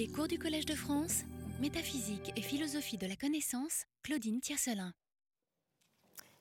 [0.00, 1.24] Les cours du Collège de France,
[1.60, 4.94] métaphysique et philosophie de la connaissance, Claudine Tiercelin.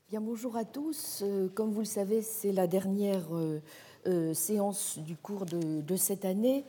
[0.07, 1.23] Bien, bonjour à tous.
[1.23, 3.61] Euh, comme vous le savez, c'est la dernière euh,
[4.07, 6.63] euh, séance du cours de, cette année.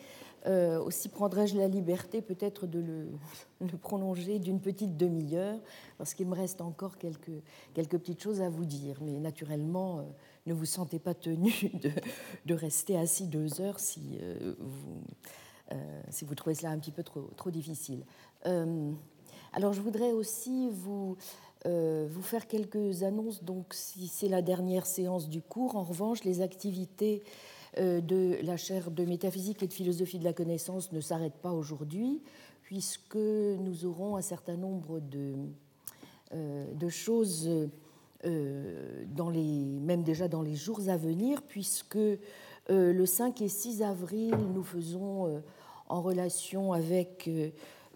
[0.84, 2.80] aussi prendrai-je la liberté peut-être de
[3.61, 5.61] le, prolonger d'une petite demi-heure,
[5.96, 7.30] parce qu'il me reste encore quelques,
[7.72, 8.98] petites choses à vous dire.
[9.00, 10.04] Mais naturellement,
[10.45, 11.52] ne vous sentez pas tenu
[12.46, 14.18] de, rester assis deux heures si
[14.59, 15.04] vous
[16.11, 18.05] si vous trouvez cela un petit peu trop, trop difficile.
[18.46, 18.93] Euh,
[19.53, 21.17] alors je voudrais aussi vous,
[21.67, 23.44] euh, vous faire quelques annonces.
[23.44, 27.22] Donc si c'est la dernière séance du cours, en revanche, les activités
[27.77, 32.20] de la chaire de métaphysique et de philosophie de la connaissance ne s'arrêtent pas aujourd'hui,
[32.62, 35.36] puisque nous aurons un certain nombre de,
[36.33, 37.48] de choses,
[38.25, 41.97] dans les, même déjà dans les jours à venir, puisque
[42.69, 45.41] le 5 et 6 avril, nous faisons
[45.91, 47.50] en relation avec euh,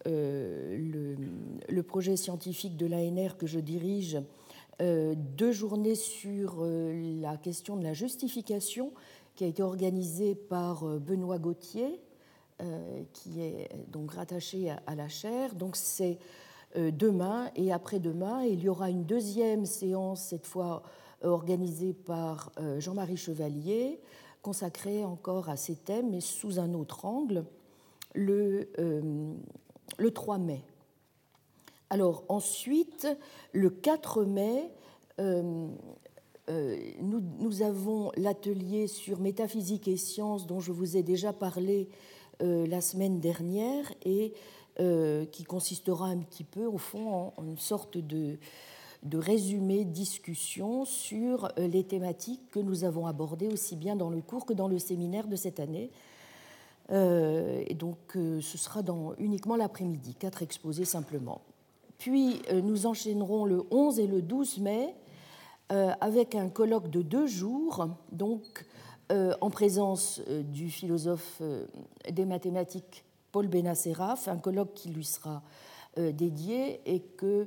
[0.06, 1.16] euh,
[1.68, 4.18] le, projet scientifique de l'ANR que je dirige,
[4.82, 8.92] euh, deux journées sur la question de la justification
[9.36, 12.00] qui a été organisée par Benoît Gauthier,
[13.12, 15.54] qui est donc rattaché à, la chaire.
[15.54, 16.18] Donc c'est
[16.76, 18.44] demain et après-demain.
[18.44, 20.82] il y aura une deuxième séance, cette fois
[21.22, 24.00] organisée par Jean-Marie Chevalier,
[24.40, 27.44] consacrée encore à ces thèmes, mais sous un autre angle
[28.14, 29.34] le, euh,
[29.98, 30.64] le 3 mai.
[31.90, 33.06] Alors ensuite,
[33.52, 34.70] le 4 mai,
[35.20, 35.68] euh,
[36.48, 41.88] euh, nous, avons l'atelier sur métaphysique et sciences dont je vous ai déjà parlé
[42.40, 44.34] la semaine dernière et
[45.30, 48.38] qui consistera un petit peu au fond en, une sorte de,
[49.04, 54.44] de résumé, discussion sur les thématiques que nous avons abordées aussi bien dans le cours
[54.44, 56.13] que dans le séminaire de cette année, euh,
[56.90, 61.40] et donc, euh, ce sera dans uniquement l'après-midi, quatre exposés simplement.
[61.98, 64.94] Puis, euh, nous enchaînerons le 11 et le 12 mai
[66.00, 68.64] avec un colloque de deux jours, donc
[69.10, 71.42] en présence du philosophe
[72.08, 73.02] des mathématiques
[73.32, 75.42] Paul Benacerraf, un colloque qui lui sera
[75.96, 77.46] dédié et que euh,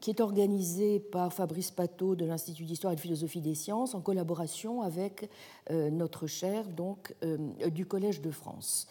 [0.00, 4.00] qui est organisé par Fabrice Pateau de l'Institut d'histoire et de philosophie des sciences en
[4.00, 5.30] collaboration avec
[5.70, 7.38] euh, notre chaire donc, euh,
[7.70, 8.86] du Collège de France.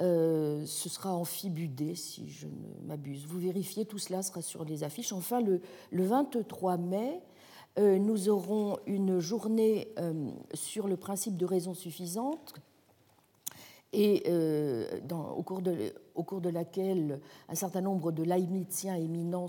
[0.00, 3.26] ce sera amphibudé, si je ne m'abuse.
[3.26, 5.12] Vous vérifiez, tout cela sera sur les affiches.
[5.12, 5.60] Enfin, le
[5.92, 7.20] 23 mai,
[7.78, 9.88] nous aurons une journée
[10.52, 12.54] sur le principe de raison suffisante
[13.94, 14.86] et euh,
[15.36, 15.62] au, cours
[16.40, 19.46] de, laquelle un certain nombre de Leibniziens éminents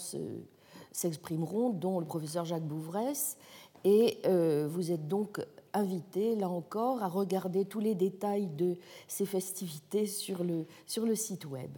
[0.91, 3.37] s'exprimeront, dont le professeur Jacques Bouvresse.
[3.83, 9.25] Et euh, vous êtes donc invité, là encore, à regarder tous les détails de ces
[9.25, 11.71] festivités sur le, site web.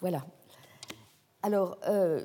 [0.00, 0.26] Voilà.
[1.42, 2.24] Alors, euh,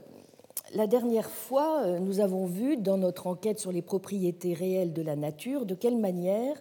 [0.73, 5.17] la dernière fois, nous avons vu dans notre enquête sur les propriétés réelles de la
[5.17, 6.55] nature de quelle manière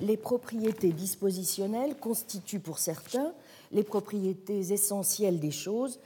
[0.00, 3.32] les propriétés dispositionnelles constituent pour certains
[3.72, 5.98] les propriétés essentielles des choses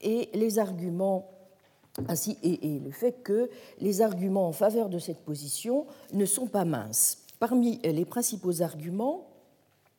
[0.00, 1.28] et les arguments
[2.08, 3.50] ainsi et, le fait que
[3.80, 7.18] les arguments en faveur de cette position ne sont pas minces.
[7.38, 9.28] Parmi les principaux arguments,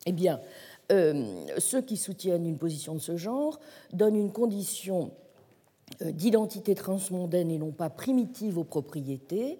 [0.05, 0.39] eh bien,
[0.91, 3.59] euh, ceux qui soutiennent une position de ce genre
[3.91, 5.11] donnent une condition
[6.01, 9.59] euh, d'identité transmondaine et non pas primitive aux propriétés,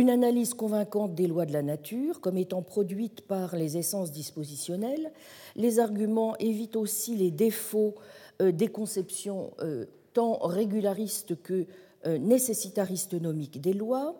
[0.00, 5.12] une analyse convaincante des lois de la nature comme étant produite par les essences dispositionnelles.
[5.56, 7.94] Les arguments évitent aussi les défauts
[8.40, 9.84] euh, des conceptions euh,
[10.14, 11.66] tant régularistes que
[12.06, 14.16] euh, nécessitaristes nomiques des lois.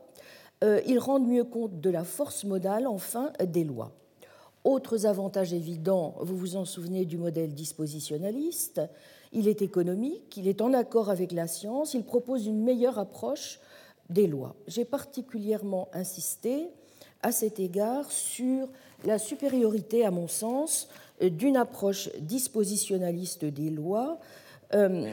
[0.87, 3.93] Ils rendent mieux compte de la force modale, enfin, des lois.
[4.63, 8.83] Autres avantages évidents, vous vous en souvenez du modèle dispositionnaliste,
[9.33, 13.59] il est économique, il est en accord avec la science, il propose une meilleure approche
[14.11, 14.55] des lois.
[14.67, 16.69] J'ai particulièrement insisté
[17.23, 18.69] à cet égard sur
[19.05, 20.89] la supériorité, à mon sens,
[21.21, 24.19] d'une approche dispositionnaliste des lois,
[24.75, 25.13] euh,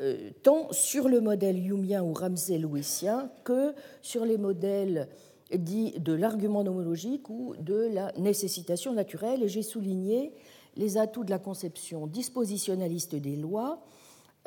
[0.00, 5.08] euh, tant sur le modèle humien ou ramsey-louisien que sur les modèles
[5.52, 9.42] dits de l'argument nomologique ou de la nécessitation naturelle.
[9.42, 10.32] Et j'ai souligné
[10.76, 13.80] les atouts de la conception dispositionnaliste des lois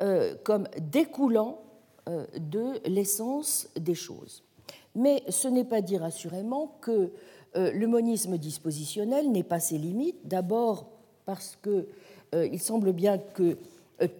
[0.02, 1.62] euh, comme découlant
[2.38, 4.42] de l'essence des choses.
[4.94, 7.12] Mais ce n'est pas dire assurément que
[7.56, 10.86] euh, le monisme dispositionnel n'est pas ses limites, d'abord
[11.24, 11.86] parce qu'il
[12.34, 13.56] euh, semble bien que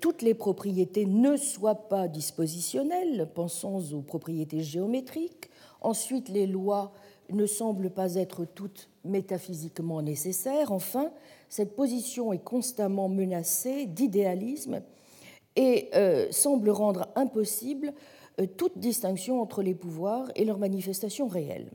[0.01, 5.51] toutes les propriétés ne soient pas dispositionnelles, pensons aux propriétés géométriques,
[5.81, 6.93] ensuite les lois
[7.31, 11.13] ne semblent pas être toutes métaphysiquement nécessaires, enfin
[11.49, 14.83] cette position est constamment menacée d'idéalisme
[15.59, 17.93] et euh, semble rendre impossible
[18.41, 21.71] euh, toute distinction entre les pouvoirs et leurs manifestations réelles.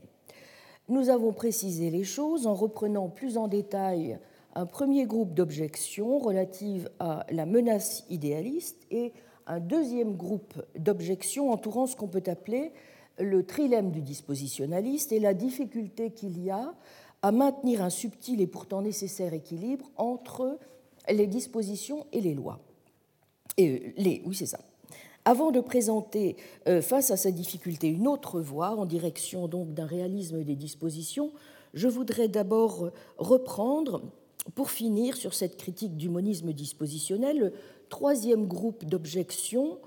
[0.88, 4.18] Nous avons précisé les choses en reprenant plus en détail
[4.54, 9.12] un premier groupe d'objections relatives à la menace idéaliste et
[9.46, 12.72] un deuxième groupe d'objections entourant ce qu'on peut appeler
[13.18, 16.72] le trilemme du dispositionnaliste et la difficulté qu'il y a
[17.20, 20.58] à maintenir un subtil et pourtant nécessaire équilibre entre
[21.10, 22.63] les dispositions et les lois.
[23.56, 24.58] Les, oui, c'est ça.
[25.24, 26.36] Avant de présenter
[26.68, 31.32] euh, face à cette difficulté une autre voie en direction donc d'un réalisme des dispositions,
[31.72, 34.02] je voudrais d'abord reprendre,
[34.54, 37.52] pour finir sur cette critique du monisme dispositionnel, le
[37.88, 39.78] troisième groupe d'objections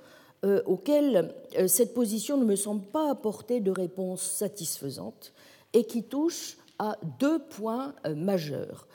[0.43, 5.33] euh, auxquelles euh, cette position ne me semble pas apporter de réponse satisfaisante
[5.73, 8.87] et qui touche à deux points majeurs.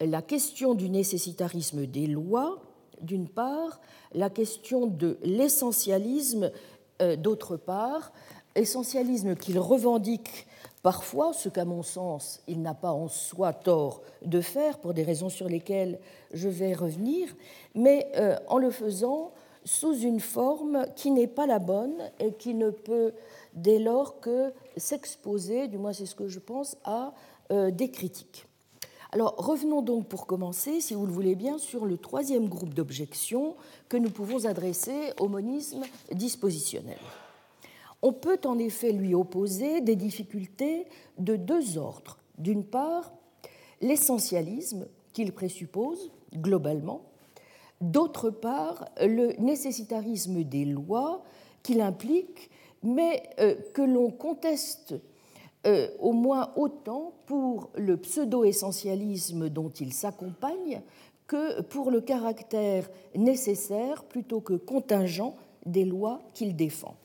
[0.00, 2.67] La question du nécessitarisme des lois
[3.00, 3.80] d'une part,
[4.12, 6.50] la question de l'essentialisme,
[7.02, 8.12] euh, d'autre part,
[8.54, 10.46] essentialisme qu'il revendique
[10.82, 15.02] parfois, ce qu'à mon sens il n'a pas en soi tort de faire, pour des
[15.02, 15.98] raisons sur lesquelles
[16.32, 17.28] je vais revenir,
[17.74, 19.32] mais euh, en le faisant
[19.64, 23.12] sous une forme qui n'est pas la bonne et qui ne peut
[23.54, 27.12] dès lors que s'exposer, du moins c'est ce que je pense, à
[27.52, 28.47] euh, des critiques.
[29.10, 33.56] Alors revenons donc pour commencer, si vous le voulez bien, sur le troisième groupe d'objections
[33.88, 35.82] que nous pouvons adresser au monisme
[36.12, 36.98] dispositionnel.
[38.02, 42.18] On peut en effet lui opposer des difficultés de deux ordres.
[42.36, 43.12] D'une part,
[43.80, 47.02] l'essentialisme qu'il présuppose globalement,
[47.80, 51.24] d'autre part, le nécessitarisme des lois
[51.62, 52.50] qu'il implique,
[52.82, 54.94] mais euh, que l'on conteste
[55.68, 60.80] euh, au moins autant pour le pseudo-essentialisme dont il s'accompagne
[61.26, 65.36] que pour le caractère nécessaire plutôt que contingent
[65.66, 66.96] des lois qu'il défend.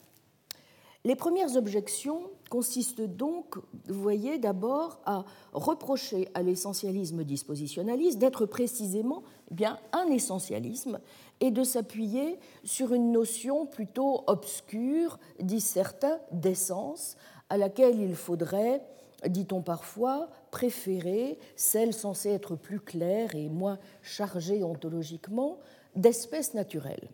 [1.03, 3.57] Les premières objections consistent donc,
[3.89, 11.01] vous voyez, d'abord à reprocher à l'essentialisme dispositionnaliste d'être précisément bien, un essentialisme
[11.41, 17.17] et de s'appuyer sur une notion plutôt obscure, disent certains, d'essence,
[17.53, 18.81] à laquelle il faudrait,
[19.27, 25.59] dit-on parfois, préférer celle censée être plus claire et moins chargée ontologiquement
[25.95, 27.11] d'espèces naturelles.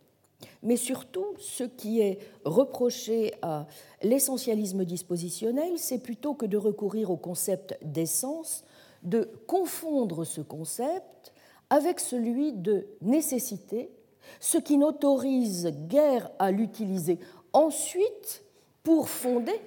[0.64, 3.68] Mais surtout, ce qui est reproché à
[4.02, 8.64] l'essentialisme dispositionnel, c'est plutôt que de recourir au concept d'essence,
[9.04, 11.34] de confondre ce concept
[11.70, 13.92] avec celui de nécessité,
[14.40, 17.20] ce qui n'autorise guère à l'utiliser
[17.52, 18.46] ensuite
[18.84, 19.60] pour fonder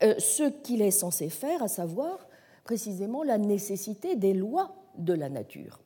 [0.00, 2.26] ce qu'il est censé faire, à savoir
[2.64, 5.80] précisément la nécessité des lois de la nature.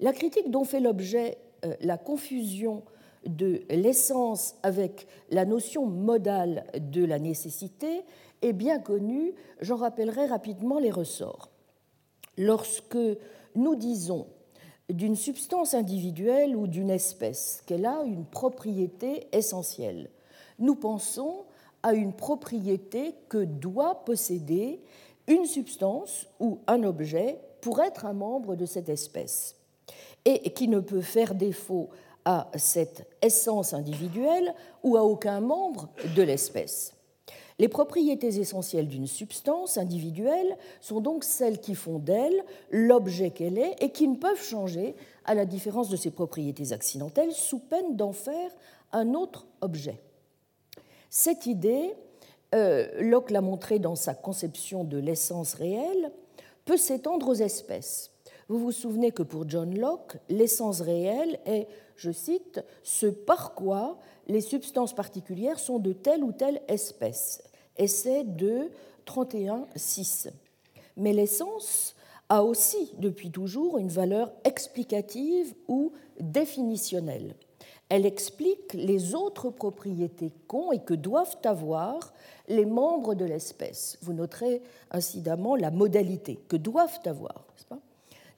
[0.00, 2.82] La critique dont fait l'objet euh, la confusion
[3.26, 8.02] de l'essence avec la notion modale de la nécessité
[8.42, 11.48] est bien connue, j'en rappellerai rapidement les ressorts.
[12.36, 12.98] Lorsque
[13.54, 14.26] nous disons
[14.90, 20.10] d'une substance individuelle ou d'une espèce qu'elle a une propriété essentielle,
[20.58, 21.44] nous pensons
[21.84, 24.80] à une propriété que doit posséder
[25.28, 29.56] une substance ou un objet pour être un membre de cette espèce
[30.24, 31.90] et qui ne peut faire défaut
[32.24, 36.94] à cette essence individuelle ou à aucun membre de l'espèce.
[37.58, 43.76] Les propriétés essentielles d'une substance individuelle sont donc celles qui font d'elle l'objet qu'elle est
[43.80, 48.12] et qui ne peuvent changer à la différence de ses propriétés accidentelles sous peine d'en
[48.12, 48.50] faire
[48.92, 50.00] un autre objet.
[51.16, 51.94] Cette idée,
[52.56, 56.10] euh, Locke l'a montré dans sa conception de l'essence réelle,
[56.64, 58.10] peut s'étendre aux espèces.
[58.48, 64.00] Vous vous souvenez que pour John Locke, l'essence réelle est, je cite, ce par quoi
[64.26, 67.44] les substances particulières sont de telle ou telle espèce.
[67.76, 68.72] Essai de
[69.06, 70.30] 31.6.
[70.96, 71.94] Mais l'essence
[72.28, 77.36] a aussi, depuis toujours, une valeur explicative ou définitionnelle
[77.88, 82.12] elle explique les autres propriétés qu'ont et que doivent avoir
[82.48, 83.98] les membres de l'espèce.
[84.02, 87.44] Vous noterez incidemment la modalité que doivent avoir.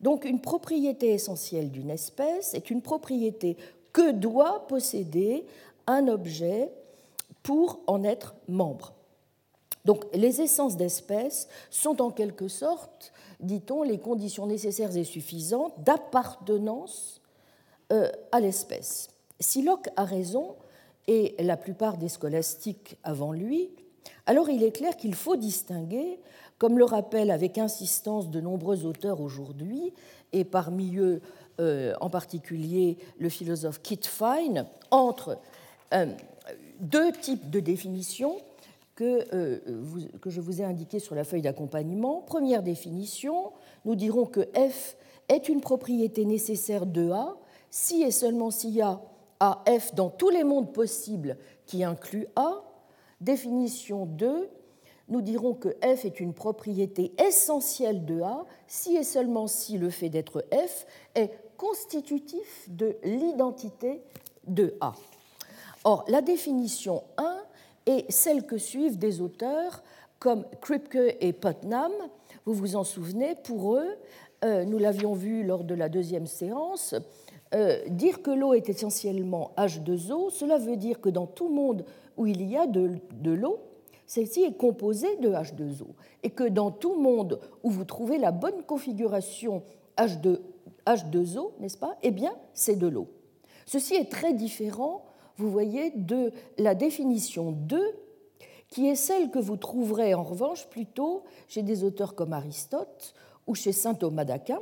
[0.00, 3.56] Donc une propriété essentielle d'une espèce est une propriété
[3.92, 5.46] que doit posséder
[5.86, 6.70] un objet
[7.42, 8.92] pour en être membre.
[9.84, 17.22] Donc les essences d'espèces sont en quelque sorte, dit-on, les conditions nécessaires et suffisantes d'appartenance
[17.92, 19.08] euh, à l'espèce.
[19.40, 20.56] Si Locke a raison,
[21.08, 23.70] et la plupart des scolastiques avant lui,
[24.26, 26.18] alors il est clair qu'il faut distinguer,
[26.58, 29.92] comme le rappellent avec insistance de nombreux auteurs aujourd'hui,
[30.32, 31.20] et parmi eux
[31.60, 35.38] euh, en particulier le philosophe Kit Fine, entre
[35.94, 36.06] euh,
[36.80, 38.36] deux types de définitions
[38.94, 39.58] que, euh,
[40.20, 42.22] que je vous ai indiquées sur la feuille d'accompagnement.
[42.22, 43.52] Première définition,
[43.84, 44.96] nous dirons que F
[45.28, 47.36] est une propriété nécessaire de A
[47.70, 49.00] si et seulement s'il y a
[49.40, 52.62] AF dans tous les mondes possibles qui incluent A.
[53.20, 54.48] Définition 2,
[55.08, 59.90] nous dirons que F est une propriété essentielle de A si et seulement si le
[59.90, 64.02] fait d'être F est constitutif de l'identité
[64.46, 64.94] de A.
[65.84, 67.36] Or, la définition 1
[67.86, 69.82] est celle que suivent des auteurs
[70.18, 71.92] comme Kripke et Putnam.
[72.44, 73.96] Vous vous en souvenez, pour eux,
[74.44, 76.94] euh, nous l'avions vu lors de la deuxième séance,
[77.54, 81.84] euh, dire que l'eau est essentiellement H2O, cela veut dire que dans tout monde
[82.16, 83.60] où il y a de, l'eau,
[84.06, 85.86] celle-ci est composée de H2O.
[86.22, 89.62] Et que dans tout monde où vous trouvez la bonne configuration
[89.96, 90.40] H2,
[90.86, 93.08] H2O, n'est-ce pas Eh bien, c'est de l'eau.
[93.66, 95.04] Ceci est très différent,
[95.36, 97.80] vous voyez, de la définition 2,
[98.68, 103.14] qui est celle que vous trouverez en revanche plutôt chez des auteurs comme Aristote
[103.46, 104.60] ou chez saint Thomas d'Aquin,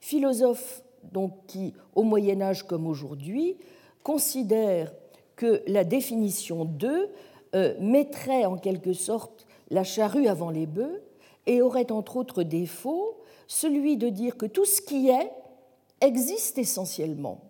[0.00, 3.56] philosophe donc, qui, au Moyen Âge comme aujourd'hui,
[4.02, 4.92] considère
[5.36, 7.08] que la définition 2
[7.54, 11.02] euh, mettrait en quelque sorte la charrue avant les bœufs
[11.46, 13.16] et aurait entre autres défauts
[13.46, 15.30] celui de dire que tout ce qui est
[16.00, 17.40] existe essentiellement.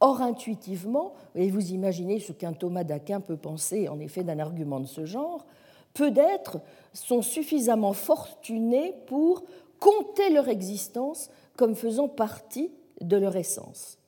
[0.00, 4.80] Or, intuitivement, et vous imaginez ce qu'un Thomas d'Aquin peut penser en effet d'un argument
[4.80, 5.46] de ce genre,
[5.94, 6.58] peu d'êtres
[6.92, 9.44] sont suffisamment fortunés pour
[9.78, 13.98] compter leur existence comme faisant partie de leur essence.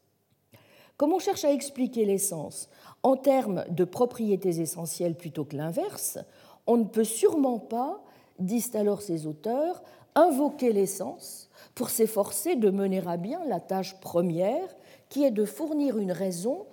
[0.96, 2.68] Comme on cherche à expliquer l'essence
[3.02, 6.18] en termes de propriétés essentielles plutôt que l'inverse,
[6.66, 8.02] on ne peut sûrement pas,
[8.38, 9.82] disent alors ces auteurs,
[10.14, 14.74] invoquer l'essence pour s'efforcer de mener à bien la tâche première
[15.08, 16.66] qui est de fournir une raison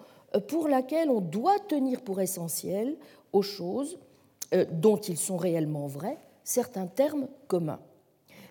[0.48, 2.96] pour laquelle on doit tenir pour essentiel
[3.34, 3.98] aux choses
[4.54, 7.80] euh, dont ils sont réellement vrais certains termes communs.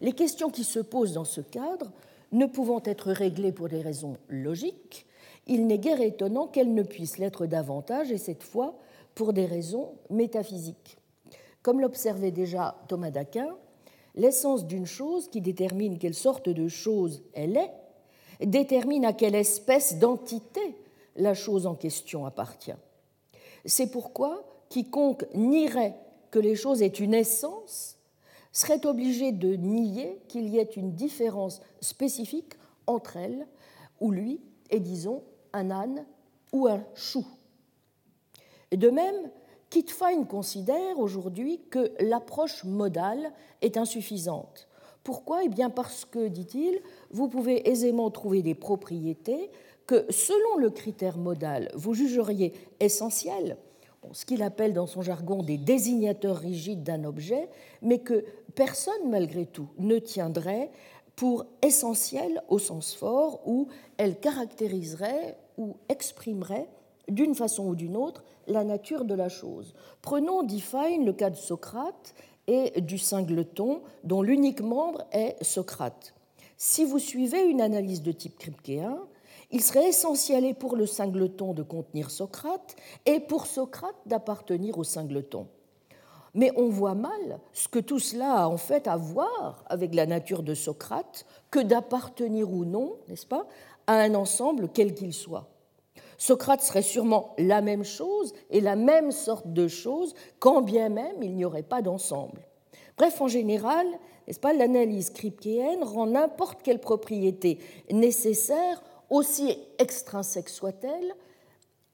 [0.01, 1.91] Les questions qui se posent dans ce cadre,
[2.33, 5.07] ne pouvant être réglées pour des raisons logiques,
[5.47, 8.77] il n'est guère étonnant qu'elles ne puissent l'être davantage, et cette fois
[9.15, 10.97] pour des raisons métaphysiques.
[11.63, 13.57] Comme l'observait déjà Thomas d'Aquin,
[14.15, 19.99] l'essence d'une chose qui détermine quelle sorte de chose elle est, détermine à quelle espèce
[19.99, 20.77] d'entité
[21.17, 22.77] la chose en question appartient.
[23.65, 25.97] C'est pourquoi quiconque nierait
[26.31, 27.99] que les choses aient une essence
[28.53, 32.55] serait obligé de nier qu'il y ait une différence spécifique
[32.87, 33.47] entre elles
[34.01, 34.41] ou lui
[34.71, 36.05] et, disons, un âne
[36.53, 37.27] ou un chou.
[38.73, 39.31] De même,
[39.69, 44.69] Kit Fine considère aujourd'hui que l'approche modale est insuffisante.
[45.05, 45.45] Pourquoi?
[45.45, 46.81] Eh bien parce que, dit-il,
[47.11, 49.51] vous pouvez aisément trouver des propriétés
[49.87, 53.57] que, selon le critère modal, vous jugeriez essentielles,
[54.13, 57.49] ce qu'il appelle dans son jargon des désignateurs rigides d'un objet,
[57.83, 60.71] mais que personne, malgré tout, ne tiendrait
[61.17, 66.69] pour essentiel au sens fort où elle caractériserait ou exprimerait
[67.09, 69.75] d'une façon ou d'une autre la nature de la chose.
[70.03, 72.15] Prenons, dit Fine, le cas de Socrate
[72.47, 76.15] et du singleton dont l'unique membre est Socrate.
[76.57, 78.99] Si vous suivez une analyse de type kripkéen,
[79.51, 82.77] il serait essentiel pour le singleton de contenir Socrate
[83.07, 85.47] et pour Socrate d'appartenir au singleton.
[86.35, 90.07] Mais on voit mal ce que tout cela a en fait à voir avec la
[90.07, 93.47] nature de Socrate que d'appartenir ou non, n'est-ce pas,
[93.87, 95.49] à un ensemble quel qu'il soit.
[96.19, 101.23] Socrate serait sûrement la même chose et la même sorte de chose, quand bien même
[101.23, 102.47] il n'y aurait pas d'ensemble.
[102.97, 103.87] Bref, en général,
[104.27, 107.59] n'est-ce pas, l'analyse kripkéenne rend n'importe quelle propriété
[107.91, 111.15] nécessaire, aussi extrinsèque soit-elle,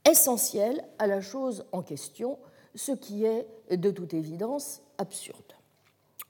[0.09, 2.39] essentielle à la chose en question,
[2.75, 5.55] ce qui est de toute évidence absurde.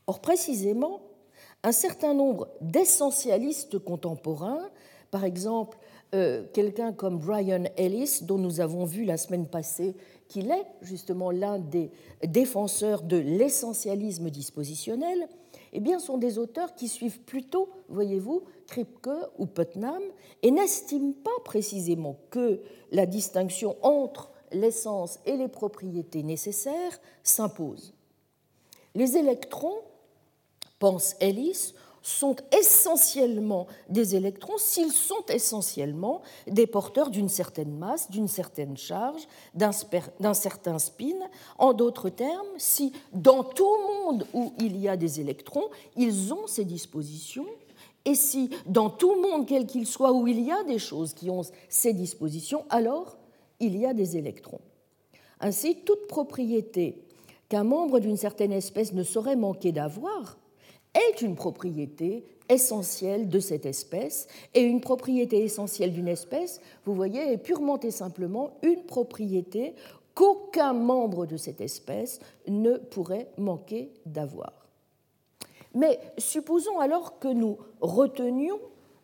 [0.07, 1.03] Or, précisément,
[1.63, 4.71] un certain nombre d'essentialistes contemporains,
[5.11, 5.79] par exemple
[6.15, 9.97] euh, quelqu'un comme Brian Ellis, dont nous avons vu la semaine passée
[10.29, 11.91] qu'il est justement l'un des
[12.25, 15.29] défenseurs de l'essentialisme dispositionnel,
[15.77, 20.03] eh bien, sont des auteurs qui suivent plutôt, voyez-vous, Kripke ou Putnam,
[20.43, 27.93] et n'estiment pas précisément que la distinction entre l'essence et les propriétés nécessaires s'imposent.
[28.95, 29.83] Les électrons,
[30.79, 31.75] pense Ellis,
[32.07, 39.27] sont essentiellement des électrons s'ils sont essentiellement des porteurs d'une certaine masse, d'une certaine charge,
[39.55, 41.19] d'un certain spin.
[41.59, 46.47] En d'autres termes, si dans tout monde où il y a des électrons, ils ont
[46.47, 47.47] ces dispositions,
[48.05, 51.29] et si dans tout monde, quel qu'il soit, où il y a des choses qui
[51.29, 53.17] ont ces dispositions, alors
[53.59, 54.61] il y a des électrons.
[55.41, 57.03] Ainsi, toute propriété
[57.49, 60.39] qu'un membre d'une certaine espèce ne saurait manquer d'avoir
[60.97, 67.33] est une propriété essentielle de cette espèce, et une propriété essentielle d'une espèce, vous voyez,
[67.33, 69.75] est purement et simplement une propriété
[70.15, 74.53] qu'aucun membre de cette espèce ne pourrait manquer d'avoir.
[75.75, 78.61] Mais supposons alors que nous retenions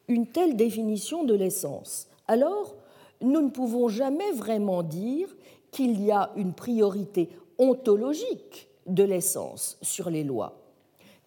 [0.08, 2.08] une telle définition de l'essence.
[2.28, 2.76] Alors,
[3.20, 5.28] nous ne pouvons jamais vraiment dire
[5.70, 10.62] qu'il y a une priorité ontologique de l'essence sur les lois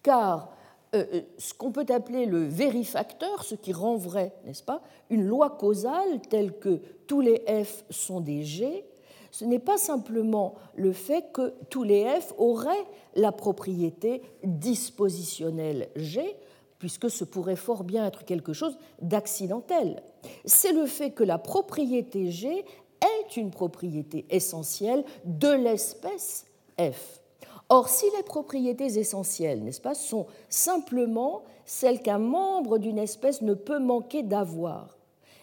[0.06, 0.55] car
[0.94, 5.24] euh, euh, ce qu'on peut appeler le vérifacteur, ce qui rend vrai, n'est-ce pas, une
[5.24, 8.84] loi causale telle que tous les F sont des G,
[9.30, 16.36] ce n'est pas simplement le fait que tous les F auraient la propriété dispositionnelle G,
[16.78, 20.02] puisque ce pourrait fort bien être quelque chose d'accidentel.
[20.44, 22.64] C'est le fait que la propriété G
[23.00, 26.46] est une propriété essentielle de l'espèce
[26.78, 27.20] F.
[27.68, 33.54] Or, si les propriétés essentielles, n'est-ce pas, sont simplement celles qu'un membre d'une espèce ne
[33.54, 34.96] peut manquer d'avoir,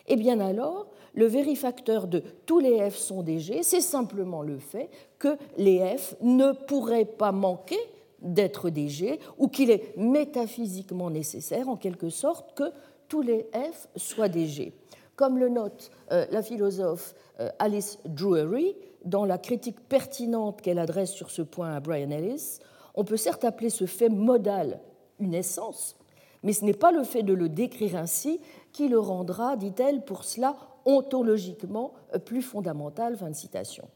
[0.08, 4.58] eh bien alors, le vérifacteur de tous les F sont des G, c'est simplement le
[4.58, 4.90] fait
[5.20, 7.80] que les F ne pourraient pas manquer
[8.22, 12.72] d'être des G, ou qu'il est métaphysiquement nécessaire, en quelque sorte, que
[13.08, 14.74] tous les F soient des G.
[15.16, 18.76] Comme le note euh, la philosophe euh, Alice Drury,
[19.06, 22.60] dans la critique pertinente qu'elle adresse sur ce point à Brian Ellis,
[22.96, 24.80] on peut certes appeler ce fait modal
[25.20, 25.96] une essence,
[26.44, 28.40] mais ce n'est pas le fait de le décrire ainsi
[28.72, 30.56] qui le rendra, dit-elle, pour cela
[30.86, 31.94] ontologiquement
[32.26, 33.16] plus fondamental.
[33.16, 33.88] Fin de citation.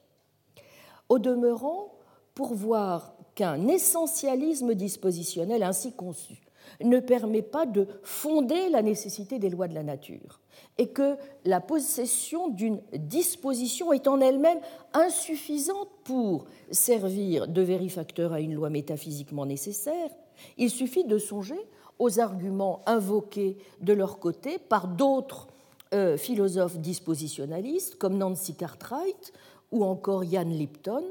[1.10, 1.94] Au demeurant,
[2.34, 6.47] pour voir qu'un essentialisme dispositionnel ainsi conçu
[6.84, 10.40] ne permet pas de fonder la nécessité des lois de la nature
[10.78, 14.60] et que la possession d'une disposition est en elle-même
[14.94, 20.10] insuffisante pour servir de vérifacteur à une loi métaphysiquement nécessaire,
[20.58, 21.60] il suffit de songer
[22.00, 25.48] aux arguments invoqués de leur côté par d'autres
[25.94, 29.34] euh, philosophes dispositionnalistes comme Nancy Cartwright
[29.72, 31.04] ou encore Ian Lipton,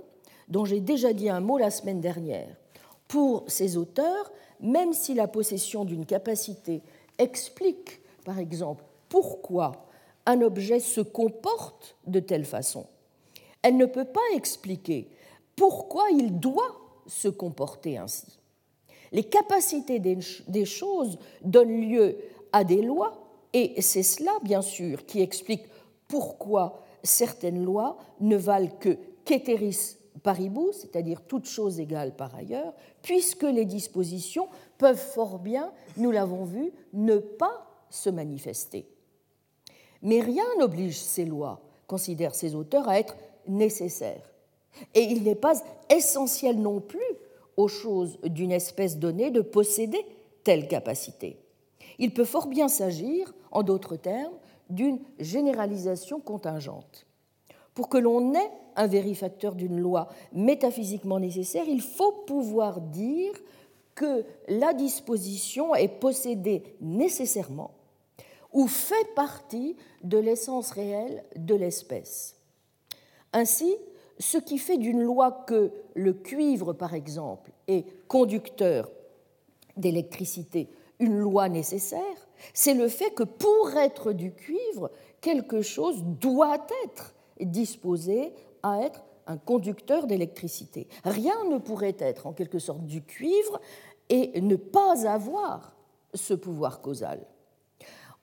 [0.48, 2.54] dont j'ai déjà dit un mot la semaine dernière.
[3.08, 6.82] Pour ces auteurs, même si la possession d'une capacité
[7.18, 9.86] explique, par exemple, pourquoi
[10.26, 12.86] un objet se comporte de telle façon,
[13.62, 15.08] elle ne peut pas expliquer
[15.54, 18.38] pourquoi il doit se comporter ainsi.
[19.12, 22.18] Les capacités des choses donnent lieu
[22.52, 25.62] à des lois, et c'est cela, bien sûr, qui explique
[26.08, 33.42] pourquoi certaines lois ne valent que qu'eteris paribus, c'est-à-dire toutes choses égales par ailleurs, puisque
[33.44, 34.48] les dispositions
[34.78, 38.86] peuvent fort bien, nous l'avons vu, ne pas se manifester.
[40.02, 44.32] Mais rien n'oblige ces lois, considèrent ces auteurs, à être nécessaires.
[44.94, 45.54] Et il n'est pas
[45.90, 47.00] essentiel non plus
[47.56, 50.04] aux choses d'une espèce donnée de posséder
[50.44, 51.38] telle capacité.
[51.98, 54.34] Il peut fort bien s'agir, en d'autres termes,
[54.68, 57.05] d'une généralisation contingente.
[57.76, 63.32] Pour que l'on ait un vérifacteur d'une loi métaphysiquement nécessaire, il faut pouvoir dire
[63.94, 67.72] que la disposition est possédée nécessairement
[68.54, 72.36] ou fait partie de l'essence réelle de l'espèce.
[73.34, 73.76] Ainsi,
[74.18, 78.90] ce qui fait d'une loi que le cuivre, par exemple, est conducteur
[79.76, 82.00] d'électricité une loi nécessaire,
[82.54, 89.04] c'est le fait que pour être du cuivre, quelque chose doit être disposé à être
[89.26, 90.88] un conducteur d'électricité.
[91.04, 93.60] Rien ne pourrait être en quelque sorte du cuivre
[94.08, 95.74] et ne pas avoir
[96.14, 97.26] ce pouvoir causal.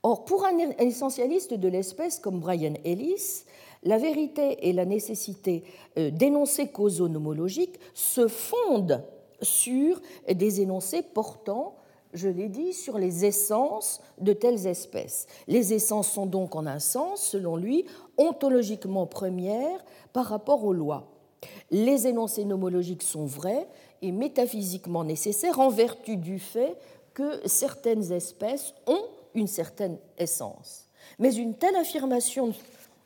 [0.02, 3.46] Or, pour un essentialiste de l'espèce comme Brian Ellis,
[3.84, 5.64] la vérité et la nécessité
[5.98, 9.04] euh, d'énoncés causaux nomologiques se fondent
[9.42, 11.76] sur des énoncés portant,
[12.14, 15.28] je l'ai dit, sur les essences de telles espèces.
[15.48, 17.86] Les essences sont donc en un sens, selon lui,
[18.18, 21.08] ontologiquement premières par rapport aux lois.
[21.72, 23.68] Les énoncés nomologiques sont vrais
[24.02, 26.78] et métaphysiquement nécessaires en vertu du fait
[27.14, 30.90] que certaines espèces ont une certaine essence.
[31.20, 32.54] Mais une telle affirmation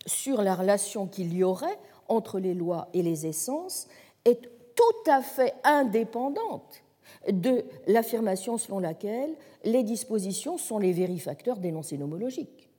[0.06, 3.88] sur la relation qu'il y aurait entre les lois et les essences
[4.26, 4.42] est
[4.76, 6.84] tout à fait indépendante
[7.32, 9.32] de l'affirmation selon laquelle
[9.64, 12.70] les dispositions sont les vérifacteurs d'énoncés nomologiques.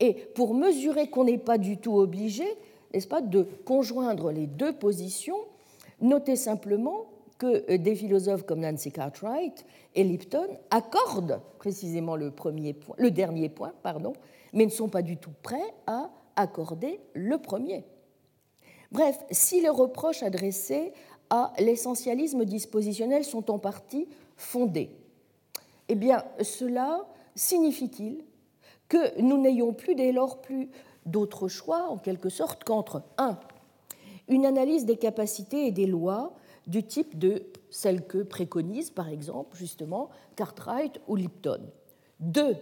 [0.00, 2.44] Et pour mesurer qu'on n'est pas du tout obligé,
[2.92, 5.38] n'est-ce pas, de conjoindre les deux positions,
[6.00, 7.06] notez simplement
[7.38, 13.48] que des philosophes comme Nancy Cartwright et Lipton accordent précisément le, premier point, le dernier
[13.48, 14.12] point, pardon,
[14.52, 17.84] mais ne sont pas du tout prêts à accorder le premier.
[18.90, 20.92] Bref, si les reproches adressés
[21.30, 24.90] à l'essentialisme dispositionnel sont en partie fondés,
[25.88, 28.24] eh bien, cela signifie-t-il
[28.88, 30.70] que nous n'ayons plus dès lors plus
[31.06, 33.38] d'autre choix, en quelque sorte, qu'entre 1.
[34.28, 36.34] Une analyse des capacités et des lois
[36.66, 41.60] du type de celle que préconisent, par exemple, justement, Cartwright ou Lipton.
[42.20, 42.56] 2.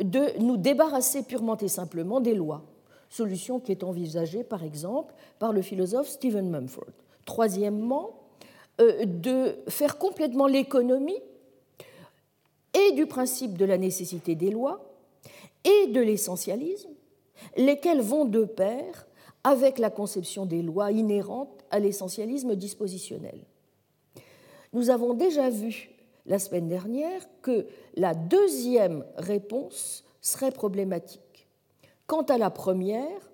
[0.00, 2.64] De nous débarrasser purement et simplement des lois,
[3.08, 7.03] solution qui est envisagée, par exemple, par le philosophe Stephen Mumford.
[7.24, 8.20] Troisièmement,
[8.80, 11.20] euh, de faire complètement l'économie
[12.74, 14.84] et du principe de la nécessité des lois
[15.64, 16.90] et de l'essentialisme,
[17.56, 19.06] lesquels vont de pair
[19.44, 23.38] avec la conception des lois inhérentes à l'essentialisme dispositionnel.
[24.72, 25.90] Nous avons déjà vu
[26.26, 31.46] la semaine dernière que la deuxième réponse serait problématique.
[32.06, 33.30] Quant à la première,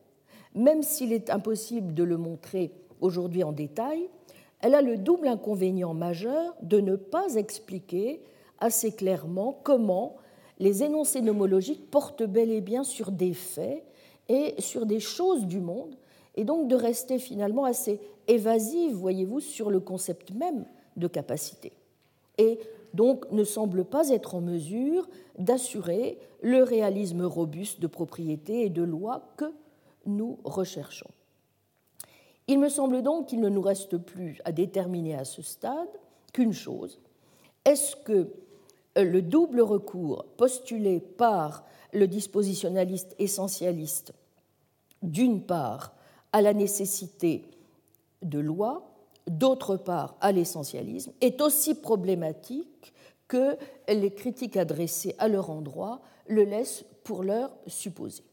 [0.55, 4.09] même s'il est impossible de le montrer aujourd'hui en détail,
[4.61, 8.23] elle a le double inconvénient majeur de ne pas expliquer
[8.59, 10.17] assez clairement comment
[10.59, 13.83] les énoncés nomologiques portent bel et bien sur des faits
[14.29, 15.97] et sur des choses du monde,
[16.37, 21.73] et donc de rester finalement assez évasive, voyez-vous, sur le concept même de capacité.
[22.39, 22.61] Et
[22.95, 25.09] donc ne semble pas être en mesure
[25.39, 29.53] d'assurer le réalisme robuste de propriété et de loi que
[30.07, 31.11] nous recherchons.
[32.51, 35.89] Il me semble donc qu'il ne nous reste plus à déterminer à ce stade
[36.33, 36.99] qu'une chose.
[37.65, 38.29] Est-ce que
[38.99, 44.15] euh, le double recours postulé par le dispositionnaliste essentialiste,
[45.01, 45.95] d'une part
[46.33, 47.45] à la nécessité
[48.23, 48.97] de loi,
[49.29, 52.93] d'autre part à l'essentialisme, est aussi problématique
[53.29, 53.57] que
[53.89, 58.25] les critiques adressées à leur endroit le laissent pour leur supposer?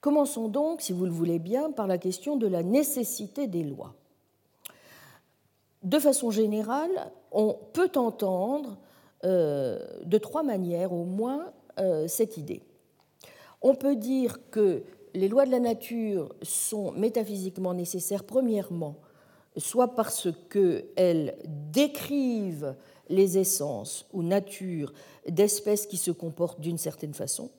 [0.00, 3.94] Commençons donc, si vous le voulez bien, par la question de la nécessité des lois.
[5.82, 8.78] De façon générale, on peut entendre
[9.24, 12.62] euh, de trois manières au moins euh, cette idée.
[13.62, 14.84] On peut dire que
[15.14, 18.96] les lois de la nature sont métaphysiquement nécessaires, premièrement,
[19.56, 21.36] soit parce qu'elles
[21.72, 22.76] décrivent
[23.08, 24.92] les essences ou natures
[25.28, 27.50] d'espèces qui se comportent d'une certaine façon.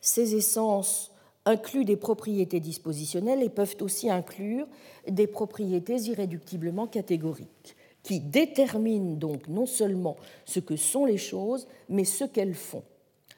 [0.00, 1.11] Ces essences
[1.44, 4.66] incluent des propriétés dispositionnelles et peuvent aussi inclure
[5.08, 12.04] des propriétés irréductiblement catégoriques, qui déterminent donc non seulement ce que sont les choses, mais
[12.04, 12.84] ce qu'elles font.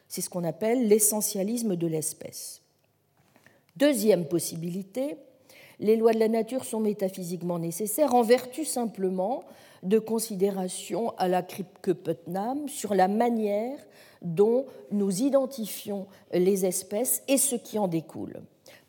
[0.09, 2.61] C'est ce qu'on appelle l'essentialisme de l'espèce.
[3.77, 5.17] Deuxième possibilité,
[5.81, 9.43] les lois de la nature sont métaphysiquement nécessaires en vertu simplement
[9.83, 13.79] de considérations à la que Putnam sur la manière
[14.25, 18.41] dont nous identifions les espèces et ce qui en découle.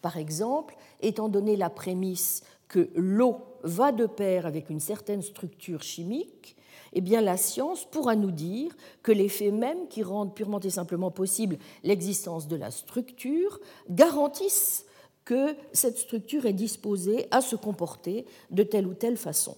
[0.01, 5.83] Par exemple, étant donné la prémisse que l'eau va de pair avec une certaine structure
[5.83, 6.55] chimique,
[6.93, 10.69] eh bien la science pourra nous dire que les faits mêmes qui rendent purement et
[10.69, 14.85] simplement possible l'existence de la structure garantissent
[15.25, 19.55] que cette structure est disposée à se comporter de telle ou telle façon.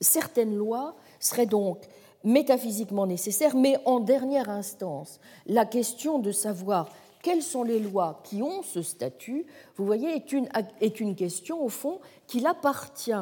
[0.00, 1.84] Certaines lois seraient donc
[2.24, 6.88] métaphysiquement nécessaires, mais en dernière instance, la question de savoir
[7.22, 10.48] quelles sont les lois qui ont ce statut, vous voyez, est une,
[10.80, 13.12] est une question, au fond, qu'il appartient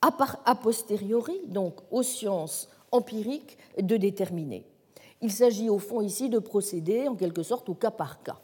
[0.00, 4.64] a posteriori, donc aux sciences empiriques, de déterminer.
[5.20, 8.38] Il s'agit au fond ici de procéder en quelque sorte au cas par cas.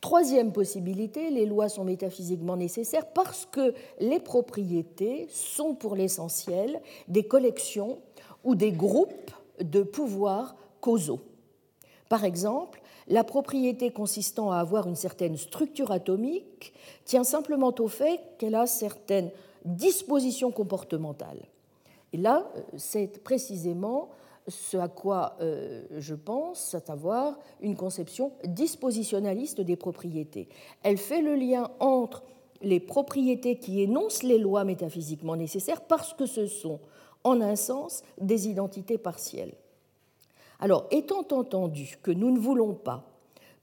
[0.00, 7.24] Troisième possibilité, les lois sont métaphysiquement nécessaires parce que les propriétés sont pour l'essentiel des
[7.24, 7.98] collections
[8.44, 11.20] ou des groupes de pouvoirs causaux.
[12.08, 16.72] Par exemple, la propriété consistant à avoir une certaine structure atomique
[17.04, 19.30] tient simplement au fait qu'elle a certaines
[19.64, 21.46] dispositions comportementales.
[22.12, 24.08] Et là, c'est précisément
[24.46, 30.48] ce à quoi euh, je pense, à savoir une conception dispositionnaliste des propriétés.
[30.82, 32.22] Elle fait le lien entre
[32.62, 36.80] les propriétés qui énoncent les lois métaphysiquement nécessaires parce que ce sont,
[37.24, 39.54] en un sens, des identités partielles.
[40.60, 43.04] Alors, étant entendu que nous ne voulons pas,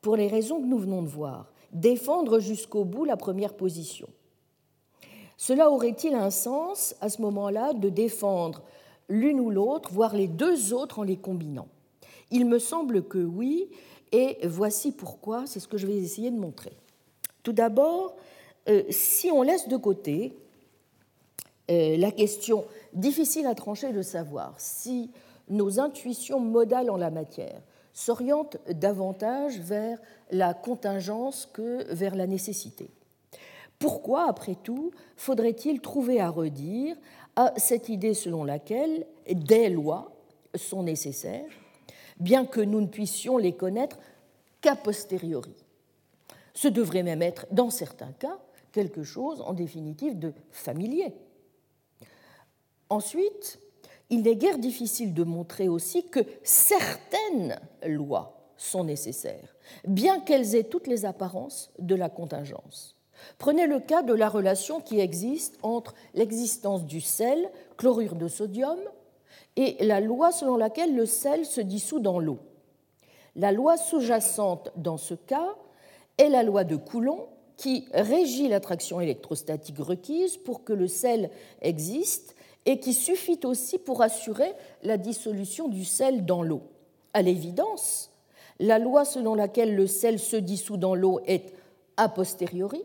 [0.02, 4.08] pour les raisons que nous venons de voir, défendre jusqu'au bout la première position,
[5.38, 8.62] cela aurait-il un sens à ce moment-là de défendre
[9.10, 11.68] l'une ou l'autre, voire les deux autres en les combinant?
[12.32, 13.70] Il me semble que oui,
[14.12, 16.72] et voici pourquoi, c'est ce que je vais essayer de montrer.
[17.44, 18.15] Tout d'abord,
[18.70, 20.34] euh, si on laisse de côté
[21.70, 22.65] euh, la question
[22.96, 25.12] difficile à trancher de savoir si
[25.50, 27.62] nos intuitions modales en la matière
[27.94, 30.00] s'orientent davantage vers
[30.32, 32.90] la contingence que vers la nécessité.
[33.80, 36.96] Pourquoi, après tout, faudrait-il trouver à redire
[37.36, 40.12] à cette idée selon laquelle des lois
[40.56, 41.52] sont nécessaires,
[42.20, 44.00] bien que nous ne puissions les connaître
[44.62, 45.56] qu'a posteriori?
[46.54, 48.40] Ce devrait même être, dans certains cas,
[48.72, 51.14] quelque chose, en définitive, de familier.
[52.89, 53.60] Ensuite,
[54.10, 60.63] il n'est guère difficile de montrer aussi que certaines lois sont nécessaires, bien qu'elles aient
[60.63, 62.95] toutes les apparences de la contingence.
[63.38, 68.80] Prenez le cas de la relation qui existe entre l'existence du sel, chlorure de sodium,
[69.56, 72.39] et la loi selon laquelle le sel se dissout dans l'eau.
[73.36, 75.56] La loi sous-jacente dans ce cas
[76.17, 81.30] est la loi de Coulomb qui régit l'attraction électrostatique requise pour que le sel
[81.62, 82.35] existe
[82.65, 84.51] et qui suffit aussi pour assurer
[84.84, 86.63] la dissolution du sel dans l'eau.
[87.13, 88.12] À l'évidence,
[88.60, 91.54] la loi selon laquelle le sel se dissout dans l'eau est
[91.97, 92.84] a posteriori,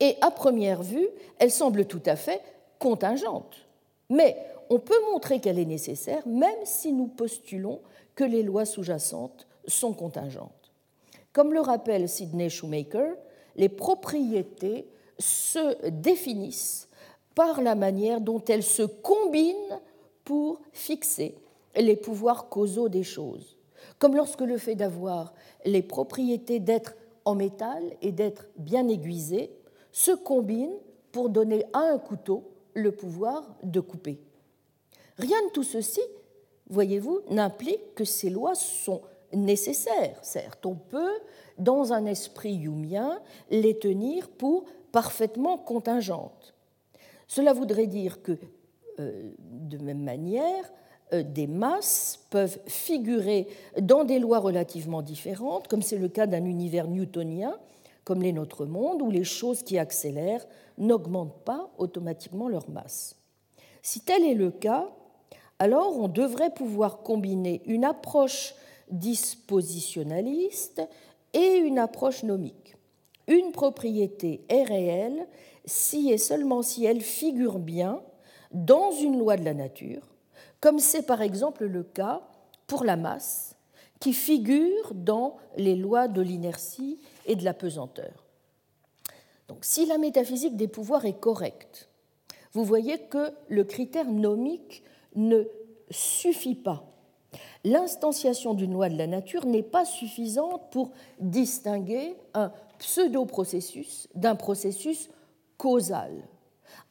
[0.00, 1.08] et à première vue,
[1.38, 2.42] elle semble tout à fait
[2.78, 3.56] contingente.
[4.10, 4.36] Mais
[4.70, 7.80] on peut montrer qu'elle est nécessaire même si nous postulons
[8.14, 10.72] que les lois sous-jacentes sont contingentes.
[11.32, 13.14] Comme le rappelle Sidney Shoemaker,
[13.56, 14.86] les propriétés
[15.18, 16.87] se définissent
[17.38, 19.80] par la manière dont elles se combinent
[20.24, 21.36] pour fixer
[21.76, 23.56] les pouvoirs causaux des choses.
[24.00, 25.32] Comme lorsque le fait d'avoir
[25.64, 29.52] les propriétés d'être en métal et d'être bien aiguisé
[29.92, 30.72] se combine
[31.12, 32.42] pour donner à un couteau
[32.74, 34.18] le pouvoir de couper.
[35.16, 36.02] Rien de tout ceci,
[36.68, 40.18] voyez-vous, n'implique que ces lois sont nécessaires.
[40.22, 41.14] Certes, on peut,
[41.56, 46.52] dans un esprit humien, les tenir pour parfaitement contingentes.
[47.28, 48.32] Cela voudrait dire que,
[48.98, 50.64] euh, de même manière,
[51.12, 53.46] euh, des masses peuvent figurer
[53.80, 57.56] dans des lois relativement différentes, comme c'est le cas d'un univers newtonien,
[58.04, 60.46] comme l'est notre monde, où les choses qui accélèrent
[60.78, 63.16] n'augmentent pas automatiquement leur masse.
[63.82, 64.88] Si tel est le cas,
[65.58, 68.54] alors on devrait pouvoir combiner une approche
[68.90, 70.82] dispositionnaliste
[71.34, 72.76] et une approche nomique.
[73.26, 75.26] Une propriété est réelle
[75.68, 78.02] si et seulement si elle figure bien
[78.52, 80.02] dans une loi de la nature,
[80.60, 82.22] comme c'est par exemple le cas
[82.66, 83.54] pour la masse,
[84.00, 88.24] qui figure dans les lois de l'inertie et de la pesanteur.
[89.48, 91.88] Donc si la métaphysique des pouvoirs est correcte,
[92.52, 94.82] vous voyez que le critère nomique
[95.14, 95.44] ne
[95.90, 96.84] suffit pas.
[97.64, 105.10] L'instanciation d'une loi de la nature n'est pas suffisante pour distinguer un pseudo-processus d'un processus
[105.58, 106.28] causal.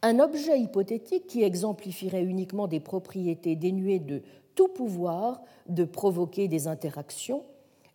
[0.03, 4.21] Un objet hypothétique qui exemplifierait uniquement des propriétés dénuées de
[4.53, 7.43] tout pouvoir de provoquer des interactions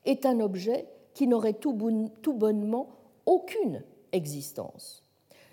[0.05, 2.89] est un objet qui n'aurait tout, bonnement
[3.27, 5.03] aucune existence.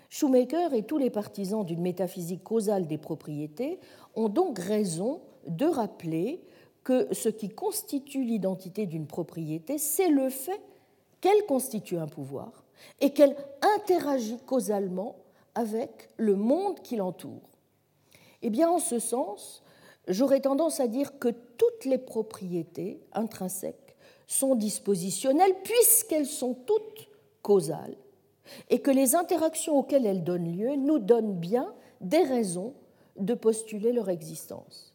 [0.08, 3.78] Shoemaker et tous les partisans d'une métaphysique causale des propriétés
[4.16, 6.42] ont donc raison de rappeler
[6.82, 10.60] que ce qui constitue l'identité d'une propriété, c'est le fait
[11.20, 12.64] qu'elle constitue un pouvoir
[13.00, 13.36] et qu'elle
[13.76, 15.16] interagit causalement
[15.54, 17.48] avec le monde qui l'entoure.
[18.42, 19.62] Eh bien, en ce sens,
[20.08, 27.08] j'aurais tendance à dire que toutes les propriétés intrinsèques sont dispositionnelles puisqu'elles sont toutes
[27.42, 27.96] causales
[28.68, 32.74] et que les interactions auxquelles elles donnent lieu nous donnent bien des raisons
[33.16, 34.94] de postuler leur existence.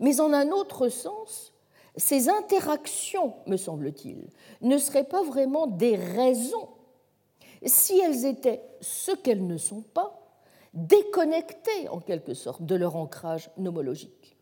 [0.00, 1.52] Mais en un autre sens,
[1.96, 4.28] ces interactions, me semble-t-il,
[4.60, 6.68] ne seraient pas vraiment des raisons
[7.64, 10.18] si elles étaient ce qu'elles ne sont pas,
[10.74, 14.36] déconnectées en quelque sorte de leur ancrage nomologique.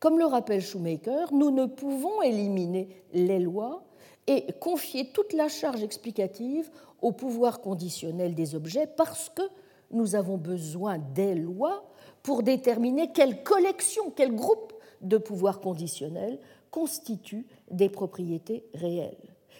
[0.00, 3.84] Comme le rappelle Shoemaker, nous ne pouvons éliminer les lois
[4.26, 9.42] et confier toute la charge explicative au pouvoir conditionnel des objets parce que
[9.90, 11.84] nous avons besoin des lois
[12.22, 16.38] pour déterminer quelle collection, quel groupe de pouvoirs conditionnels
[16.70, 19.16] constituent des propriétés réelles.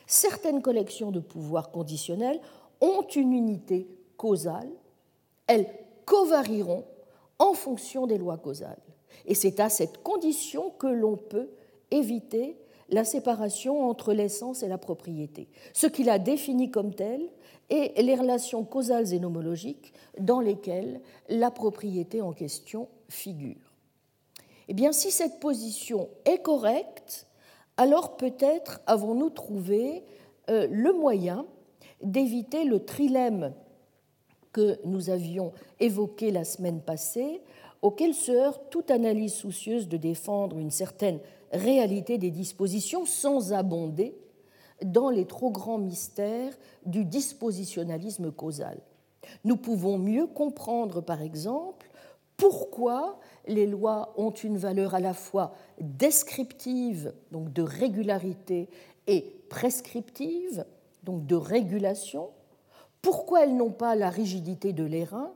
[0.06, 2.40] Certaines collections de pouvoirs conditionnels
[2.82, 4.68] ont une unité causale,
[5.46, 5.68] elles
[6.04, 6.84] covarieront
[7.38, 8.82] en fonction des lois causales.
[9.24, 11.48] Et c'est à cette condition que l'on peut
[11.90, 17.30] éviter la séparation entre l'essence et la propriété, ce qu'il a défini comme tel
[17.70, 23.72] et les relations causales et nomologiques dans lesquelles la propriété en question figure.
[24.68, 27.26] Eh bien, si cette position est correcte,
[27.76, 30.04] alors peut-être avons-nous trouvé
[30.50, 31.46] euh, le moyen
[32.02, 33.52] d'éviter le trilemme
[34.52, 37.40] que nous avions évoqué la semaine passée,
[37.80, 41.18] auquel se heurte toute analyse soucieuse de défendre une certaine
[41.52, 44.14] réalité des dispositions sans abonder
[44.84, 46.52] dans les trop grands mystères
[46.86, 48.78] du dispositionnalisme causal.
[49.44, 51.90] Nous pouvons mieux comprendre, par exemple,
[52.36, 58.68] pourquoi les lois ont une valeur à la fois descriptive, donc de régularité,
[59.06, 60.64] et prescriptive,
[61.02, 62.30] donc de régulation,
[63.00, 65.32] pourquoi elles n'ont pas la rigidité de l'airain,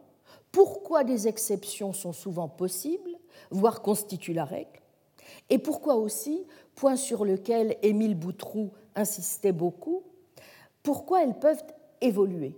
[0.53, 3.11] pourquoi des exceptions sont souvent possibles,
[3.51, 4.81] voire constituent la règle,
[5.51, 10.03] et pourquoi aussi, point sur lequel Émile Boutroux insistait beaucoup,
[10.83, 11.65] pourquoi elles peuvent
[12.01, 12.55] évoluer?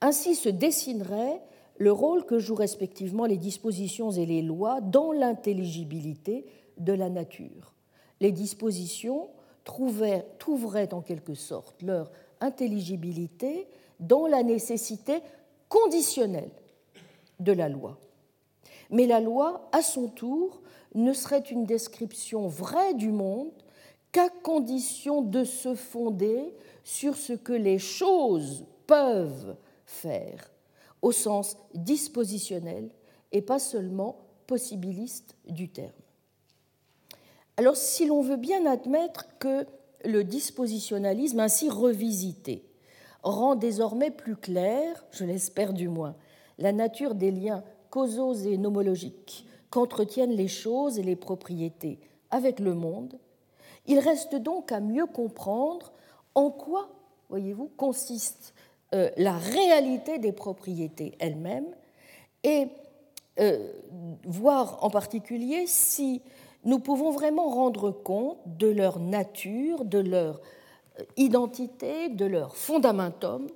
[0.00, 1.40] Ainsi se dessinerait
[1.78, 6.46] le rôle que jouent respectivement les dispositions et les lois dans l'intelligibilité
[6.78, 7.74] de la nature.
[8.20, 9.28] Les dispositions
[9.64, 13.66] trouveraient en quelque sorte leur intelligibilité
[14.00, 15.20] dans la nécessité
[15.68, 16.50] conditionnelle
[17.40, 17.98] de la loi.
[18.90, 20.60] Mais la loi, à son tour,
[20.94, 23.50] ne serait une description vraie du monde
[24.12, 30.52] qu'à condition de se fonder sur ce que les choses peuvent faire,
[31.02, 32.90] au sens dispositionnel
[33.32, 35.90] et pas seulement possibiliste du terme.
[37.56, 39.66] Alors si l'on veut bien admettre que
[40.04, 42.64] le dispositionnalisme ainsi revisité
[43.22, 46.16] rend désormais plus clair, je l'espère du moins,
[46.58, 52.74] la nature des liens causaux et nomologiques qu'entretiennent les choses et les propriétés avec le
[52.74, 53.18] monde,
[53.86, 55.92] il reste donc à mieux comprendre
[56.34, 56.88] en quoi,
[57.28, 58.54] voyez-vous, consiste
[58.94, 61.72] euh, la réalité des propriétés elles-mêmes
[62.42, 62.66] et
[63.40, 63.72] euh,
[64.24, 66.22] voir en particulier si
[66.64, 70.40] nous pouvons vraiment rendre compte de leur nature, de leur
[70.98, 73.46] euh, identité, de leur fondamentum,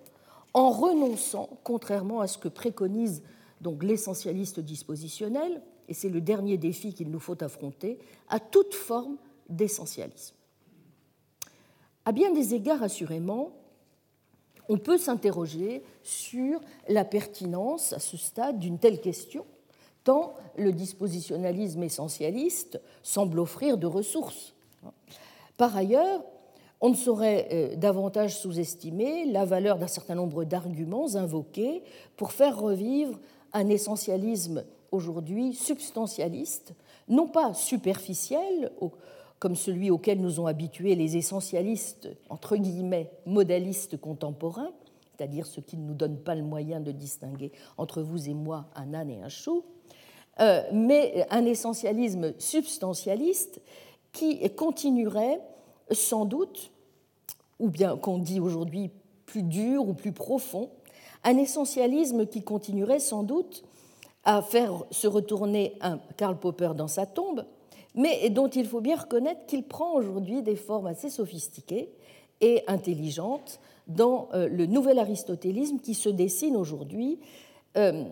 [0.54, 3.22] en renonçant, contrairement à ce que préconise
[3.60, 9.16] donc l'essentialiste dispositionnel, et c'est le dernier défi qu'il nous faut affronter, à toute forme
[9.48, 10.34] d'essentialisme.
[12.04, 13.52] À bien des égards, assurément,
[14.68, 19.46] on peut s'interroger sur la pertinence à ce stade d'une telle question,
[20.56, 24.54] le dispositionnalisme essentialiste semble offrir de ressources.
[25.56, 26.22] Par ailleurs,
[26.80, 31.82] on ne saurait euh, davantage sous-estimer la valeur d'un certain nombre d'arguments invoqués
[32.16, 33.18] pour faire revivre
[33.52, 36.74] un essentialisme aujourd'hui substantialiste,
[37.08, 38.70] non pas superficiel,
[39.38, 44.70] comme celui auquel nous ont habitués les essentialistes, entre guillemets, modalistes contemporains,
[45.16, 48.66] c'est-à-dire ceux qui ne nous donnent pas le moyen de distinguer entre vous et moi
[48.76, 49.64] un âne et un chou,
[50.72, 53.60] mais un essentialisme substantialiste
[54.12, 55.40] qui continuerait
[55.90, 56.70] sans doute,
[57.58, 58.90] ou bien qu'on dit aujourd'hui
[59.26, 60.70] plus dur ou plus profond,
[61.24, 63.64] un essentialisme qui continuerait sans doute
[64.24, 67.44] à faire se retourner un Karl Popper dans sa tombe,
[67.94, 71.90] mais dont il faut bien reconnaître qu'il prend aujourd'hui des formes assez sophistiquées
[72.40, 77.18] et intelligentes dans euh, le nouvel aristotélisme qui se dessine aujourd'hui
[77.76, 78.04] euh,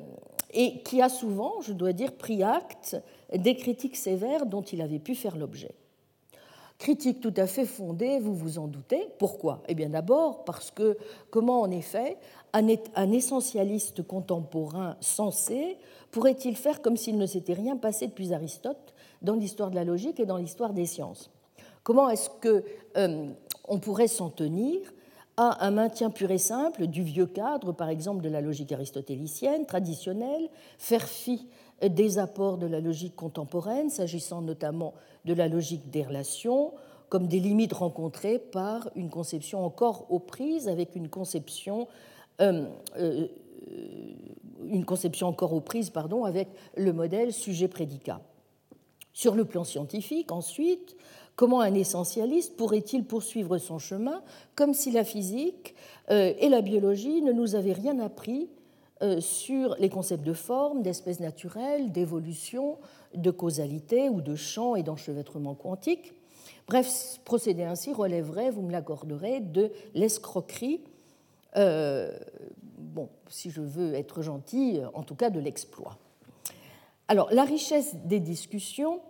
[0.56, 2.96] et qui a souvent, je dois dire, pris acte
[3.32, 5.74] des critiques sévères dont il avait pu faire l'objet.
[6.78, 9.08] Critique tout à fait fondée, vous vous en doutez.
[9.18, 9.62] Pourquoi?
[9.68, 10.98] Eh bien d'abord parce que
[11.30, 12.18] comment en effet
[12.52, 15.78] un essentialiste contemporain sensé
[16.10, 20.20] pourrait-il faire comme s'il ne s'était rien passé depuis Aristote dans l'histoire de la logique
[20.20, 21.30] et dans l'histoire des sciences?
[21.82, 22.64] Comment est-ce que
[22.96, 23.28] euh,
[23.68, 24.80] on pourrait s'en tenir
[25.36, 29.66] à un maintien pur et simple du vieux cadre, par exemple de la logique aristotélicienne
[29.66, 31.46] traditionnelle, faire fi
[31.82, 34.94] des apports de la logique contemporaine, s'agissant notamment
[35.26, 36.72] de la logique des relations,
[37.08, 41.86] comme des limites rencontrées par une conception encore aux prises avec une conception,
[42.40, 42.66] euh,
[42.98, 43.28] euh,
[45.22, 45.92] encore aux prises
[46.24, 48.20] avec le modèle sujet-prédicat.
[49.12, 50.96] Sur le plan scientifique, ensuite,
[51.36, 54.22] comment un essentialiste pourrait-il poursuivre son chemin
[54.54, 55.74] comme si la physique
[56.10, 58.48] euh, et la biologie ne nous avaient rien appris
[59.02, 62.78] euh, sur les concepts de forme, d'espèces naturelles, d'évolution,
[63.14, 66.14] de causalité ou de champ et d'enchevêtrement quantique.
[66.66, 70.80] Bref, procéder ainsi relèverait, vous me l'accorderez, de l'escroquerie,
[71.56, 72.16] euh,
[72.78, 75.98] bon, si je veux être gentil, en tout cas de l'exploit.
[77.08, 79.00] Alors, la richesse des discussions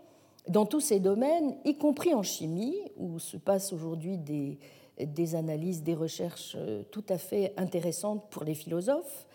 [0.48, 5.94] dans tous ces domaines, y compris en chimie, où se passent aujourd'hui des, analyses, des
[5.94, 9.26] recherches euh, tout à fait intéressantes pour les philosophes,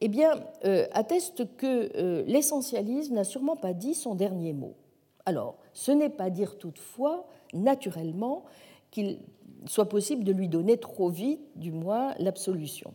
[0.00, 0.32] eh bien,
[0.64, 4.74] euh, atteste que euh, l'essentialisme n'a sûrement pas dit son dernier mot.
[5.26, 8.44] Alors, ce n'est pas dire toutefois, naturellement,
[8.90, 9.18] qu'il
[9.66, 12.92] soit possible de lui donner trop vite, du moins, l'absolution.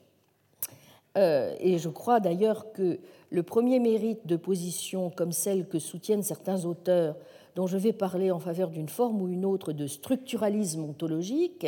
[1.16, 2.98] Et je crois d'ailleurs que
[3.30, 7.18] le premier mérite de position comme celle que soutiennent certains auteurs,
[7.60, 11.68] dont je vais parler en faveur d'une forme ou une autre de structuralisme ontologique,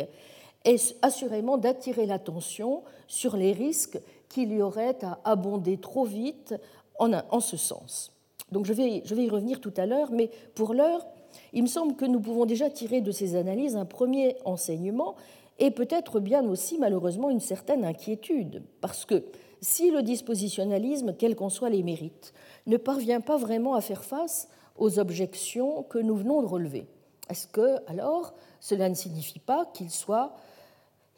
[0.64, 6.54] est assurément d'attirer l'attention sur les risques qu'il y aurait à abonder trop vite
[6.98, 8.10] en, ce sens.
[8.52, 11.04] Donc je vais, je vais y revenir tout à l'heure, mais pour l'heure,
[11.52, 15.16] il me semble que nous pouvons déjà tirer de ces analyses un premier enseignement
[15.58, 19.24] et peut-être bien aussi malheureusement une certaine inquiétude, parce que
[19.60, 22.32] si le dispositionnalisme, quels qu'en soient les mérites,
[22.66, 24.48] ne parvient pas vraiment à faire face
[24.82, 26.88] aux objections que nous venons de relever,
[27.28, 30.34] est-ce que alors cela ne signifie pas qu'il soit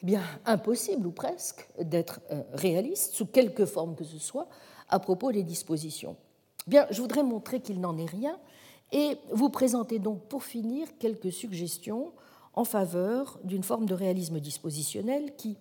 [0.03, 4.49] eh bien impossible ou presque d'être euh, réaliste sous quelque forme que ce soit
[4.91, 6.17] à propos des dispositions?
[6.67, 8.39] Bien, je voudrais montrer qu'il n'en est rien
[8.93, 12.13] et vous présenter donc pour finir quelques suggestions
[12.53, 15.57] en faveur d'une forme de réalisme dispositionnel qui,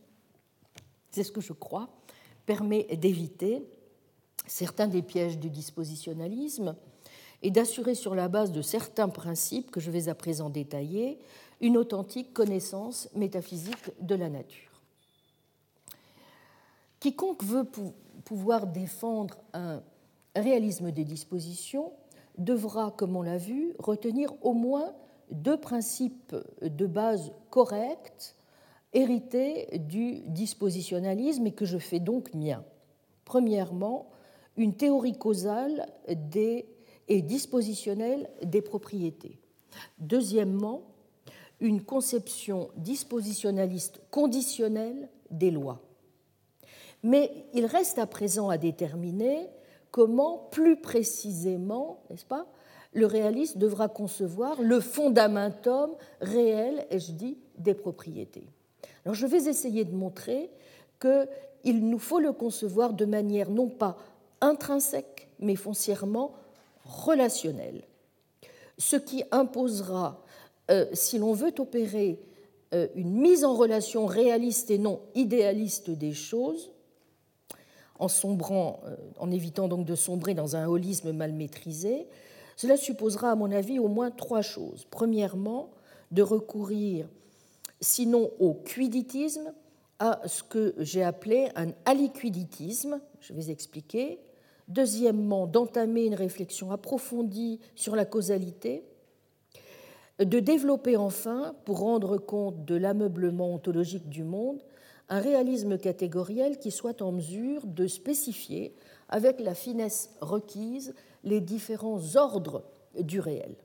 [1.12, 1.88] c'est ce que je crois,
[2.46, 3.66] permet d'éviter
[4.46, 6.76] certains des pièges du dispositionnalisme
[7.44, 11.20] et d'assurer sur la base de certains principes que je vais à présent détailler
[11.62, 14.82] une authentique connaissance métaphysique de la nature.
[17.00, 17.66] Quiconque veut
[18.26, 19.84] pouvoir défendre un
[20.36, 21.92] réalisme des dispositions
[22.38, 24.94] devra, comme on l'a vu, retenir au moins
[25.32, 28.36] deux principes de base corrects
[28.94, 32.64] hérités du dispositionnalisme et que je fais donc mien.
[33.26, 34.10] Premièrement,
[34.58, 36.68] une théorie causale des,
[37.08, 39.40] et dispositionnelle des propriétés.
[40.00, 40.84] Deuxièmement,
[41.60, 45.82] une conception dispositionnaliste conditionnelle des lois.
[47.04, 49.50] Mais il reste à présent à déterminer
[49.92, 52.48] comment plus précisément, n'est-ce pas,
[52.94, 55.92] le réaliste devra concevoir le fondamentum
[56.22, 58.48] réel, et je dis, des propriétés.
[59.06, 60.50] Alors je vais essayer de montrer
[61.00, 63.98] qu'il nous faut le concevoir de manière non pas
[64.42, 66.34] intrinsèque, mais foncièrement
[66.84, 67.84] relationnelle.
[68.78, 70.24] Ce qui imposera,
[70.72, 72.20] euh, si l'on veut opérer
[72.74, 76.72] euh, une mise en relation réaliste et non idéaliste des choses,
[78.00, 82.08] en, euh, en évitant donc de sombrer dans un holisme mal maîtrisé,
[82.56, 84.86] cela supposera, à mon avis, au moins trois choses.
[84.90, 85.72] Premièrement,
[86.12, 87.08] de recourir,
[87.82, 89.54] sinon au quiditisme,
[90.00, 94.20] à ce que j'ai appelé un aliquiditisme, je vais expliquer.
[94.74, 98.84] Deuxièmement, d'entamer une réflexion approfondie sur la causalité.
[100.18, 104.64] De développer enfin, pour rendre compte de l'ameublement ontologique du monde,
[105.10, 108.74] un réalisme catégoriel qui soit en mesure de spécifier
[109.10, 112.64] avec la finesse requise les différents ordres
[113.00, 113.56] du réel.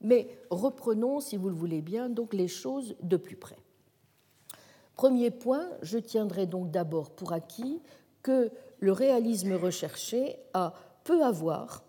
[0.00, 3.58] Mais reprenons, si vous le voulez bien, donc les choses de plus près.
[4.94, 7.82] Premier point, je tiendrai donc d'abord pour acquis
[8.22, 10.74] que le réalisme recherché a
[11.04, 11.84] peu à voir,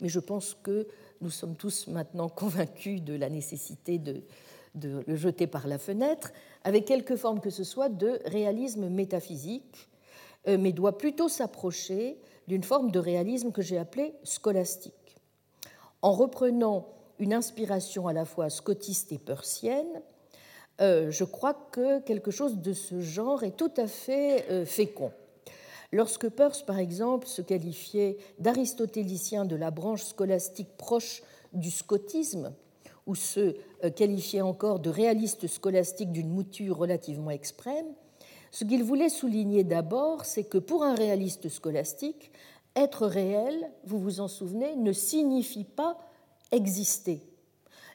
[0.00, 0.86] mais je pense que
[1.20, 4.22] nous sommes tous maintenant convaincus de la nécessité de,
[4.74, 6.32] le jeter par la fenêtre,
[6.64, 9.88] avec quelque forme que ce soit de réalisme métaphysique,
[10.48, 12.18] euh, mais doit plutôt s'approcher
[12.48, 15.16] d'une forme de réalisme que j'ai appelée scolastique.
[16.00, 20.02] En reprenant une inspiration à la fois scotiste et persienne,
[20.80, 25.12] euh, je crois que quelque chose de ce genre est tout à fait euh, fécond.
[25.92, 31.22] Lorsque Peirce, par exemple, se qualifiait d'aristotélicien de la branche scolastique proche
[31.52, 32.54] du scotisme,
[33.06, 37.86] ou se euh, qualifiait encore de réaliste scolastique d'une mouture relativement extrême,
[38.50, 42.30] ce qu'il voulait souligner d'abord, c'est que pour un réaliste scolastique,
[42.76, 45.98] être réel, vous vous en souvenez, ne signifie pas
[46.52, 47.22] exister.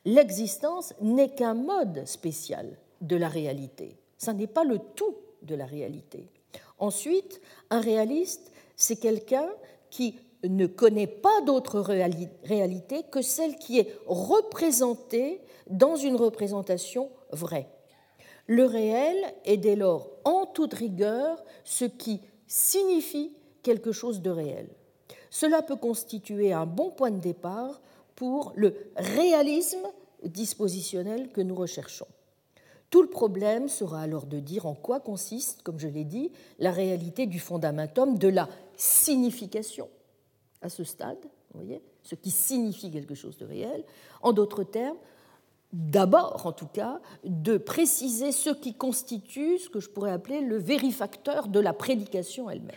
[0.05, 3.97] L'existence n'est qu'un mode spécial de la réalité.
[4.17, 6.27] Ça n'est pas le tout de la réalité.
[6.79, 9.49] Ensuite, un réaliste, c'est quelqu'un
[9.89, 17.67] qui ne connaît pas d'autre réalité que celle qui est représentée dans une représentation vraie.
[18.45, 24.69] Le réel est dès lors en toute rigueur ce qui signifie quelque chose de réel.
[25.29, 27.81] Cela peut constituer un bon point de départ
[28.15, 29.85] pour le réalisme
[30.23, 32.07] dispositionnel que nous recherchons.
[32.89, 36.71] Tout le problème sera alors de dire en quoi consiste, comme je l'ai dit, la
[36.71, 39.89] réalité du fondamentum de la signification
[40.61, 41.17] à ce stade,
[41.53, 43.83] vous voyez, ce qui signifie quelque chose de réel.
[44.21, 44.97] En d'autres termes,
[45.73, 50.57] d'abord, en tout cas, de préciser ce qui constitue ce que je pourrais appeler le
[50.57, 52.75] vérifacteur de la prédication elle-même.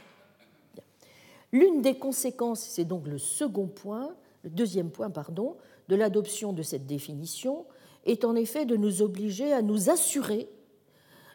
[1.52, 5.56] L'une des conséquences, c'est donc le second point, le deuxième point, pardon,
[5.88, 7.64] de l'adoption de cette définition,
[8.04, 10.48] est en effet de nous obliger à nous assurer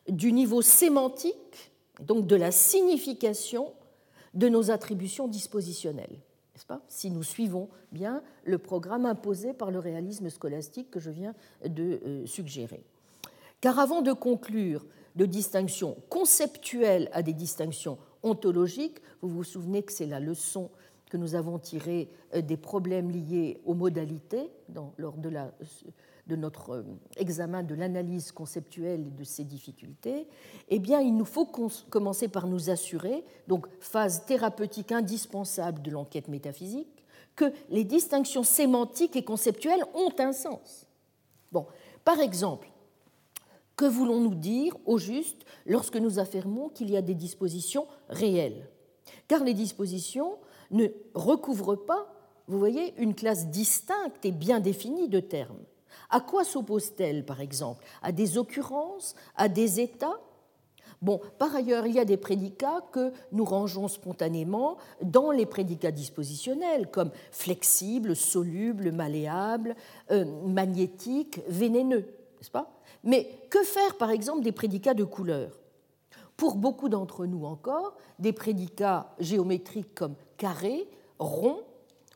[0.08, 3.74] du niveau sémantique, donc de la signification
[4.34, 6.20] de nos attributions dispositionnelles,
[6.54, 6.82] n'est-ce pas?
[6.88, 11.34] Si nous suivons bien le programme imposé par le réalisme scolastique que je viens
[11.66, 12.84] de euh, suggérer.
[13.62, 14.86] Car avant de conclure
[15.16, 20.70] de distinctions conceptuelles à des distinctions ontologiques, vous vous souvenez que c'est la leçon
[21.10, 24.52] que nous avons tirée euh, des problèmes liés aux modalités
[24.98, 25.54] lors de la
[26.28, 26.84] de notre euh,
[27.18, 30.28] examen de l'analyse conceptuelle et de ses difficultés,
[30.70, 31.46] eh bien, il nous faut
[31.90, 37.04] commencer par nous assurer, donc phase thérapeutique indispensable de l'enquête métaphysique,
[37.36, 40.88] que les distinctions sémantiques et conceptuelles ont un sens.
[41.52, 41.68] Bon,
[42.04, 42.70] par exemple,
[43.76, 48.70] que voulons-nous dire au juste lorsque nous affirmons qu'il y a des dispositions réelles?
[49.28, 50.38] Car les dispositions
[50.72, 52.08] ne recouvrent pas,
[52.48, 55.64] vous voyez, une classe distincte et bien définie de termes.
[56.10, 57.84] À quoi s'oppose-t-elle, par exemple?
[58.02, 59.16] À des occurrences?
[59.36, 60.20] À des états?
[61.02, 65.92] Bon, par ailleurs, il y a des prédicats que nous rangeons spontanément dans les prédicats
[65.92, 69.76] dispositionnels, comme flexible, soluble, malléable,
[70.12, 72.06] euh, magnétique, vénéneux,
[72.38, 72.72] n'est-ce pas?
[73.04, 75.52] Mais que faire, par exemple, des prédicats de couleur?
[76.38, 80.88] Pour beaucoup d'entre nous encore, des prédicats géométriques comme carré,
[81.20, 81.60] rond,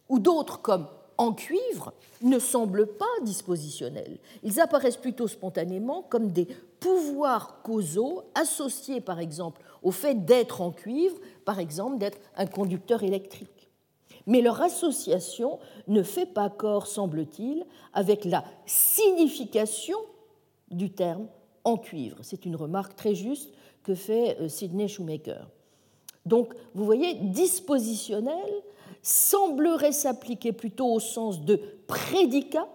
[0.10, 0.88] ou d'autres comme
[1.20, 4.17] en cuivre ne semblent pas dispositionnels.
[4.41, 6.47] Ils apparaissent plutôt spontanément comme des
[6.80, 13.03] pouvoirs causaux associés par exemple au fait d'être en cuivre, par exemple d'être un conducteur
[13.03, 13.70] électrique.
[14.28, 19.97] Mais leur association ne fait pas corps, semble-t-il, avec la signification
[20.72, 21.28] du terme
[21.65, 22.17] en cuivre.
[22.22, 23.51] C'est une remarque très juste
[23.84, 25.49] que fait euh, Sidney Shoemaker.
[26.26, 28.53] Donc, vous voyez, dispositionnel
[29.10, 32.68] semblerait s'appliquer plutôt au sens de prédicat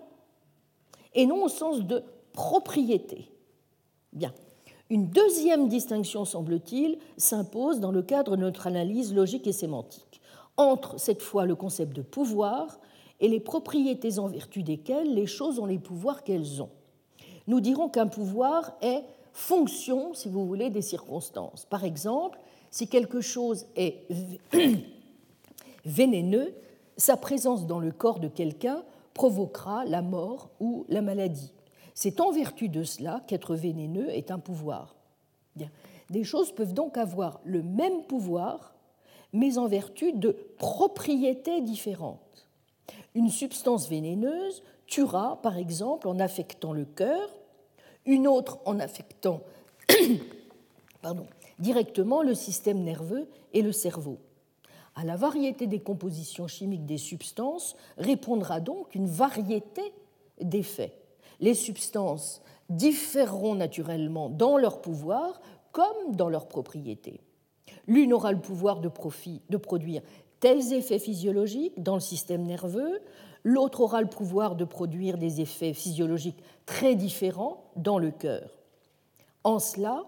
[1.14, 3.28] et non au sens de propriété.
[4.12, 4.32] Bien.
[4.90, 10.20] Une deuxième distinction, semble-t-il, s'impose dans le cadre de notre analyse logique et sémantique,
[10.56, 12.80] entre cette fois le concept de pouvoir
[13.20, 16.70] et les propriétés en vertu desquelles les choses ont les pouvoirs qu'elles ont.
[17.46, 21.64] Nous dirons qu'un pouvoir est fonction, si vous voulez, des circonstances.
[21.64, 22.38] Par exemple,
[22.70, 24.06] si quelque chose est
[25.84, 26.54] vénéneux,
[26.96, 31.52] sa présence dans le corps de quelqu'un provoquera la mort ou la maladie.
[31.94, 34.96] C'est en vertu de cela qu'être vénéneux est un pouvoir.
[36.10, 38.74] Des choses peuvent donc avoir le même pouvoir,
[39.32, 42.48] mais en vertu de propriétés différentes.
[43.14, 47.30] Une substance vénéneuse tuera, par exemple, en affectant le cœur,
[48.04, 49.40] une autre en affectant
[51.02, 51.26] pardon,
[51.58, 54.18] directement le système nerveux et le cerveau.
[54.94, 59.82] À la variété des compositions chimiques des substances répondra donc une variété
[60.40, 60.96] d'effets.
[61.40, 65.40] Les substances différeront naturellement dans leur pouvoir
[65.72, 67.20] comme dans leurs propriétés.
[67.86, 68.90] L'une aura le pouvoir de,
[69.48, 70.02] de produire
[70.40, 73.00] tels effets physiologiques dans le système nerveux,
[73.42, 78.50] l'autre aura le pouvoir de produire des effets physiologiques très différents dans le cœur.
[79.42, 80.04] En cela,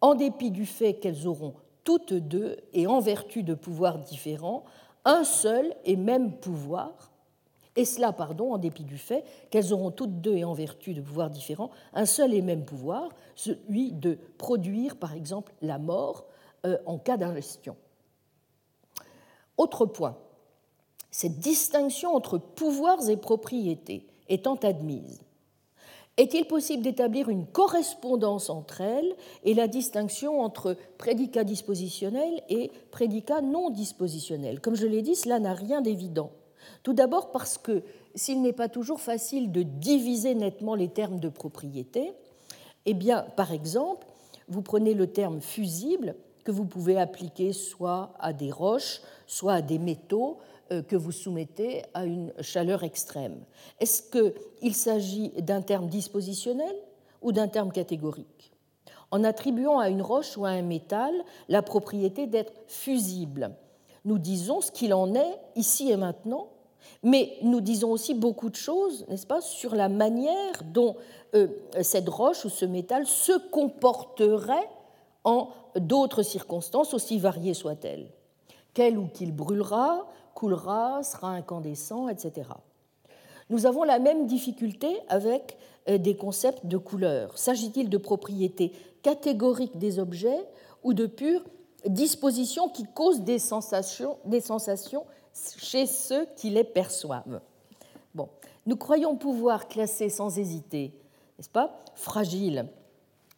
[0.00, 1.54] en dépit du fait qu'elles auront
[1.84, 4.64] toutes deux, et en vertu de pouvoirs différents,
[5.04, 7.12] un seul et même pouvoir,
[7.76, 11.00] et cela, pardon, en dépit du fait qu'elles auront toutes deux, et en vertu de
[11.00, 16.26] pouvoirs différents, un seul et même pouvoir, celui de produire, par exemple, la mort
[16.66, 17.76] euh, en cas d'ingestion.
[19.56, 20.16] Autre point,
[21.10, 25.23] cette distinction entre pouvoirs et propriétés étant admise,
[26.16, 33.40] est-il possible d'établir une correspondance entre elles et la distinction entre prédicat dispositionnel et prédicat
[33.40, 34.60] non dispositionnel?
[34.60, 36.30] Comme je l'ai dit, cela n'a rien d'évident.
[36.84, 37.82] Tout d'abord parce que
[38.14, 42.12] s'il n'est pas toujours facile de diviser nettement les termes de propriété,
[42.86, 44.06] eh bien, par exemple,
[44.48, 49.62] vous prenez le terme fusible que vous pouvez appliquer soit à des roches, soit à
[49.62, 50.38] des métaux,
[50.70, 53.44] que vous soumettez à une chaleur extrême.
[53.80, 56.74] Est-ce qu'il s'agit d'un terme dispositionnel
[57.22, 58.52] ou d'un terme catégorique?
[59.10, 61.12] En attribuant à une roche ou à un métal
[61.48, 63.54] la propriété d'être fusible,
[64.04, 66.48] nous disons ce qu'il en est ici et maintenant,
[67.02, 70.96] mais nous disons aussi beaucoup de choses, n'est-ce pas, sur la manière dont
[71.34, 71.48] euh,
[71.82, 74.68] cette roche ou ce métal se comporterait
[75.24, 78.10] en d'autres circonstances, aussi variées soient-elles.
[78.74, 80.06] Quel ou qu'il brûlera,
[80.44, 82.50] coulera, sera incandescent, etc.
[83.48, 85.56] Nous avons la même difficulté avec
[85.88, 87.38] euh, des concepts de couleur.
[87.38, 88.72] S'agit-il de propriétés
[89.02, 90.46] catégoriques des objets
[90.82, 91.42] ou de pure
[91.86, 95.04] dispositions qui causent des sensations, des sensations
[95.56, 97.40] chez ceux qui les perçoivent?
[98.14, 98.28] Bon,
[98.66, 100.92] nous croyons pouvoir classer sans hésiter,
[101.38, 102.66] n'est-ce pas, fragile,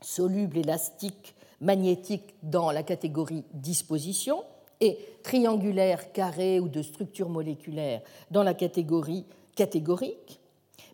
[0.01, 4.43] soluble, élastique, magnétique dans la catégorie disposition
[4.81, 9.25] et triangulaire, carré ou de structure moléculaire dans la catégorie
[9.55, 10.41] catégorique.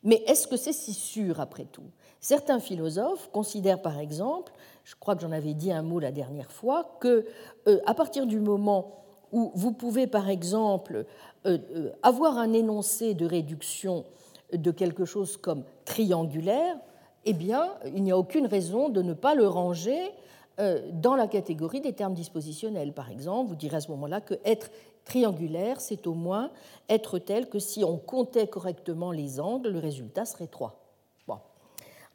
[0.05, 1.91] Mais est-ce que c'est si sûr après tout?
[2.21, 4.53] Certains philosophes considèrent par exemple,
[4.85, 7.27] je crois que j'en avais dit un mot la dernière fois, que
[7.67, 11.05] euh, à partir du moment où vous pouvez par exemple
[11.47, 14.05] euh, euh, avoir un énoncé de réduction
[14.53, 16.77] de quelque chose comme triangulaire,
[17.25, 20.13] eh bien, il n'y a aucune raison de ne pas le ranger
[20.59, 22.93] dans la catégorie des termes dispositionnels.
[22.93, 24.71] Par exemple, vous direz à ce moment-là que être
[25.05, 26.51] triangulaire, c'est au moins
[26.89, 30.83] être tel que si on comptait correctement les angles, le résultat serait 3.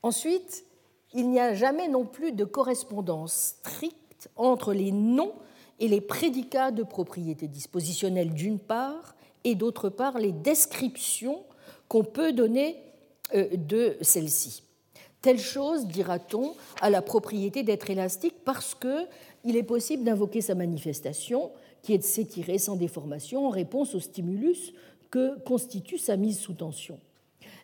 [0.03, 0.65] Ensuite,
[1.13, 5.33] il n'y a jamais non plus de correspondance stricte entre les noms
[5.79, 11.43] et les prédicats de propriété dispositionnelle d'une part, et d'autre part les descriptions
[11.87, 12.77] qu'on peut donner
[13.35, 14.63] euh, de celle-ci.
[15.21, 21.51] Telle chose, dira-t-on, a la propriété d'être élastique parce qu'il est possible d'invoquer sa manifestation,
[21.81, 24.73] qui est de s'étirer sans déformation en réponse au stimulus
[25.09, 26.99] que constitue sa mise sous tension.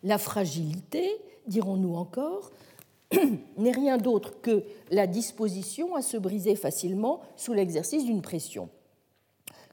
[0.04, 1.10] La fragilité,
[1.48, 2.52] dirons-nous encore,
[3.58, 8.70] n'est rien d'autre que la disposition à se briser facilement sous l'exercice d'une pression.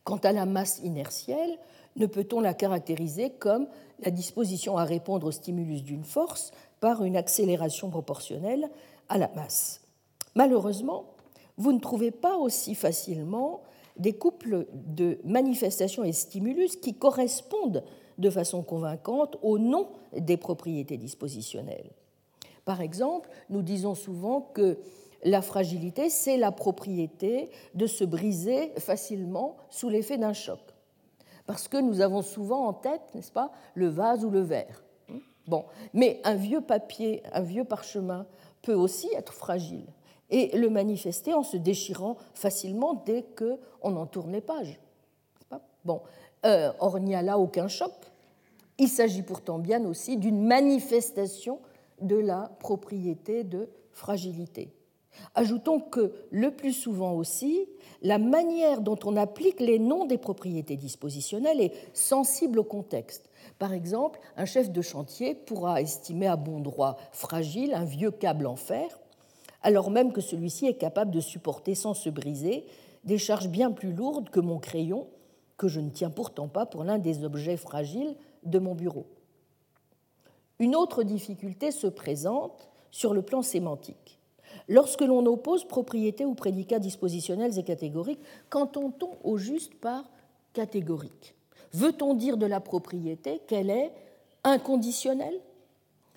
[0.05, 1.59] Quant à la masse inertielle,
[1.97, 3.67] ne peut-on la caractériser comme
[4.01, 8.71] la disposition à répondre au stimulus d'une force par une accélération proportionnelle
[9.09, 9.83] à la masse.
[10.35, 11.05] Malheureusement,
[11.57, 13.63] vous ne trouvez pas aussi facilement
[13.97, 17.85] des couples de manifestations et stimulus qui correspondent
[18.19, 21.91] de façon convaincante au nom des propriétés dispositionnelles.
[22.65, 24.79] Par exemple, nous disons souvent que
[25.23, 30.61] la fragilité, c'est la propriété de se briser facilement sous l'effet d'un choc.
[31.47, 34.85] Parce que nous avons souvent en tête, n'est-ce pas, le vase ou le verre.
[35.93, 38.27] Mais un vieux papier, un vieux parchemin
[38.63, 39.87] peut aussi être fragile
[40.31, 44.81] et le manifester en se déchirant facilement dès qu'on en tourne les pages.
[46.47, 47.93] Euh, or il n'y a là aucun choc.
[48.79, 51.59] Il s'agit pourtant bien aussi d'une manifestation
[52.01, 54.73] de la propriété de fragilité.
[55.35, 57.67] Ajoutons que le plus souvent aussi,
[58.03, 63.29] la manière dont on applique les noms des propriétés dispositionnelles est sensible au contexte.
[63.61, 68.47] Par exemple, un chef de chantier pourra estimer à bon droit fragile un vieux câble
[68.47, 68.99] en fer,
[69.63, 72.65] alors même que celui-ci est capable de supporter sans se briser
[73.05, 75.09] des charges bien plus lourdes que mon crayon,
[75.59, 79.05] que je ne tiens pourtant pas pour l'un des objets fragiles de mon bureau.
[80.59, 84.19] Une autre difficulté se présente sur le plan sémantique.
[84.69, 90.09] Lorsque l'on oppose propriétés ou prédicats dispositionnels et catégoriques, qu'entend-on au juste par
[90.55, 91.35] catégorique?
[91.73, 93.93] Veut-on dire de la propriété qu'elle est
[94.45, 95.41] inconditionnelle?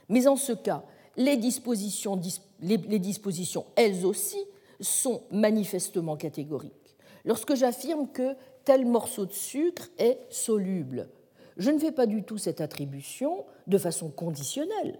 [0.09, 0.83] Mais en ce cas,
[1.17, 2.19] les dispositions,
[2.61, 4.39] les, dispositions, elles aussi,
[4.79, 6.95] sont manifestement catégoriques.
[7.25, 8.35] Lorsque j'affirme que
[8.65, 11.09] tel morceau de sucre est soluble,
[11.57, 14.99] je ne fais pas du tout cette attribution de façon conditionnelle.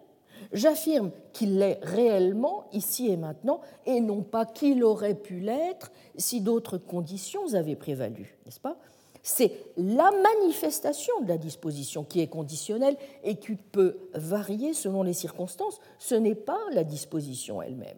[0.52, 6.42] J'affirme qu'il l'est réellement ici et maintenant, et non pas qu'il aurait pu l'être si
[6.42, 8.78] d'autres conditions avaient prévalu, n'est-ce pas?
[9.24, 15.14] C'est la manifestation de la disposition qui est conditionnelle et qui peut varier selon les
[15.14, 15.80] circonstances.
[15.98, 17.98] Ce n'est pas la disposition elle-même.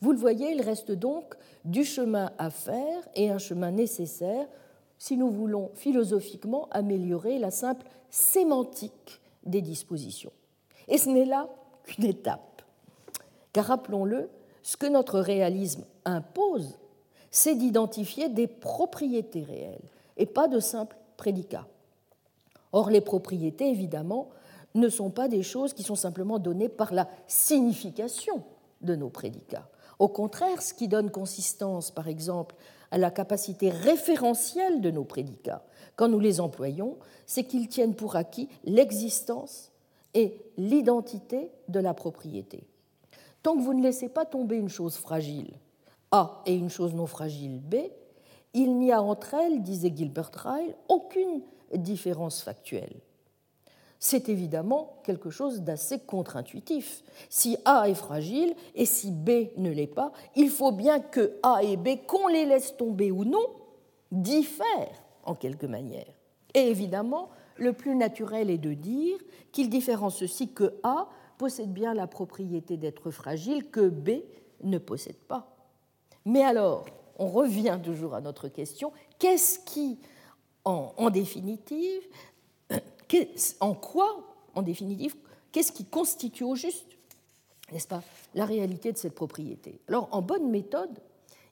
[0.00, 1.34] Vous le voyez, il reste donc
[1.66, 4.46] du chemin à faire et un chemin nécessaire
[4.98, 10.32] si nous voulons philosophiquement améliorer la simple sémantique des dispositions.
[10.88, 11.50] Et ce n'est là
[11.84, 12.62] qu'une étape.
[13.52, 14.30] Car rappelons-le,
[14.62, 16.78] ce que notre réalisme impose,
[17.30, 21.66] c'est d'identifier des propriétés réelles et pas de simples prédicats.
[22.72, 24.28] Or, les propriétés, évidemment,
[24.74, 28.44] ne sont pas des choses qui sont simplement données par la signification
[28.82, 29.68] de nos prédicats.
[29.98, 32.54] Au contraire, ce qui donne consistance, par exemple,
[32.90, 35.64] à la capacité référentielle de nos prédicats,
[35.96, 39.72] quand nous les employons, c'est qu'ils tiennent pour acquis l'existence
[40.14, 42.66] et l'identité de la propriété.
[43.42, 45.54] Tant que vous ne laissez pas tomber une chose fragile,
[46.10, 47.76] A, et une chose non fragile, B,
[48.56, 51.42] il n'y a entre elles, disait Gilbert Ryle, aucune
[51.74, 52.96] différence factuelle.
[53.98, 57.02] C'est évidemment quelque chose d'assez contre-intuitif.
[57.28, 61.62] Si A est fragile et si B ne l'est pas, il faut bien que A
[61.62, 63.46] et B, qu'on les laisse tomber ou non,
[64.10, 66.06] diffèrent en quelque manière.
[66.54, 69.18] Et évidemment, le plus naturel est de dire
[69.52, 74.22] qu'il différence ceci que A possède bien la propriété d'être fragile que B
[74.62, 75.54] ne possède pas.
[76.24, 76.86] Mais alors,
[77.18, 79.98] on revient toujours à notre question, qu'est-ce qui,
[80.64, 82.02] en, définitive,
[83.60, 85.14] en quoi, en définitive,
[85.52, 86.86] qu'est-ce qui constitue au juste,
[87.72, 88.02] n'est-ce pas,
[88.34, 89.80] la réalité de cette propriété?
[89.88, 90.98] Alors, en bonne méthode,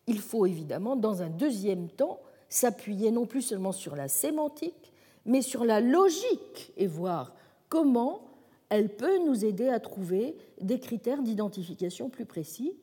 [0.07, 4.93] il faut évidemment, dans un deuxième temps, s'appuyer non plus seulement sur la sémantique,
[5.27, 7.33] mais sur la logique et voir
[7.69, 8.21] comment
[8.69, 12.75] elle peut nous aider à trouver des critères d'identification plus précis.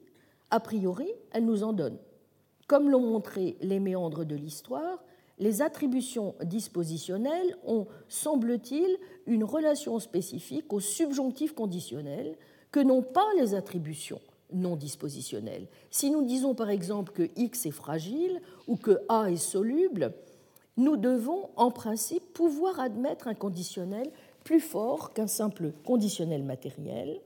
[0.49, 1.97] A priori, elle nous en donne.
[2.71, 5.03] Comme l'ont montré les méandres de l'histoire,
[5.39, 8.97] les attributions dispositionnelles ont, semble-t-il,
[9.27, 12.37] une relation spécifique au subjonctif conditionnel
[12.71, 14.21] que n'ont pas les attributions
[14.53, 15.67] non dispositionnelles.
[15.89, 20.13] Si nous disons par exemple que X est fragile ou que A est soluble,
[20.77, 24.09] nous devons en principe pouvoir admettre un conditionnel
[24.45, 27.19] plus fort qu'un simple conditionnel matériel.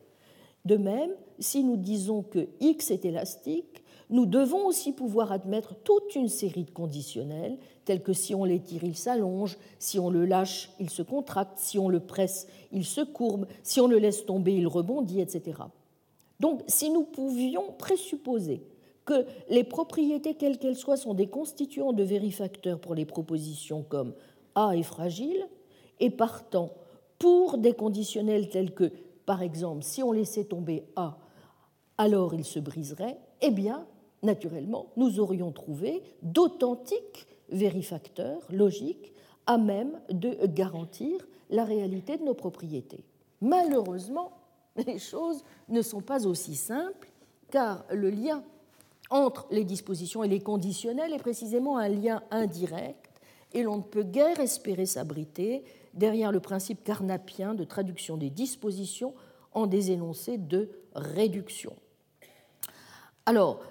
[0.66, 6.16] De même, si nous disons que X est élastique, nous devons aussi pouvoir admettre toute
[6.16, 10.70] une série de conditionnels, tels que si on l'étire, il s'allonge, si on le lâche,
[10.80, 14.54] il se contracte, si on le presse, il se courbe, si on le laisse tomber,
[14.54, 15.62] il rebondit, etc.
[16.40, 18.64] Donc, si nous pouvions présupposer
[19.06, 24.14] que les propriétés, quelles qu'elles soient, sont des constituants de vérifacteurs pour les propositions comme
[24.56, 25.48] A est fragile,
[26.00, 26.72] et partant,
[27.20, 28.92] pour des conditionnels tels que,
[29.26, 31.18] par exemple, si on laissait tomber A,
[31.98, 33.86] alors il se briserait, eh bien,
[34.26, 39.14] naturellement, nous aurions trouvé d'authentiques vérifacteurs logiques
[39.46, 43.06] à même de garantir la réalité de nos propriétés.
[43.42, 44.32] Malheureusement,
[44.88, 47.10] les choses ne sont pas aussi simples,
[47.52, 48.44] car le lien
[49.12, 53.22] entre les dispositions et les conditionnels est précisément un lien indirect,
[53.54, 55.64] et l'on ne peut guère espérer s'abriter
[55.94, 59.14] derrière le principe carnapien de traduction des dispositions
[59.54, 61.74] en des énoncés de réduction.
[63.26, 63.62] Alors,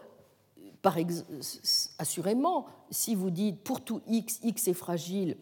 [1.99, 5.37] assurément, si vous dites pour tout x, x est fragile,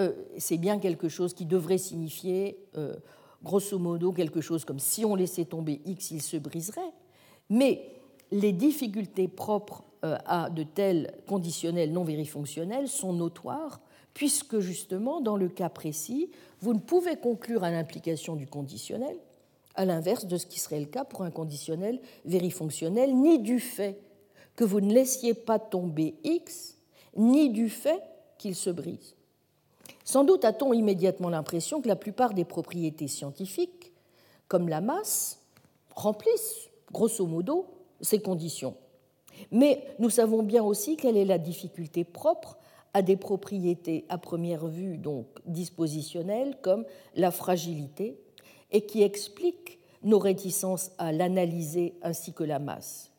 [0.00, 2.94] euh, c'est bien quelque chose qui devrait signifier, euh,
[3.42, 6.92] grosso modo, quelque chose comme si on laissait tomber x, il se briserait.
[7.50, 7.84] Mais
[8.30, 13.80] les difficultés propres euh, à de tels conditionnels non vérifonctionnels sont notoires,
[14.14, 16.30] puisque justement, dans le cas précis,
[16.60, 19.16] vous ne pouvez conclure à l'implication du conditionnel,
[19.74, 24.00] à l'inverse de ce qui serait le cas pour un conditionnel vérifonctionnel, ni du fait
[24.58, 26.78] que vous ne laissiez pas tomber X,
[27.14, 28.02] ni du fait
[28.38, 29.14] qu'il se brise.
[30.02, 33.92] Sans doute a-t-on immédiatement l'impression que la plupart des propriétés scientifiques,
[34.48, 35.38] comme la masse,
[35.94, 37.66] remplissent, grosso modo,
[38.00, 38.74] ces conditions.
[39.52, 42.58] Mais nous savons bien aussi quelle est la difficulté propre
[42.94, 46.84] à des propriétés à première vue donc dispositionnelles comme
[47.14, 48.18] la fragilité
[48.72, 53.12] et qui explique nos réticences à l'analyser ainsi que la masse.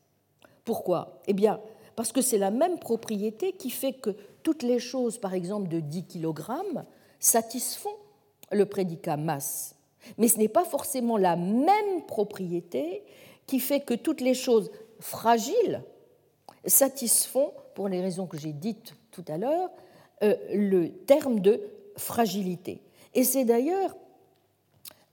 [0.64, 1.60] Pourquoi Eh bien,
[1.96, 4.10] parce que c'est la même propriété qui fait que
[4.42, 6.34] toutes les choses, par exemple de 10 kg,
[7.18, 7.94] satisfont
[8.50, 9.74] le prédicat masse.
[10.18, 13.02] Mais ce n'est pas forcément la même propriété
[13.46, 15.82] qui fait que toutes les choses fragiles
[16.64, 19.70] satisfont, pour les raisons que j'ai dites tout à l'heure,
[20.22, 21.60] euh, le terme de
[21.96, 22.80] fragilité.
[23.14, 23.96] Et c'est d'ailleurs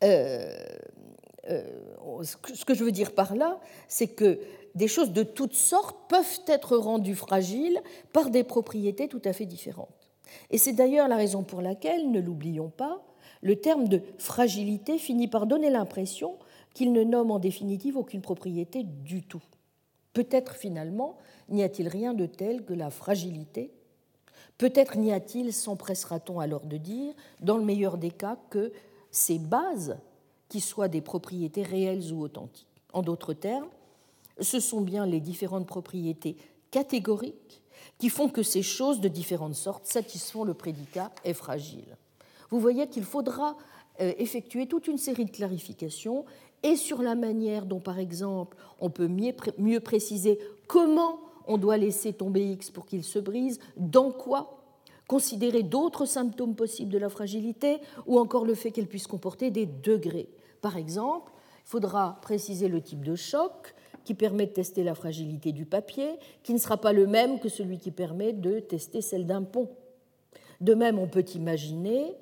[0.03, 0.55] euh,
[1.49, 1.63] euh,
[2.23, 4.39] ce que je veux dire par là, c'est que
[4.77, 7.81] des choses de toutes sortes peuvent être rendues fragiles
[8.13, 10.09] par des propriétés tout à fait différentes.
[10.51, 13.01] Et c'est d'ailleurs la raison pour laquelle, ne l'oublions pas,
[13.41, 16.37] le terme de fragilité finit par donner l'impression
[16.75, 19.41] qu'il ne nomme en définitive aucune propriété du tout.
[20.13, 21.17] Peut-être finalement
[21.49, 23.71] n'y a-t-il rien de tel que la fragilité
[24.59, 28.71] Peut-être n'y a-t-il, s'empressera-t-on alors de dire, dans le meilleur des cas, que
[29.11, 29.97] ces bases
[30.49, 32.67] qui soient des propriétés réelles ou authentiques.
[32.93, 33.69] En d'autres termes,
[34.39, 36.37] ce sont bien les différentes propriétés
[36.71, 37.61] catégoriques
[37.97, 41.97] qui font que ces choses de différentes sortes satisfont le prédicat est fragile.
[42.49, 43.57] Vous voyez qu'il faudra
[43.99, 46.25] euh, effectuer toute une série de clarifications
[46.63, 49.09] et sur la manière dont, par exemple, on peut
[49.57, 54.63] mieux préciser comment on doit laisser tomber X pour qu'il se brise, dans quoi,
[55.07, 59.65] considérer d'autres symptômes possibles de la fragilité, ou encore le fait qu'elle puisse comporter des
[59.65, 60.29] degrés.
[60.61, 61.31] Par exemple,
[61.65, 63.73] il faudra préciser le type de choc
[64.07, 66.07] qui permet de tester la fragilité du papier,
[66.41, 69.67] qui ne sera pas le même que celui qui permet de tester celle d'un pont.
[70.61, 72.15] De même, on peut imaginer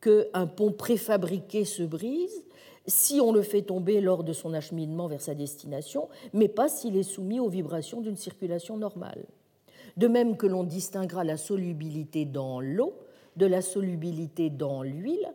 [0.00, 2.42] qu'un pont préfabriqué se brise
[2.88, 6.96] si on le fait tomber lors de son acheminement vers sa destination, mais pas s'il
[6.96, 9.24] est soumis aux vibrations d'une circulation normale.
[9.96, 12.94] De même que l'on distinguera la solubilité dans l'eau
[13.36, 15.32] de la solubilité dans l'huile,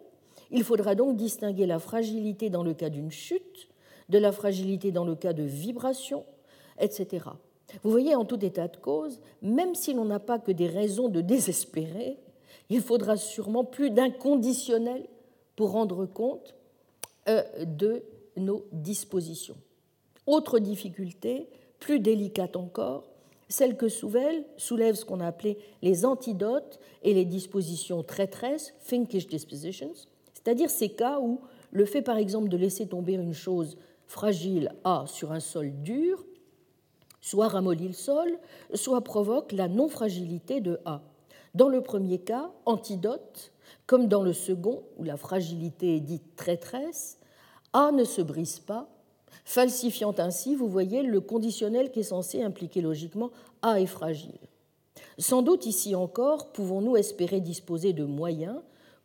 [0.51, 3.69] il faudra donc distinguer la fragilité dans le cas d'une chute
[4.09, 6.25] de la fragilité dans le cas de vibration,
[6.79, 7.25] etc.
[7.81, 11.09] Vous voyez, en tout état de cause, même si l'on n'a pas que des raisons
[11.09, 12.17] de désespérer,
[12.69, 15.07] il faudra sûrement plus d'un conditionnel
[15.55, 16.55] pour rendre compte
[17.27, 18.03] euh, de
[18.37, 19.57] nos dispositions.
[20.25, 21.47] Autre difficulté,
[21.79, 23.09] plus délicate encore,
[23.49, 29.27] celle que Souvel soulève ce qu'on a appelé les antidotes et les dispositions traîtresses, thinkish
[29.27, 29.93] dispositions,
[30.33, 31.41] c'est-à-dire ces cas où
[31.71, 33.77] le fait par exemple de laisser tomber une chose
[34.13, 36.23] fragile A sur un sol dur,
[37.19, 38.37] soit ramollit le sol,
[38.75, 41.01] soit provoque la non-fragilité de A.
[41.55, 43.51] Dans le premier cas, antidote,
[43.87, 47.17] comme dans le second, où la fragilité est dite traîtresse,
[47.73, 48.87] A ne se brise pas,
[49.45, 53.31] falsifiant ainsi, vous voyez, le conditionnel qui est censé impliquer logiquement
[53.63, 54.37] A est fragile.
[55.17, 58.61] Sans doute ici encore, pouvons-nous espérer disposer de moyens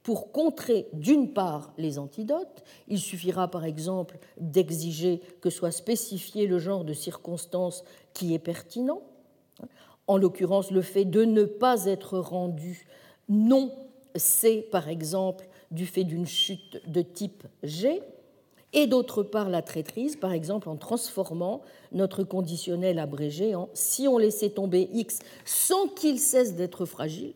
[0.09, 2.65] pour contrer d'une part les antidotes.
[2.89, 7.85] Il suffira par exemple d'exiger que soit spécifié le genre de circonstance
[8.15, 9.03] qui est pertinent,
[10.07, 12.87] en l'occurrence le fait de ne pas être rendu
[13.29, 13.71] non
[14.17, 18.01] C par exemple du fait d'une chute de type G,
[18.73, 21.61] et d'autre part la traîtrise, par exemple en transformant
[21.93, 27.35] notre conditionnel abrégé en si on laissait tomber X sans qu'il cesse d'être fragile,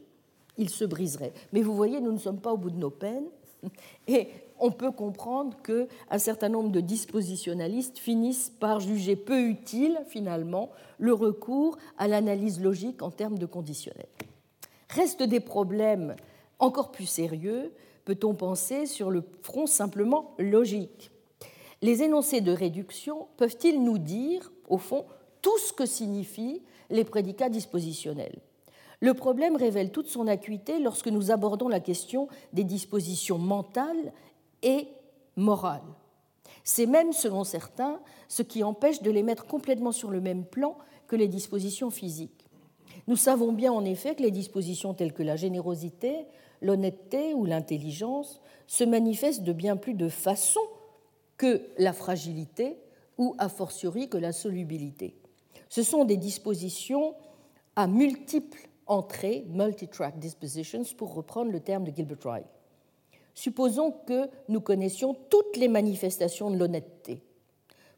[0.59, 1.32] il se briserait.
[1.53, 3.28] Mais vous voyez, nous ne sommes pas au bout de nos peines
[4.07, 4.28] et
[4.59, 11.12] on peut comprendre qu'un certain nombre de dispositionnalistes finissent par juger peu utile, finalement, le
[11.12, 14.07] recours à l'analyse logique en termes de conditionnel.
[14.88, 16.16] Restent des problèmes
[16.59, 17.72] encore plus sérieux,
[18.05, 21.11] peut-on penser, sur le front simplement logique.
[21.80, 25.05] Les énoncés de réduction peuvent-ils nous dire, au fond,
[25.40, 28.38] tout ce que signifient les prédicats dispositionnels?
[29.03, 34.12] Le problème révèle toute son acuité lorsque nous abordons la question des dispositions mentales
[34.62, 34.86] et
[35.34, 35.82] morales.
[36.62, 37.98] C'est même, selon certains,
[38.28, 40.78] ce qui empêche de les mettre complètement sur le même plan
[41.09, 42.46] que les dispositions physiques.
[43.09, 46.26] Nous savons bien en effet que les dispositions telles que la générosité,
[46.61, 50.61] l'honnêteté ou l'intelligence se manifestent de bien plus de façons
[51.38, 52.76] que la fragilité
[53.18, 55.16] ou a fortiori que la solubilité.
[55.68, 57.16] Ce sont des dispositions
[57.74, 62.45] à multiples entrée, multi-track dispositions, pour reprendre le terme de Gilbert Ryle.
[63.34, 67.22] Supposons que nous connaissions toutes les manifestations de l'honnêteté.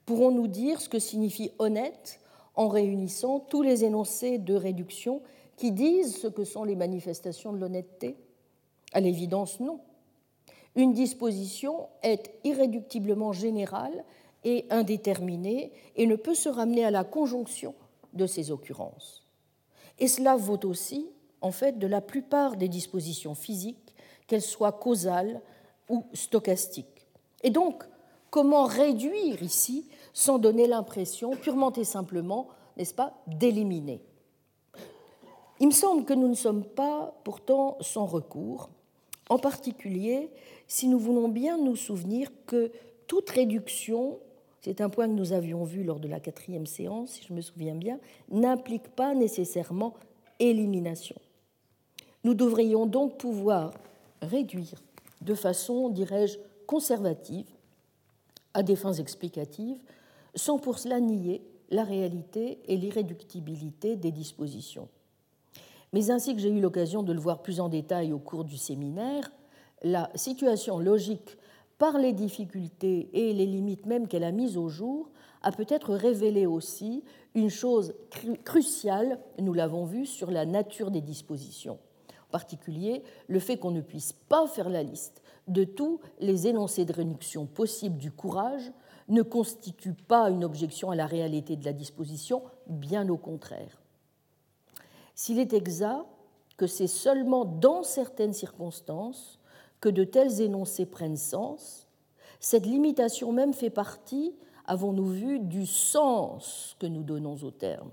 [0.06, 2.20] Pourrons-nous dire ce que signifie honnête
[2.54, 5.22] en réunissant tous les énoncés de réduction
[5.56, 8.16] qui disent ce que sont les manifestations de l'honnêteté?
[8.92, 9.80] À l'évidence, non.
[10.76, 14.04] Une disposition est irréductiblement générale
[14.44, 17.74] et indéterminée et ne peut se ramener à la conjonction
[18.12, 19.23] de ces occurrences.
[19.98, 21.08] Et cela vaut aussi,
[21.40, 23.94] en fait, de la plupart des dispositions physiques,
[24.26, 25.40] qu'elles soient causales
[25.88, 27.06] ou stochastiques.
[27.42, 27.84] Et donc,
[28.30, 34.02] comment réduire ici sans donner l'impression, purement et simplement, n'est-ce pas, d'éliminer?
[35.60, 38.70] Il me semble que nous ne sommes pas pourtant sans recours,
[39.28, 40.30] en particulier
[40.66, 42.72] si nous voulons bien nous souvenir que
[43.06, 44.18] toute réduction
[44.64, 47.42] c'est un point que nous avions vu lors de la quatrième séance, si je me
[47.42, 48.00] souviens bien,
[48.30, 49.92] n'implique pas nécessairement
[50.38, 51.16] élimination.
[52.24, 53.74] Nous devrions donc pouvoir
[54.22, 54.82] réduire
[55.20, 57.44] de façon, dirais-je, conservative,
[58.54, 59.82] à des fins explicatives,
[60.34, 64.88] sans pour cela nier la réalité et l'irréductibilité des dispositions.
[65.92, 68.56] Mais ainsi que j'ai eu l'occasion de le voir plus en détail au cours du
[68.56, 69.30] séminaire,
[69.82, 71.36] la situation logique
[71.84, 75.10] par les difficultés et les limites même qu'elle a mises au jour,
[75.42, 77.04] a peut-être révélé aussi
[77.34, 77.94] une chose
[78.42, 81.78] cruciale, nous l'avons vu, sur la nature des dispositions.
[82.08, 86.86] En particulier, le fait qu'on ne puisse pas faire la liste de tous les énoncés
[86.86, 88.72] de réduction possibles du courage
[89.10, 93.82] ne constitue pas une objection à la réalité de la disposition, bien au contraire.
[95.14, 96.06] S'il est exact
[96.56, 99.38] que c'est seulement dans certaines circonstances
[99.84, 101.88] que de tels énoncés prennent sens,
[102.40, 104.32] cette limitation même fait partie,
[104.64, 107.90] avons-nous vu, du sens que nous donnons au terme.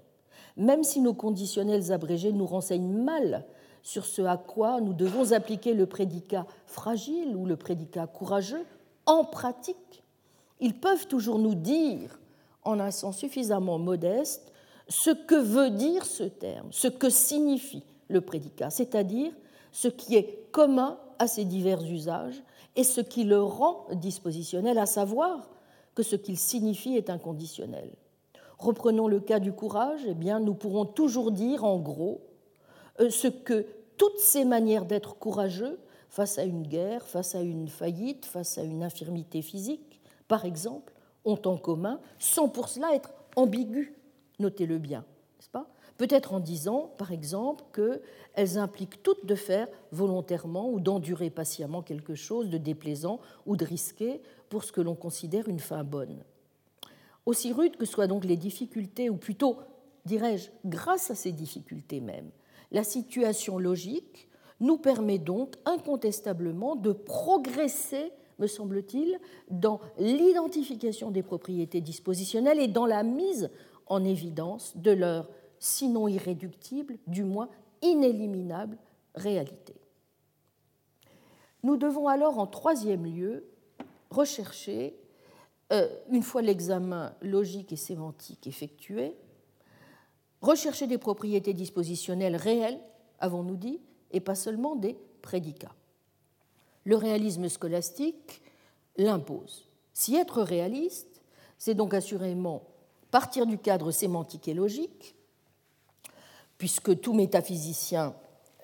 [0.55, 3.45] Même si nos conditionnels abrégés nous renseignent mal
[3.83, 8.63] sur ce à quoi nous devons appliquer le prédicat fragile ou le prédicat courageux,
[9.05, 10.01] en pratique,
[10.61, 12.21] ils peuvent toujours nous dire,
[12.63, 14.53] en un sens suffisamment modeste,
[14.87, 19.33] ce que veut dire ce terme, ce que signifie le prédicat, c'est-à-dire
[19.73, 22.41] ce qui est commun à ces divers usages
[22.75, 25.51] et ce qui le rend dispositionnel, à savoir
[25.93, 27.91] que ce qu'il signifie est inconditionnel.
[28.57, 32.21] Reprenons le cas du courage, eh bien, nous pourrons toujours dire en gros
[32.99, 33.67] euh, ce que
[33.97, 35.77] toutes ces manières d'être courageux
[36.09, 40.91] face à une guerre, face à une faillite, face à une infirmité physique, par exemple,
[41.23, 43.93] ont en commun, sans pour cela être ambigus,
[44.39, 45.05] notez-le bien.
[46.01, 47.63] Peut-être en disant, par exemple,
[48.33, 53.65] qu'elles impliquent toutes de faire volontairement ou d'endurer patiemment quelque chose de déplaisant ou de
[53.65, 56.23] risqué pour ce que l'on considère une fin bonne.
[57.25, 59.57] Aussi rudes que soient donc les difficultés, ou plutôt,
[60.05, 62.31] dirais-je, grâce à ces difficultés même,
[62.71, 64.27] la situation logique
[64.59, 69.19] nous permet donc incontestablement de progresser, me semble-t-il,
[69.49, 73.49] dans l'identification des propriétés dispositionnelles et dans la mise
[73.87, 75.29] en évidence de leur,
[75.59, 77.49] sinon irréductible, du moins
[77.81, 78.77] inéliminable
[79.15, 79.75] réalité.
[81.63, 83.45] Nous devons alors, en troisième lieu,
[84.09, 84.95] rechercher
[85.71, 89.15] euh, une fois l'examen logique et sémantique effectué,
[90.41, 92.79] rechercher des propriétés dispositionnelles réelles,
[93.19, 93.79] avons-nous dit,
[94.11, 95.75] et pas seulement des prédicats.
[96.83, 98.41] Le réalisme scolastique
[98.97, 99.69] l'impose.
[99.93, 101.21] Si être réaliste,
[101.57, 102.63] c'est donc assurément
[103.11, 105.15] partir du cadre sémantique et logique,
[106.61, 108.13] puisque tout métaphysicien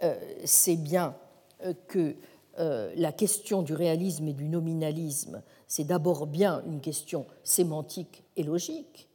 [0.03, 1.15] euh, sait bien
[1.63, 2.15] euh, que
[2.59, 8.43] euh, la question du réalisme et du nominalisme, c'est d'abord bien une question sémantique et
[8.43, 9.09] logique,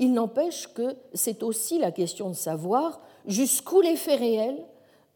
[0.00, 4.66] il n'empêche que c'est aussi la question de savoir jusqu'où les faits réels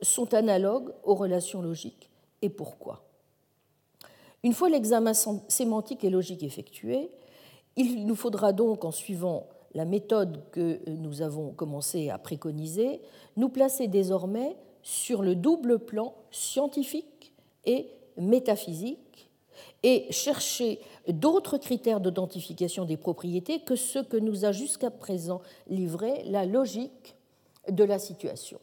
[0.00, 2.08] sont analogues aux relations logiques
[2.40, 3.02] et pourquoi.
[4.44, 5.12] Une fois l'examen
[5.48, 7.10] sémantique et logique effectué,
[7.74, 13.00] il nous faudra donc, en suivant la méthode que nous avons commencé à préconiser,
[13.36, 17.32] nous placer désormais sur le double plan scientifique
[17.64, 19.30] et métaphysique
[19.82, 26.22] et chercher d'autres critères d'identification des propriétés que ceux que nous a jusqu'à présent livrés
[26.26, 27.16] la logique
[27.68, 28.60] de la situation.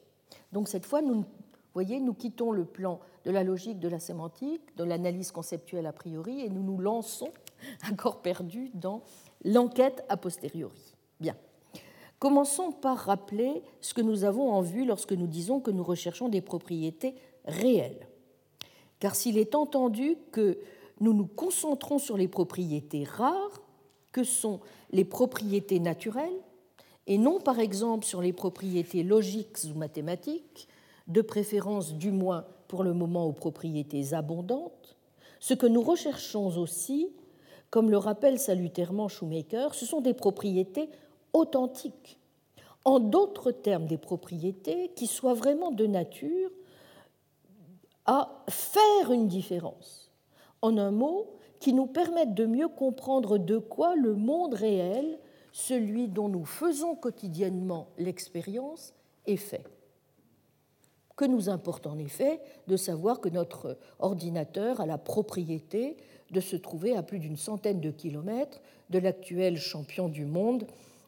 [0.52, 1.26] Donc cette fois, nous,
[1.74, 5.94] voyez, nous quittons le plan de la logique, de la sémantique, de l'analyse conceptuelle a
[5.94, 7.32] priori, et nous nous lançons,
[7.92, 9.02] encore perdu, dans
[9.44, 10.96] l'enquête a posteriori.
[12.20, 16.28] Commençons par rappeler ce que nous avons en vue lorsque nous disons que nous recherchons
[16.28, 17.16] des propriétés
[17.46, 18.08] réelles.
[19.00, 20.60] Car s'il est entendu que
[21.00, 23.62] nous nous concentrons sur les propriétés rares,
[24.12, 24.60] que sont
[24.92, 26.42] les propriétés naturelles,
[27.08, 30.68] et non par exemple sur les propriétés logiques ou mathématiques,
[31.08, 34.98] de préférence du moins pour le moment aux propriétés abondantes,
[35.40, 37.08] ce que nous recherchons aussi,
[37.70, 40.90] comme le rappelle salutairement Shoemaker, ce sont des propriétés
[41.34, 42.20] authentiques.
[42.86, 46.50] En d'autres termes, des propriétés qui soient vraiment de nature
[48.06, 50.12] à faire une différence.
[50.62, 55.20] En un mot, qui nous permettent de mieux comprendre de quoi le monde réel,
[55.52, 58.94] celui dont nous faisons quotidiennement l'expérience,
[59.28, 59.64] est fait.
[61.18, 65.98] Que nous importe en effet de savoir que notre ordinateur a la propriété
[66.32, 70.66] de se trouver à plus d'une centaine de kilomètres de l'actuel champion du monde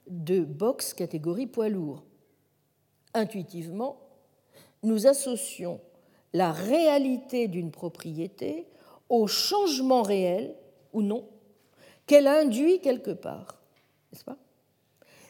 [0.08, 2.04] de boxe catégorie poids lourd.
[3.14, 4.00] Intuitivement,
[4.84, 5.80] nous associons
[6.34, 8.68] la réalité d'une propriété
[9.10, 10.56] au changement réel
[10.94, 11.28] ou non
[12.08, 13.62] qu'elle induit quelque part.
[14.12, 14.38] N'est-ce pas?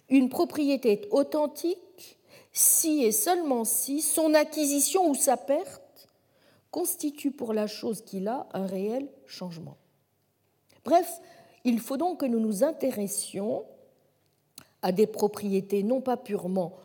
[0.10, 2.20] Une propriété est authentique
[2.52, 6.10] si et seulement si son acquisition ou sa perte
[6.70, 9.78] constitue pour la chose qu'il a un réel changement.
[10.84, 11.20] Bref,
[11.64, 13.66] il faut donc que nous nous intéressions
[14.82, 16.78] à des propriétés non pas purement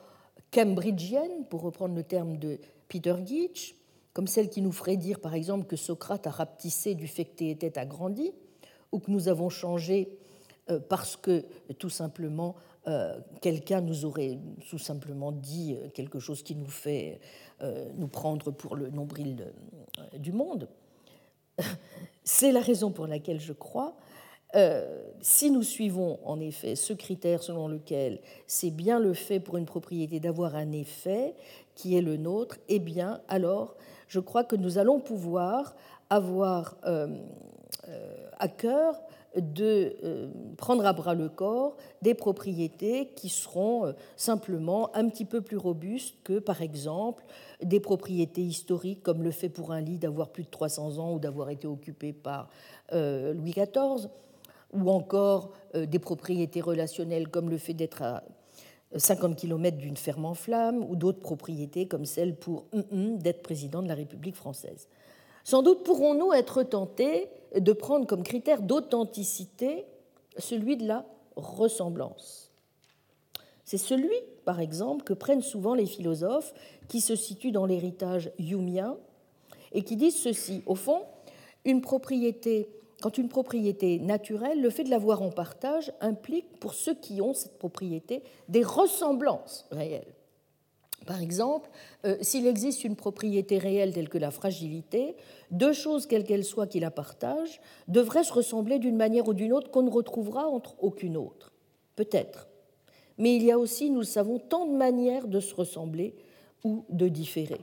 [0.53, 3.74] cambridgiennes, pour reprendre le terme de Peter Geach,
[4.12, 7.44] comme celle qui nous ferait dire, par exemple, que Socrate a rapetissé du fait que
[7.44, 8.32] était agrandi,
[8.92, 10.09] ou que nous avons changé
[10.70, 11.44] euh, parce que
[11.78, 12.57] tout simplement
[12.88, 14.38] euh, quelqu'un nous aurait
[14.68, 17.20] tout simplement dit euh, quelque chose qui nous fait
[17.97, 19.51] nous prendre pour le nombril
[20.18, 20.68] du monde.
[22.24, 23.97] C'est la raison pour laquelle je crois,
[25.20, 29.66] si nous suivons en effet ce critère selon lequel c'est bien le fait pour une
[29.66, 31.34] propriété d'avoir un effet
[31.74, 33.76] qui est le nôtre, eh bien alors
[34.09, 35.74] je crois que nous allons pouvoir
[36.11, 37.09] avoir euh,
[37.88, 39.00] euh, à cœur
[39.36, 45.42] de euh, prendre à bras le corps des propriétés qui seront simplement un petit peu
[45.42, 47.22] plus robustes que, par exemple,
[47.62, 51.18] des propriétés historiques comme le fait pour un lit d'avoir plus de 300 ans ou
[51.18, 52.48] d'avoir été occupé par
[52.92, 54.09] Louis XIV,
[54.76, 58.22] ou encore des propriétés relationnelles comme le fait d'être à
[58.96, 63.88] 50 km d'une ferme en flammes ou d'autres propriétés comme celle pour d'être président de
[63.88, 64.88] la République française.
[65.44, 69.84] Sans doute pourrons-nous être tentés de prendre comme critère d'authenticité
[70.38, 71.04] celui de la
[71.36, 72.50] ressemblance.
[73.64, 74.14] C'est celui,
[74.44, 76.54] par exemple, que prennent souvent les philosophes
[76.88, 78.96] qui se situent dans l'héritage humien
[79.72, 80.62] et qui disent ceci.
[80.66, 81.02] Au fond,
[81.64, 82.68] une propriété
[83.03, 87.34] quand une propriété naturelle, le fait de l'avoir en partage implique pour ceux qui ont
[87.34, 90.14] cette propriété des ressemblances réelles.
[91.05, 91.70] Par exemple,
[92.05, 95.14] euh, s'il existe une propriété réelle telle que la fragilité,
[95.51, 99.53] deux choses, quelles qu'elles soient, qui la partagent, devraient se ressembler d'une manière ou d'une
[99.53, 101.53] autre qu'on ne retrouvera entre aucune autre.
[101.94, 102.49] Peut-être.
[103.18, 106.14] Mais il y a aussi, nous le savons, tant de manières de se ressembler
[106.64, 107.61] ou de différer.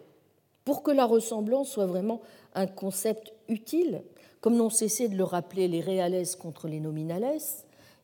[0.63, 2.21] Pour que la ressemblance soit vraiment
[2.53, 4.03] un concept utile,
[4.43, 7.37] comme n'ont cessé de le rappeler les réales contre les nominales,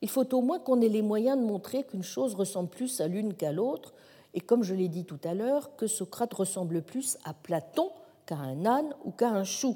[0.01, 3.09] il faut au moins qu'on ait les moyens de montrer qu'une chose ressemble plus à
[3.09, 3.93] l'une qu'à l'autre,
[4.33, 7.89] et comme je l'ai dit tout à l'heure, que Socrate ressemble plus à Platon
[8.25, 9.75] qu'à un âne ou qu'à un chou.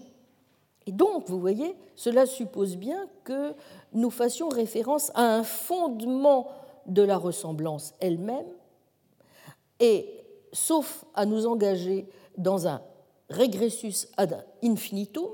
[0.88, 3.54] Et donc, vous voyez, cela suppose bien que
[3.92, 6.48] nous fassions référence à un fondement
[6.86, 8.48] de la ressemblance elle-même,
[9.82, 10.10] et
[10.54, 12.08] sauf à nous engager
[12.38, 12.82] dans un
[13.30, 15.28] regressus ad infinitum,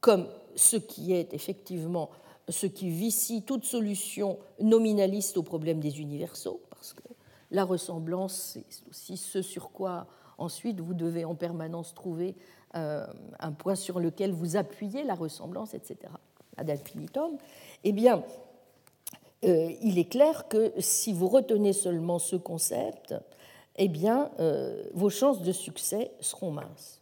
[0.00, 0.26] comme
[0.60, 2.10] ce qui est effectivement
[2.48, 7.02] ce qui vicie toute solution nominaliste au problème des universaux, parce que
[7.50, 10.06] la ressemblance, c'est aussi ce sur quoi
[10.38, 12.36] ensuite vous devez en permanence trouver
[12.74, 13.06] euh,
[13.38, 15.96] un point sur lequel vous appuyez la ressemblance, etc.
[16.56, 17.36] Ad infinitum.
[17.84, 18.22] Eh bien,
[19.44, 23.14] euh, il est clair que si vous retenez seulement ce concept,
[23.76, 27.00] eh bien, euh, vos chances de succès seront minces.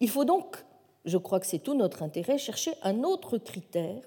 [0.00, 0.64] Il faut donc,
[1.04, 4.02] je crois que c'est tout notre intérêt, chercher un autre critère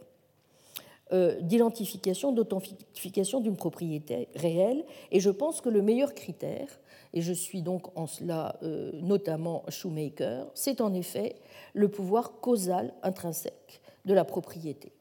[1.13, 4.83] euh, d'identification, d'authentification d'une propriété réelle.
[5.11, 6.67] Et je pense que le meilleur critère,
[7.13, 11.35] et je suis donc en cela euh, notamment Shoemaker, c'est en effet
[11.73, 14.91] le pouvoir causal intrinsèque de la propriété.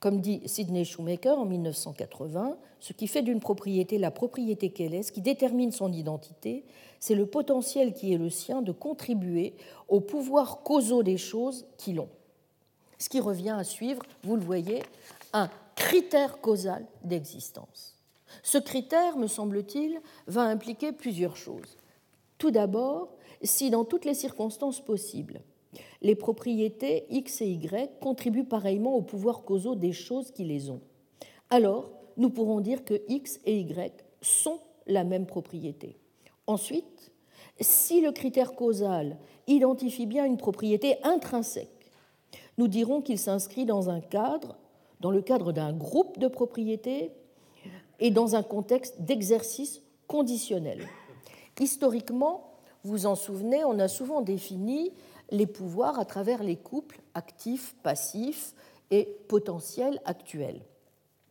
[0.00, 5.02] Comme dit Sidney Shoemaker en 1980, ce qui fait d'une propriété la propriété qu'elle est,
[5.02, 6.64] ce qui détermine son identité,
[6.98, 9.54] c'est le potentiel qui est le sien de contribuer
[9.88, 12.08] aux pouvoirs causaux des choses qui l'ont
[13.00, 14.82] ce qui revient à suivre, vous le voyez,
[15.32, 17.96] un critère causal d'existence.
[18.42, 21.78] Ce critère, me semble-t-il, va impliquer plusieurs choses.
[22.38, 23.08] Tout d'abord,
[23.42, 25.40] si dans toutes les circonstances possibles,
[26.02, 30.80] les propriétés X et Y contribuent pareillement aux pouvoirs causaux des choses qui les ont,
[31.50, 35.96] alors nous pourrons dire que X et Y sont la même propriété.
[36.46, 37.12] Ensuite,
[37.60, 39.16] si le critère causal
[39.46, 41.68] identifie bien une propriété intrinsèque,
[42.58, 44.56] nous dirons qu'il s'inscrit dans un cadre,
[45.00, 47.12] dans le cadre d'un groupe de propriétés
[48.00, 50.88] et dans un contexte d'exercice conditionnel.
[51.58, 52.54] Historiquement,
[52.84, 54.92] vous en souvenez, on a souvent défini
[55.30, 58.54] les pouvoirs à travers les couples actifs, passifs
[58.90, 60.60] et potentiels actuels.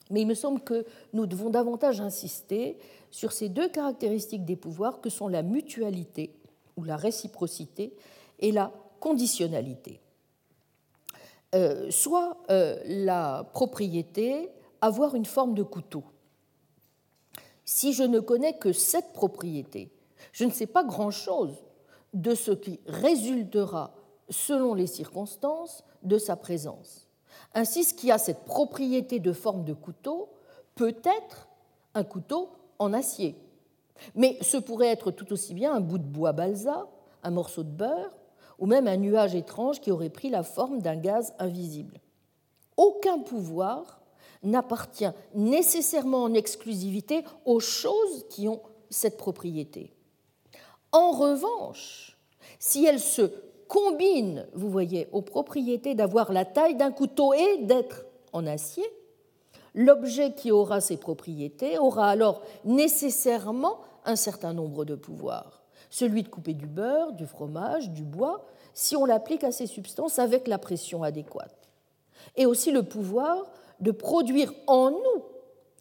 [0.09, 2.77] Mais il me semble que nous devons davantage insister
[3.11, 6.35] sur ces deux caractéristiques des pouvoirs que sont la mutualité
[6.77, 7.93] ou la réciprocité
[8.39, 9.99] et la conditionnalité.
[11.55, 14.49] Euh, soit euh, la propriété
[14.81, 16.03] avoir une forme de couteau.
[17.65, 19.91] Si je ne connais que cette propriété,
[20.31, 21.55] je ne sais pas grand-chose
[22.13, 23.93] de ce qui résultera,
[24.29, 27.07] selon les circonstances, de sa présence.
[27.53, 30.29] Ainsi, ce qui a cette propriété de forme de couteau
[30.75, 31.47] peut être
[31.93, 33.35] un couteau en acier.
[34.15, 36.87] Mais ce pourrait être tout aussi bien un bout de bois balsa,
[37.23, 38.15] un morceau de beurre,
[38.59, 41.99] ou même un nuage étrange qui aurait pris la forme d'un gaz invisible.
[42.77, 44.01] Aucun pouvoir
[44.43, 49.93] n'appartient nécessairement en exclusivité aux choses qui ont cette propriété.
[50.91, 52.17] En revanche,
[52.59, 53.31] si elles se
[53.67, 58.85] combinent, vous voyez, aux propriétés d'avoir la taille d'un couteau et d'être en acier,
[59.75, 65.59] l'objet qui aura ces propriétés aura alors nécessairement un certain nombre de pouvoirs
[65.89, 70.19] celui de couper du beurre, du fromage, du bois, si on l'applique à ces substances
[70.19, 71.69] avec la pression adéquate.
[72.35, 75.25] Et aussi le pouvoir de produire en nous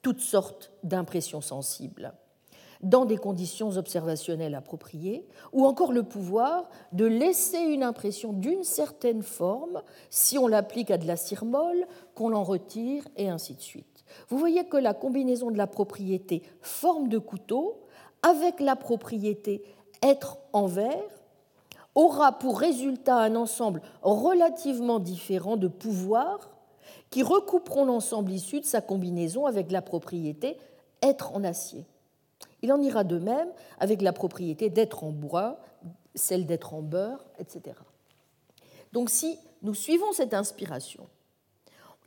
[0.03, 2.15] toutes sortes d'impressions sensibles
[2.83, 9.23] dans des conditions observationnelles appropriées, ou encore le pouvoir de laisser une impression d'une certaine
[9.23, 13.61] forme si on l'applique à de la cire molle, qu'on l'en retire, et ainsi de
[13.61, 14.05] suite.
[14.29, 17.83] Vous voyez que la combinaison de la propriété forme de couteau
[18.23, 19.63] avec la propriété
[20.03, 21.03] être en verre
[21.95, 26.51] aura pour résultat un ensemble relativement différent de pouvoirs
[27.11, 30.59] qui recouperont l'ensemble issu de sa combinaison avec la propriété
[31.03, 31.87] être en acier.
[32.63, 33.49] Il en ira de même
[33.79, 35.61] avec la propriété d'être en bois,
[36.15, 37.77] celle d'être en beurre, etc.
[38.93, 41.07] Donc si nous suivons cette inspiration,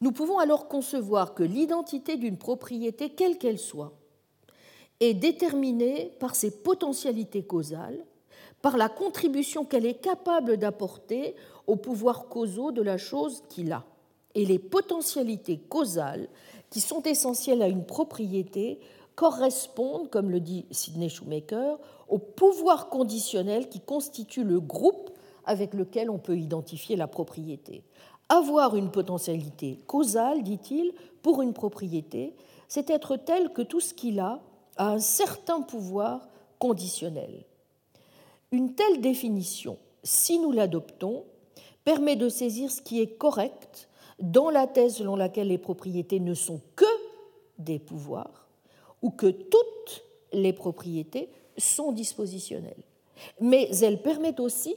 [0.02, 3.94] nous pouvons alors concevoir que l'identité d'une propriété, quelle qu'elle soit,
[5.00, 8.04] est déterminée par ses potentialités causales,
[8.62, 11.36] par la contribution qu'elle est capable d'apporter
[11.68, 13.84] aux pouvoirs causaux de la chose qu'il a.
[14.36, 16.28] Et les potentialités causales
[16.70, 18.80] qui sont essentielles à une propriété
[19.22, 21.78] correspondent, comme le dit Sidney Shoemaker,
[22.10, 25.12] au pouvoir conditionnel qui constitue le groupe
[25.46, 27.84] avec lequel on peut identifier la propriété.
[28.30, 30.92] Avoir une potentialité causale, dit-il,
[31.22, 32.34] pour une propriété,
[32.68, 34.42] c'est être tel que tout ce qu'il a
[34.78, 36.28] a un certain pouvoir
[36.58, 37.46] conditionnel.
[38.52, 41.26] Une telle définition, si nous l'adoptons,
[41.84, 43.88] permet de saisir ce qui est correct
[44.20, 46.86] dans la thèse selon laquelle les propriétés ne sont que
[47.60, 48.41] des pouvoirs
[49.02, 50.04] ou que toutes
[50.34, 52.84] les propriétés sont dispositionnelles.
[53.40, 54.76] Mais elle permet aussi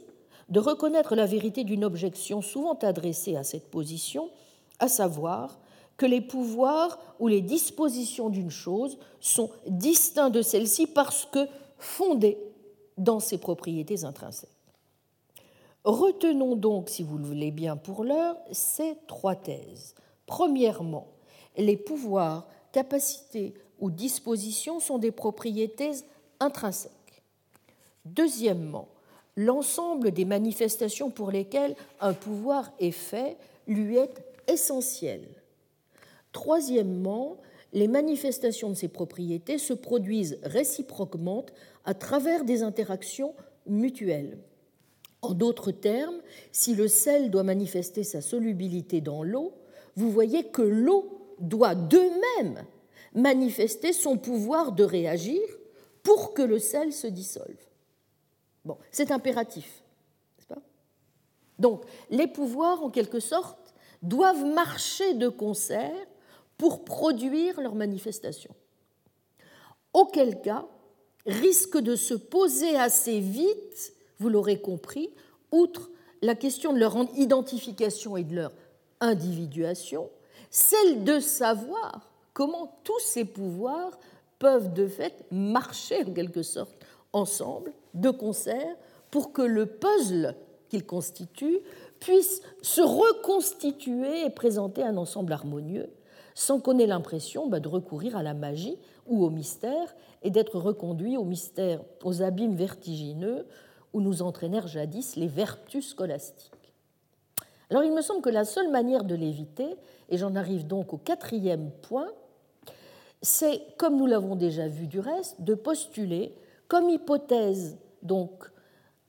[0.49, 4.29] de reconnaître la vérité d'une objection souvent adressée à cette position,
[4.79, 5.59] à savoir
[5.97, 11.47] que les pouvoirs ou les dispositions d'une chose sont distincts de celle-ci parce que
[11.77, 12.37] fondés
[12.97, 14.49] dans ses propriétés intrinsèques.
[15.83, 19.93] Retenons donc, si vous le voulez bien pour l'heure, ces trois thèses.
[20.25, 21.07] Premièrement,
[21.57, 25.91] les pouvoirs, capacités ou dispositions sont des propriétés
[26.39, 26.91] intrinsèques.
[28.05, 28.87] Deuxièmement,
[29.35, 33.37] l'ensemble des manifestations pour lesquelles un pouvoir est fait
[33.67, 35.27] lui est essentiel.
[36.31, 37.37] Troisièmement,
[37.73, 41.45] les manifestations de ces propriétés se produisent réciproquement
[41.83, 43.33] à travers des interactions
[43.67, 44.37] mutuelles.
[45.21, 46.21] En d'autres termes,
[46.51, 49.53] si le sel doit manifester sa solubilité dans l'eau,
[49.95, 51.99] vous voyez que l'eau doit de
[52.37, 52.63] même
[53.15, 55.41] manifester son pouvoir de réagir
[56.03, 57.57] pour que le sel se dissolve.
[58.63, 59.83] Bon, c'est impératif,
[60.37, 60.61] n'est-ce pas?
[61.57, 65.95] Donc, les pouvoirs, en quelque sorte, doivent marcher de concert
[66.57, 68.53] pour produire leur manifestation.
[69.93, 70.67] Auquel cas,
[71.25, 75.09] risque de se poser assez vite vous l'aurez compris,
[75.51, 75.89] outre
[76.21, 78.53] la question de leur identification et de leur
[78.99, 80.09] individuation,
[80.49, 83.97] celle de savoir comment tous ces pouvoirs
[84.37, 86.75] peuvent de fait marcher en quelque sorte
[87.13, 88.75] ensemble, de concert,
[89.09, 90.35] pour que le puzzle
[90.69, 91.61] qu'ils constituent
[92.01, 95.89] puisse se reconstituer et présenter un ensemble harmonieux,
[96.35, 100.59] sans qu'on ait l'impression bah, de recourir à la magie ou au mystère et d'être
[100.59, 103.47] reconduit au mystère, aux abîmes vertigineux
[103.93, 106.51] où nous entraînèrent jadis les vertus scolastiques.
[107.69, 109.77] Alors il me semble que la seule manière de l'éviter,
[110.09, 112.09] et j'en arrive donc au quatrième point,
[113.25, 116.37] c'est, comme nous l'avons déjà vu du reste, de postuler
[116.67, 118.49] comme hypothèse donc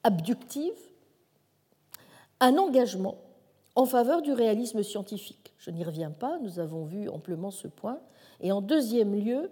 [0.03, 0.73] abductive
[2.41, 3.19] un engagement
[3.75, 5.55] en faveur du réalisme scientifique.
[5.59, 7.99] Je n'y reviens pas, nous avons vu amplement ce point.
[8.41, 9.51] Et en deuxième lieu,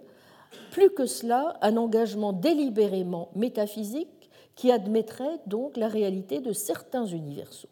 [0.71, 7.69] plus que cela, un engagement délibérément métaphysique qui admettrait donc la réalité de certains universaux.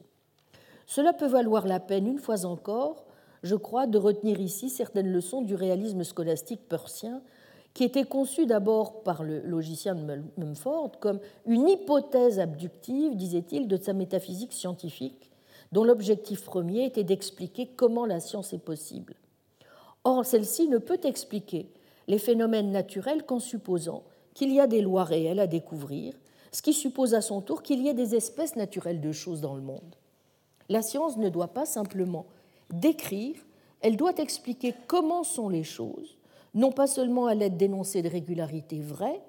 [0.86, 3.06] Cela peut valoir la peine, une fois encore,
[3.44, 7.22] je crois, de retenir ici certaines leçons du réalisme scolastique persien,
[7.74, 13.78] qui était conçu d'abord par le logicien de Mumford comme une hypothèse abductive, disait-il, de
[13.78, 15.32] sa métaphysique scientifique,
[15.72, 19.16] dont l'objectif premier était d'expliquer comment la science est possible.
[20.04, 21.68] Or, celle-ci ne peut expliquer
[22.08, 24.04] les phénomènes naturels qu'en supposant
[24.34, 26.14] qu'il y a des lois réelles à découvrir
[26.52, 29.56] ce qui suppose à son tour qu'il y ait des espèces naturelles de choses dans
[29.56, 29.96] le monde.
[30.70, 32.28] La science ne doit pas simplement
[32.80, 33.36] décrire,
[33.82, 36.18] elle doit expliquer comment sont les choses,
[36.54, 39.22] non pas seulement à l'aide d'énoncés de régularité vraies,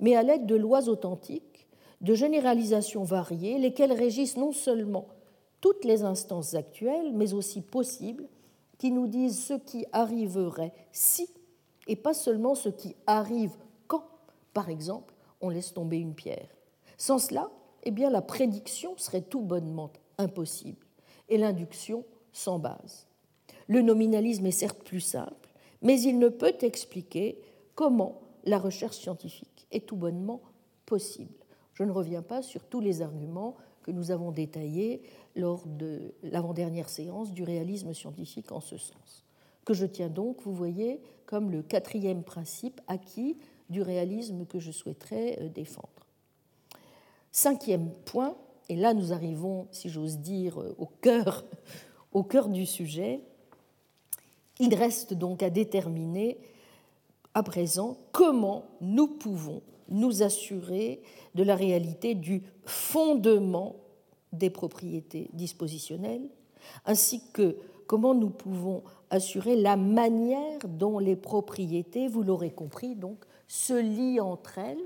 [0.00, 1.66] mais à l'aide de lois authentiques,
[2.00, 5.06] de généralisations variées, lesquelles régissent non seulement
[5.60, 8.26] toutes les instances actuelles, mais aussi possibles,
[8.78, 11.28] qui nous disent ce qui arriverait si,
[11.86, 13.52] et pas seulement ce qui arrive
[13.86, 14.04] quand,
[14.54, 16.48] par exemple, on laisse tomber une pierre.
[16.96, 17.50] Sans cela,
[17.82, 20.86] eh bien, la prédiction serait tout bonnement impossible
[21.28, 23.06] et l'induction sans base.
[23.68, 25.48] Le nominalisme est certes plus simple,
[25.82, 27.40] mais il ne peut expliquer
[27.74, 30.40] comment la recherche scientifique est tout bonnement
[30.86, 31.34] possible.
[31.74, 35.02] Je ne reviens pas sur tous les arguments que nous avons détaillés
[35.36, 39.24] lors de l'avant-dernière séance du réalisme scientifique en ce sens,
[39.64, 43.38] que je tiens donc, vous voyez, comme le quatrième principe acquis
[43.68, 45.88] du réalisme que je souhaiterais euh, défendre.
[47.30, 48.36] Cinquième point,
[48.68, 51.44] et là nous arrivons, si j'ose dire, au cœur,
[52.12, 53.20] au cœur du sujet,
[54.58, 56.38] il reste donc à déterminer
[57.34, 61.02] à présent comment nous pouvons nous assurer
[61.34, 63.76] de la réalité du fondement
[64.32, 66.28] des propriétés dispositionnelles,
[66.84, 67.56] ainsi que
[67.86, 73.18] comment nous pouvons assurer la manière dont les propriétés, vous l'aurez compris, donc,
[73.48, 74.78] se lient entre elles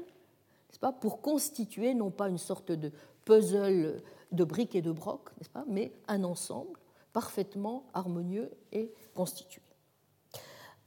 [0.85, 2.93] pas, pour constituer non pas une sorte de
[3.25, 4.03] puzzle
[4.33, 6.79] de briques et de brocs, n'est-ce pas, mais un ensemble
[7.15, 9.63] parfaitement harmonieux et constitué.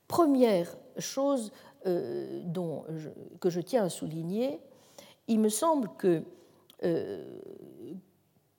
[0.08, 1.52] Première chose
[1.86, 2.84] dont
[3.40, 4.60] que je tiens à souligner,
[5.28, 6.24] il me semble que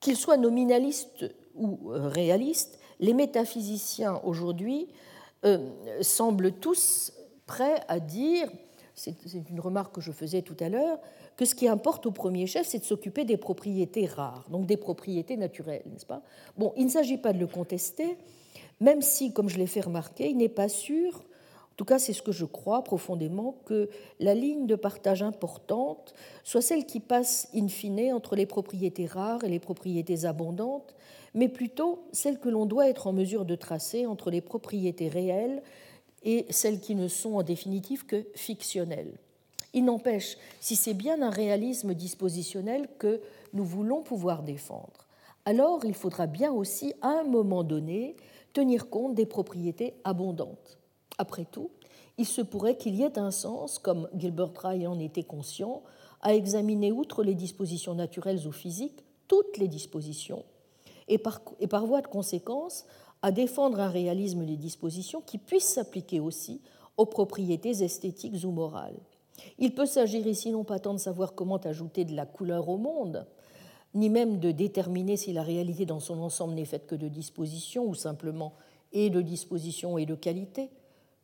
[0.01, 4.89] qu'ils soient nominalistes ou réalistes, les métaphysiciens aujourd'hui
[6.01, 7.13] semblent tous
[7.47, 8.51] prêts à dire,
[8.95, 9.15] c'est
[9.51, 10.99] une remarque que je faisais tout à l'heure,
[11.39, 14.77] que ce qui importe au premier chef, c'est de s'occuper des propriétés rares, donc des
[14.77, 16.21] propriétés naturelles, n'est-ce pas?
[16.59, 18.17] Bon, il ne s'agit pas de le contester,
[18.81, 22.13] même si, comme je l'ai fait remarquer, il n'est pas sûr, en tout cas c'est
[22.13, 23.89] ce que je crois profondément, que
[24.19, 26.13] la ligne de partage importante
[26.43, 30.97] soit celle qui passe in fine entre les propriétés rares et les propriétés abondantes,
[31.35, 35.63] mais plutôt celle que l'on doit être en mesure de tracer entre les propriétés réelles
[36.25, 39.21] et celles qui ne sont en définitive que fictionnelles.
[39.79, 43.21] Il n'empêche, si c'est bien un réalisme dispositionnel que
[43.53, 45.07] nous voulons pouvoir défendre,
[45.45, 48.17] alors il faudra bien aussi, à un moment donné,
[48.53, 50.79] tenir compte des propriétés abondantes.
[51.17, 51.71] Après tout,
[52.17, 55.85] il se pourrait qu'il y ait un sens, comme Gilbert Rye en était conscient,
[56.23, 60.45] à examiner outre les dispositions naturelles ou physiques, toutes les dispositions,
[61.07, 62.85] et par, et par voie de conséquence,
[63.23, 66.61] à défendre un réalisme des dispositions qui puisse s'appliquer aussi
[66.97, 68.99] aux propriétés esthétiques ou morales.
[69.59, 72.77] Il peut s'agir ici non pas tant de savoir comment ajouter de la couleur au
[72.77, 73.27] monde,
[73.95, 77.87] ni même de déterminer si la réalité dans son ensemble n'est faite que de dispositions
[77.87, 78.55] ou simplement
[78.93, 80.71] et de dispositions et de qualité,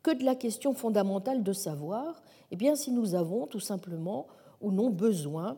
[0.03, 2.21] que de la question fondamentale de savoir
[2.51, 4.27] eh bien, si nous avons tout simplement
[4.61, 5.57] ou non besoin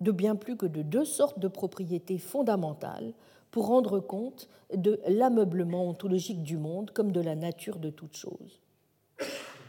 [0.00, 3.12] de bien plus que de deux sortes de propriétés fondamentales
[3.50, 8.60] pour rendre compte de l'ameublement ontologique du monde comme de la nature de toute chose.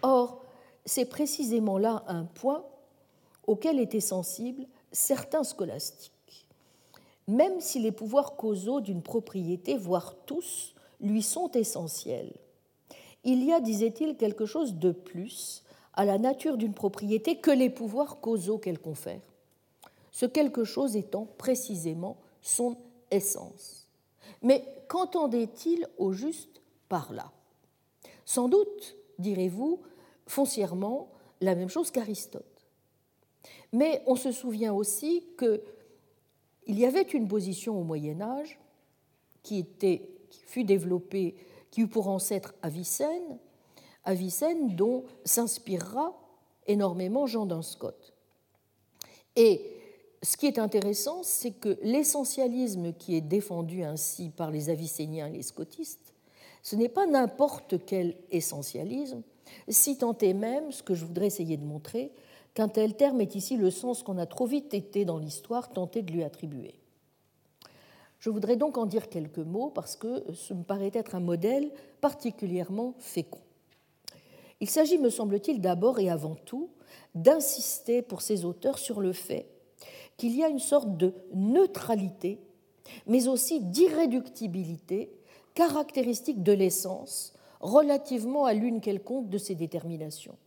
[0.01, 0.43] Or,
[0.89, 2.65] c'est précisément là un point
[3.45, 6.47] auquel étaient sensibles certains scolastiques.
[7.27, 12.33] Même si les pouvoirs causaux d'une propriété, voire tous, lui sont essentiels,
[13.23, 15.63] il y a, disait-il, quelque chose de plus
[15.93, 19.21] à la nature d'une propriété que les pouvoirs causaux qu'elle confère,
[20.11, 22.75] ce quelque chose étant précisément son
[23.11, 23.87] essence.
[24.41, 27.31] Mais qu'entendait-il au juste par là?
[28.25, 29.81] Sans doute, direz-vous,
[30.29, 31.09] foncièrement
[31.41, 32.45] la même chose qu'Aristote.
[33.73, 38.59] Mais on se souvient aussi qu'il y avait une position au Moyen Âge
[39.43, 41.35] qui, était, qui fut développée,
[41.71, 43.39] qui eut pour ancêtre Avicenne,
[44.03, 46.13] Avicenne dont s'inspirera
[46.67, 48.13] énormément Jean Scott.
[49.35, 49.61] Et
[50.21, 55.31] ce qui est intéressant, c'est que l'essentialisme qui est défendu ainsi par les Avicéniens et
[55.31, 56.13] les Scottistes,
[56.61, 59.23] ce n'est pas n'importe quel essentialisme,
[59.67, 62.11] si tant est même, ce que je voudrais essayer de montrer,
[62.53, 66.01] qu'un tel terme est ici le sens qu'on a trop vite été dans l'histoire tenté
[66.01, 66.75] de lui attribuer.
[68.19, 71.71] Je voudrais donc en dire quelques mots parce que ce me paraît être un modèle
[72.01, 73.39] particulièrement fécond.
[74.59, 76.69] Il s'agit, me semble-t-il, d'abord et avant tout
[77.15, 79.47] d'insister pour ces auteurs sur le fait
[80.17, 82.39] qu'il y a une sorte de neutralité,
[83.07, 85.11] mais aussi d'irréductibilité
[85.53, 90.37] caractéristique de l'essence relativement à l'une quelconque de ces déterminations.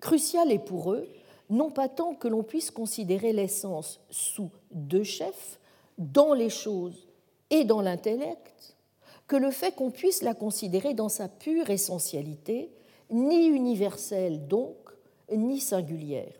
[0.00, 1.08] Crucial est pour eux
[1.50, 5.58] non pas tant que l'on puisse considérer l'essence sous deux chefs,
[5.98, 7.06] dans les choses
[7.50, 8.76] et dans l'intellect,
[9.28, 12.70] que le fait qu'on puisse la considérer dans sa pure essentialité,
[13.10, 14.76] ni universelle donc,
[15.32, 16.32] ni singulière.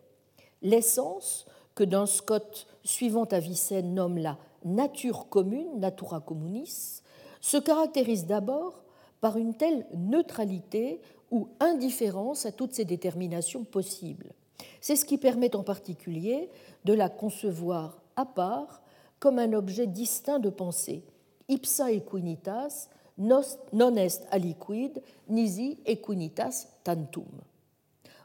[0.63, 7.03] L'essence, que d'un Scott suivant Avicenne nomme la nature commune, natura communis,
[7.41, 8.83] se caractérise d'abord
[9.21, 14.33] par une telle neutralité ou indifférence à toutes ces déterminations possibles.
[14.81, 16.51] C'est ce qui permet en particulier
[16.85, 18.83] de la concevoir à part
[19.19, 21.03] comme un objet distinct de pensée,
[21.49, 22.89] ipsa equinitas,
[23.19, 27.27] non est aliquid, nisi equinitas tantum.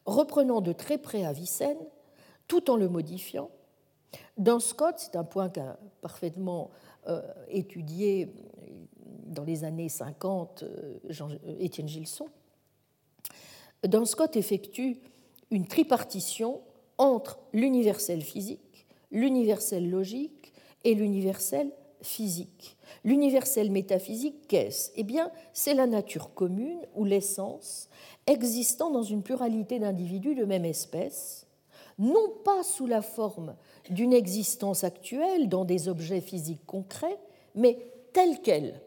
[0.06, 1.78] Reprenant de très près Avicenne,
[2.48, 3.50] tout en le modifiant,
[4.38, 6.72] dans Scott, c'est un point qu'a parfaitement
[7.08, 8.34] euh, étudié
[9.32, 12.28] dans les années 50 euh, euh, Étienne Gilson,
[13.84, 14.98] Dan Scott effectue
[15.50, 16.62] une tripartition
[16.98, 20.54] entre l'universel physique, l'universel logique
[20.84, 21.72] et l'universel
[22.02, 22.78] physique.
[23.04, 24.92] L'universel métaphysique, qu'est-ce?
[24.96, 27.90] Eh bien, c'est la nature commune ou l'essence
[28.28, 31.48] existant dans une pluralité d'individus de même espèce,
[31.98, 33.56] non pas sous la forme
[33.90, 37.20] d'une existence actuelle dans des objets physiques concrets,
[37.56, 37.78] mais
[38.14, 38.82] telle qu'elle,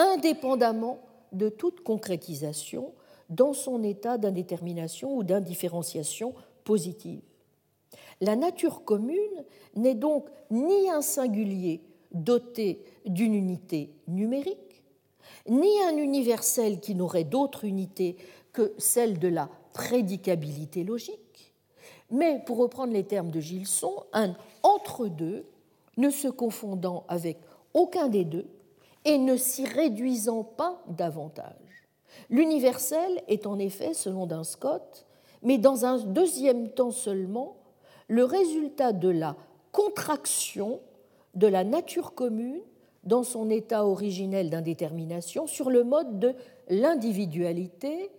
[0.00, 1.00] indépendamment
[1.32, 2.92] de toute concrétisation
[3.28, 7.22] dans son état d'indétermination ou d'indifférenciation positive.
[8.20, 9.44] La nature commune
[9.76, 11.82] n'est donc ni un singulier
[12.12, 14.82] doté d'une unité numérique,
[15.48, 18.16] ni un universel qui n'aurait d'autre unité
[18.52, 21.54] que celle de la prédicabilité logique,
[22.10, 25.44] mais pour reprendre les termes de Gilson, un entre-deux
[25.96, 27.38] ne se confondant avec
[27.74, 28.46] aucun des deux
[29.04, 31.88] et ne s'y réduisant pas davantage.
[32.28, 35.06] L'universel est en effet, selon Duns Scott,
[35.42, 37.56] mais dans un deuxième temps seulement,
[38.08, 39.36] le résultat de la
[39.72, 40.80] contraction
[41.34, 42.60] de la nature commune
[43.04, 46.34] dans son état originel d'indétermination sur le mode de
[46.68, 48.10] l'individualité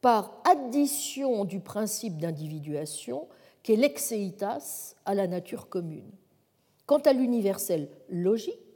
[0.00, 3.26] par addition du principe d'individuation
[3.62, 6.10] qu'est l'exeitas à la nature commune.
[6.86, 8.69] Quant à l'universel logique,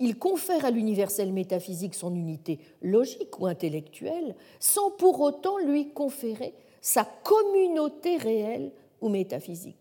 [0.00, 6.54] il confère à l'universel métaphysique son unité logique ou intellectuelle sans pour autant lui conférer
[6.80, 9.76] sa communauté réelle ou métaphysique.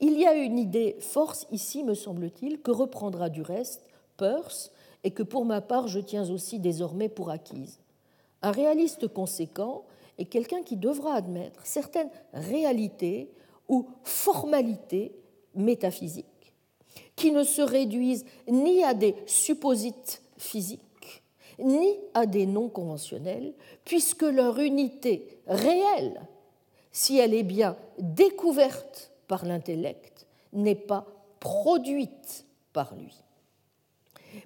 [0.00, 3.86] Il y a une idée force ici, me semble-t-il, que reprendra du reste
[4.16, 4.70] Peirce
[5.04, 7.80] et que pour ma part je tiens aussi désormais pour acquise.
[8.42, 9.84] Un réaliste conséquent
[10.18, 13.30] est quelqu'un qui devra admettre certaines réalités
[13.68, 15.12] ou formalités
[15.54, 16.26] métaphysiques
[17.20, 21.22] qui ne se réduisent ni à des supposites physiques,
[21.58, 23.52] ni à des noms conventionnels,
[23.84, 26.22] puisque leur unité réelle,
[26.92, 31.06] si elle est bien découverte par l'intellect, n'est pas
[31.40, 33.14] produite par lui.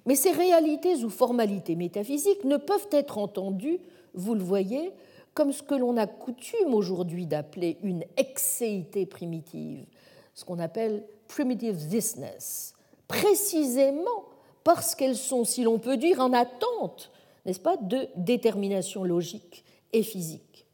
[0.05, 3.79] Mais ces réalités ou formalités métaphysiques ne peuvent être entendues,
[4.13, 4.91] vous le voyez,
[5.33, 9.85] comme ce que l'on a coutume aujourd'hui d'appeler une excéité primitive,
[10.33, 12.73] ce qu'on appelle primitive thisness,
[13.07, 14.25] précisément
[14.63, 17.11] parce qu'elles sont, si l'on peut dire, en attente,
[17.45, 20.65] n'est-ce pas, de détermination logique et physique.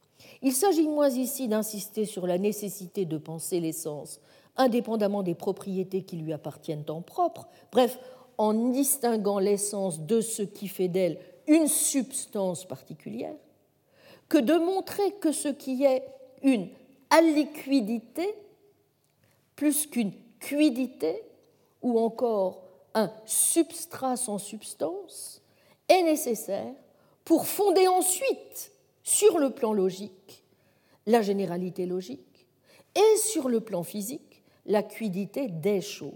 [0.41, 4.19] Il s'agit moins ici d'insister sur la nécessité de penser l'essence
[4.57, 7.99] indépendamment des propriétés qui lui appartiennent en propre, bref,
[8.37, 13.35] en distinguant l'essence de ce qui fait d'elle une substance particulière,
[14.29, 16.03] que de montrer que ce qui est
[16.43, 16.69] une
[17.09, 18.33] aliquidité,
[19.55, 21.23] plus qu'une cuidité,
[21.81, 22.63] ou encore
[22.93, 25.41] un substrat sans substance,
[25.87, 26.73] est nécessaire
[27.23, 28.73] pour fonder ensuite,
[29.03, 30.43] sur le plan logique,
[31.05, 32.47] la généralité logique,
[32.95, 36.11] et sur le plan physique, la cuidité des choses.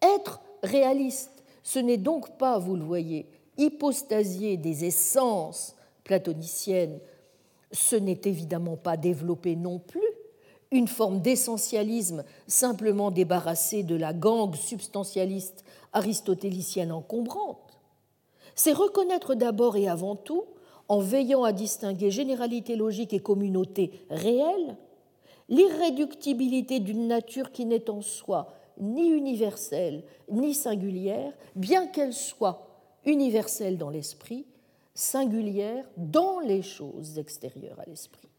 [0.00, 3.26] Être réaliste, ce n'est donc pas, vous le voyez,
[3.56, 7.00] hypostasier des essences platoniciennes,
[7.70, 10.00] ce n'est évidemment pas développer non plus
[10.72, 17.78] une forme d'essentialisme simplement débarrassée de la gangue substantialiste aristotélicienne encombrante.
[18.54, 20.44] C'est reconnaître d'abord et avant tout,
[20.88, 24.76] en veillant à distinguer généralité logique et communauté réelle,
[25.48, 32.66] l'irréductibilité d'une nature qui n'est en soi ni universelle ni singulière, bien qu'elle soit
[33.04, 34.46] universelle dans l'esprit,
[34.94, 38.31] singulière dans les choses extérieures à l'esprit.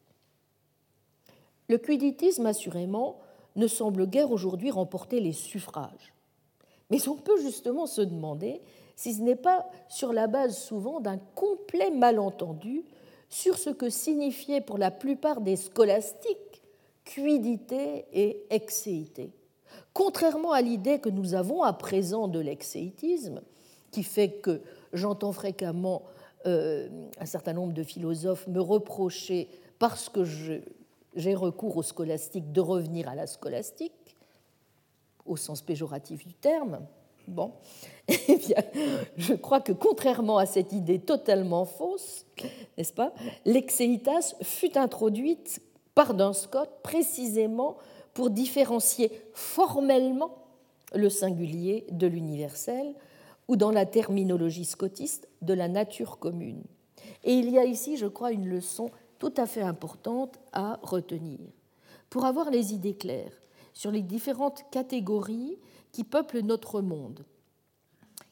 [1.73, 3.17] Le quiditisme, assurément,
[3.55, 6.13] ne semble guère aujourd'hui remporter les suffrages.
[6.91, 8.61] Mais on peut justement se demander
[8.95, 12.85] si ce n'est pas sur la base souvent d'un complet malentendu
[13.27, 16.61] sur ce que signifiait pour la plupart des scolastiques
[17.05, 19.31] quidité et excéité.
[19.93, 23.41] Contrairement à l'idée que nous avons à présent de l'exéitisme,
[23.89, 24.61] qui fait que
[24.93, 26.03] j'entends fréquemment
[26.45, 26.87] euh,
[27.19, 30.23] un certain nombre de philosophes me reprocher parce que
[31.15, 34.15] j'ai recours au scolastique de revenir à la scolastique,
[35.25, 36.79] au sens péjoratif du terme.
[37.27, 37.53] Bon,
[38.07, 38.57] eh bien,
[39.15, 42.25] je crois que contrairement à cette idée totalement fausse,
[42.77, 43.13] n'est-ce pas,
[43.45, 45.61] l'exéitas fut introduite
[45.95, 47.77] par Duns Scott précisément
[48.13, 50.43] pour différencier formellement
[50.93, 52.93] le singulier de l'universel,
[53.47, 56.63] ou dans la terminologie scotiste, de la nature commune.
[57.23, 58.89] Et il y a ici, je crois, une leçon
[59.23, 61.39] tout à fait importante à retenir.
[62.09, 63.31] Pour avoir les idées claires
[63.71, 65.57] sur les différentes catégories
[65.93, 67.23] qui peuplent notre monde,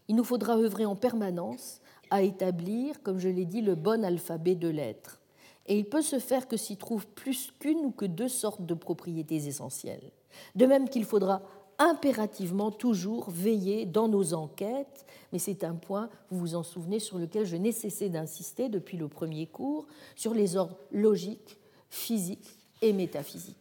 [0.09, 4.55] il nous faudra œuvrer en permanence à établir, comme je l'ai dit, le bon alphabet
[4.55, 5.22] de lettres
[5.68, 8.73] et il peut se faire que s'y trouvent plus qu'une ou que deux sortes de
[8.73, 10.11] propriétés essentielles.
[10.55, 11.41] De même qu'il faudra
[11.82, 17.18] impérativement toujours veiller dans nos enquêtes, mais c'est un point, vous vous en souvenez, sur
[17.18, 21.58] lequel je n'ai cessé d'insister depuis le premier cours, sur les ordres logiques,
[21.90, 23.58] physiques et métaphysiques.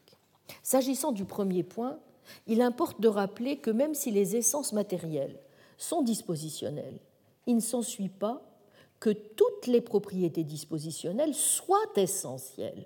[0.62, 1.98] S'agissant du premier point,
[2.46, 5.40] il importe de rappeler que même si les essences matérielles
[5.78, 7.00] sont dispositionnelles,
[7.46, 8.42] il ne s'ensuit pas
[9.00, 12.84] que toutes les propriétés dispositionnelles soient essentielles.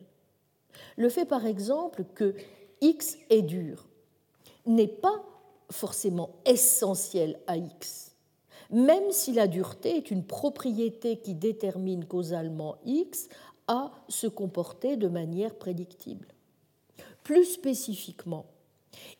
[0.97, 2.36] Le fait par exemple que
[2.81, 3.85] X est dur
[4.66, 5.24] n'est pas
[5.70, 8.16] forcément essentiel à X,
[8.70, 13.28] même si la dureté est une propriété qui détermine causalement X
[13.66, 16.28] à se comporter de manière prédictible.
[17.22, 18.46] Plus spécifiquement,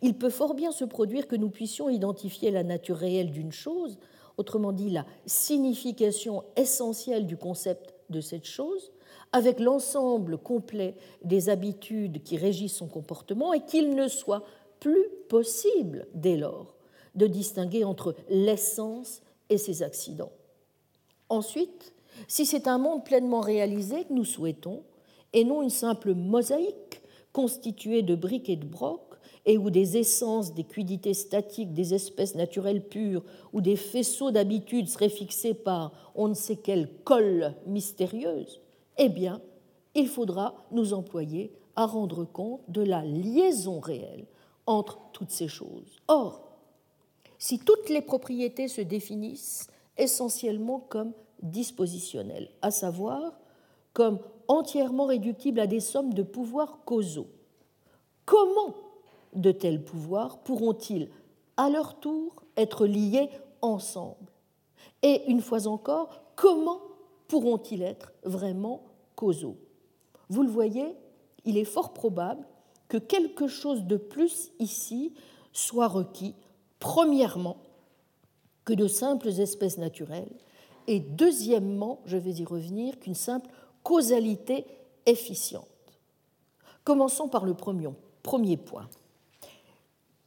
[0.03, 3.99] il peut fort bien se produire que nous puissions identifier la nature réelle d'une chose,
[4.37, 8.93] autrement dit la signification essentielle du concept de cette chose,
[9.33, 10.95] avec l'ensemble complet
[11.25, 14.45] des habitudes qui régissent son comportement et qu'il ne soit
[14.81, 16.75] plus possible dès lors
[17.15, 20.33] de distinguer entre l'essence et ses accidents.
[21.29, 21.93] Ensuite,
[22.29, 24.83] si c'est un monde pleinement réalisé que nous souhaitons,
[25.33, 27.03] et non une simple mosaïque
[27.33, 29.01] constituée de briques et de brocs,
[29.47, 34.89] et où des essences, des cuidités statiques, des espèces naturelles pures ou des faisceaux d'habitudes
[34.89, 38.61] seraient fixés par on ne sait quelle colle mystérieuse,
[38.97, 39.43] eh bien,
[39.95, 44.27] il faudra nous employer à rendre compte de la liaison réelle
[44.67, 46.01] entre toutes ces choses.
[46.09, 46.43] Or,
[47.39, 51.13] si toutes les propriétés se définissent essentiellement comme
[51.43, 53.39] dispositionnelles, à savoir
[53.93, 54.19] comme
[54.49, 57.29] entièrement réductibles à des sommes de pouvoirs causaux,
[58.25, 58.75] comment
[59.35, 61.11] de tels pouvoirs pourront-ils
[61.57, 63.29] à leur tour être liés
[63.63, 64.33] ensemble?
[65.03, 66.81] Et une fois encore, comment
[67.29, 68.83] pourront-ils être vraiment
[69.17, 69.57] causaux?
[70.29, 70.97] Vous le voyez,
[71.45, 72.47] il est fort probable
[72.95, 75.15] que quelque chose de plus ici
[75.53, 76.37] soit requis,
[76.79, 77.57] premièrement,
[78.65, 80.31] que de simples espèces naturelles,
[80.87, 83.51] et deuxièmement, je vais y revenir, qu'une simple
[83.83, 84.65] causalité
[85.07, 85.67] efficiente.
[86.85, 88.89] Commençons par le premier point.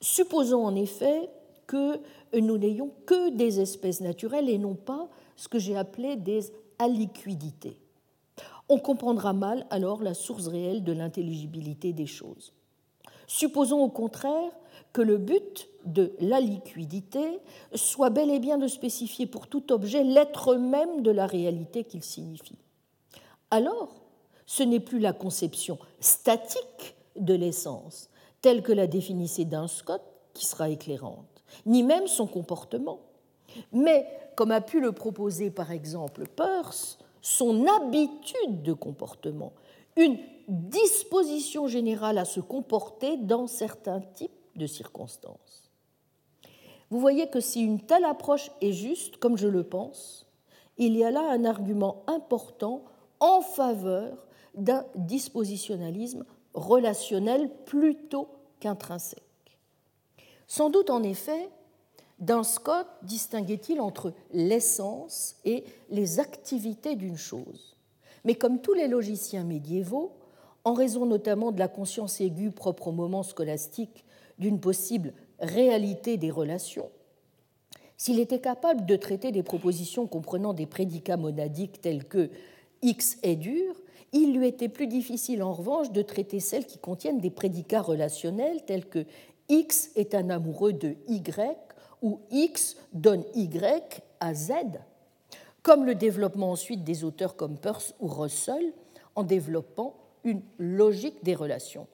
[0.02, 1.30] Supposons en effet
[1.68, 2.02] que
[2.38, 5.07] nous n'ayons que des espèces naturelles et non pas
[5.38, 7.80] ce que j'ai appelé des aliquidités.
[8.68, 12.52] On comprendra mal alors la source réelle de l'intelligibilité des choses.
[13.28, 14.52] Supposons au contraire
[14.94, 17.40] que le but de la liquidité
[17.76, 22.04] soit bel et bien de spécifier pour tout objet l'être même de la réalité qu'il
[22.04, 22.58] signifie.
[23.52, 23.94] Alors,
[24.45, 28.10] ce n'est plus la conception statique de l'essence,
[28.41, 30.02] telle que la définissait Duns Scott,
[30.34, 32.99] qui sera éclairante, ni même son comportement,
[33.72, 39.54] mais, comme a pu le proposer par exemple Peirce, son habitude de comportement,
[39.95, 40.18] une
[40.48, 45.72] disposition générale à se comporter dans certains types de circonstances.
[46.90, 50.26] Vous voyez que si une telle approche est juste, comme je le pense,
[50.78, 52.86] il y a là un argument important
[53.19, 54.26] en faveur
[54.56, 58.30] d'un dispositionnalisme relationnel plutôt
[58.60, 59.24] qu'intrinsèque.
[60.48, 61.49] Sans doute, en effet,
[62.19, 67.76] dans Scott distinguait-il entre l'essence et les activités d'une chose.
[68.24, 70.16] Mais comme tous les logiciens médiévaux,
[70.68, 74.03] en raison notamment de la conscience aiguë propre au moment scolastique
[74.38, 76.89] d'une possible réalité des relations,
[77.95, 82.30] s'il était capable de traiter des propositions comprenant des prédicats monadiques tels que
[82.81, 83.76] X est dur,
[84.11, 88.65] il lui était plus difficile en revanche de traiter celles qui contiennent des prédicats relationnels
[88.65, 89.06] tels que
[89.48, 91.57] X est un amoureux de Y
[92.02, 94.52] ou X donne Y à Z,
[95.64, 98.73] comme le développement ensuite des auteurs comme Peirce ou Russell
[99.15, 99.95] en développant
[100.28, 101.88] une logique des relations.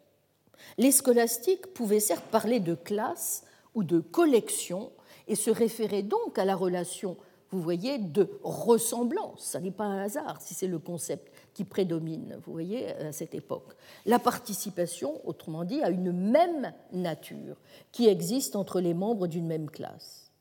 [0.77, 3.43] Les scolastiques pouvaient certes parler de classe
[3.75, 4.91] ou de collection
[5.27, 7.17] et se référer donc à la relation
[7.53, 9.51] vous voyez, de ressemblance.
[9.51, 13.35] Ce n'est pas un hasard si c'est le concept qui prédomine, vous voyez, à cette
[13.35, 13.75] époque.
[14.07, 17.57] La participation, autrement dit, à une même nature
[17.91, 20.31] qui existe entre les membres d'une même classe.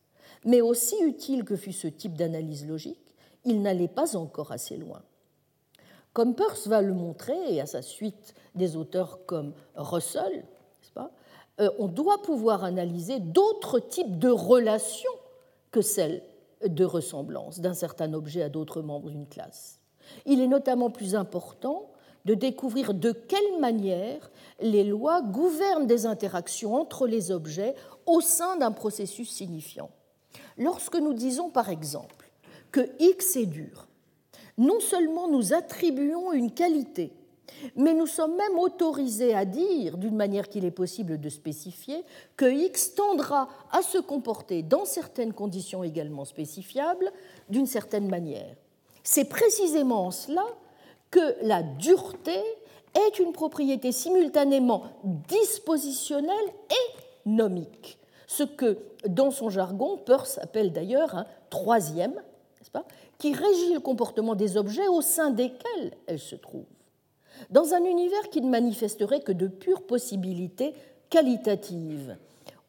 [0.47, 3.14] Mais aussi utile que fût ce type d'analyse logique,
[3.44, 5.02] il n'allait pas encore assez loin.
[6.12, 10.44] Comme Peirce va le montrer, et à sa suite des auteurs comme Russell,
[10.94, 11.10] pas,
[11.60, 15.10] euh, on doit pouvoir analyser d'autres types de relations
[15.70, 16.22] que celles
[16.64, 19.80] de ressemblance d'un certain objet à d'autres membres d'une classe.
[20.26, 21.90] Il est notamment plus important
[22.24, 24.30] de découvrir de quelle manière
[24.60, 27.74] les lois gouvernent des interactions entre les objets
[28.06, 29.90] au sein d'un processus signifiant.
[30.56, 32.30] Lorsque nous disons par exemple
[32.70, 33.89] que X est dur,
[34.59, 37.12] non seulement nous attribuons une qualité
[37.77, 42.05] mais nous sommes même autorisés à dire, d'une manière qu'il est possible de spécifier,
[42.37, 47.11] que X tendra à se comporter dans certaines conditions également spécifiables
[47.49, 48.55] d'une certaine manière.
[49.03, 50.45] C'est précisément en cela
[51.11, 52.39] que la dureté
[52.95, 61.15] est une propriété simultanément dispositionnelle et nomique, ce que, dans son jargon, Peirce appelle d'ailleurs
[61.15, 62.15] un troisième,
[62.73, 62.87] pas,
[63.23, 66.66] qui régit le comportement des objets au sein desquels elles se trouvent
[67.51, 70.74] dans un univers qui ne manifesterait que de pures possibilités
[71.09, 72.16] qualitatives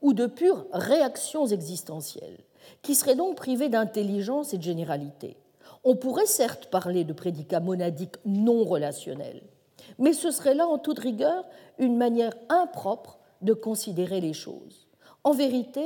[0.04, 2.38] ou de pures réactions existentielles,
[2.84, 5.38] qui serait donc privé d'intelligence et de généralité.
[5.84, 9.42] On pourrait certes parler de prédicat monadique non relationnel,
[9.98, 11.46] mais ce serait là en toute rigueur
[11.80, 14.88] une manière impropre de considérer les choses.
[15.24, 15.84] En vérité,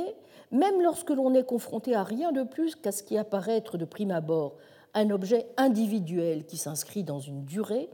[0.50, 4.10] même lorsque l'on est confronté à rien de plus qu'à ce qui apparaît de prime
[4.10, 4.56] abord
[4.94, 7.90] un objet individuel qui s'inscrit dans une durée,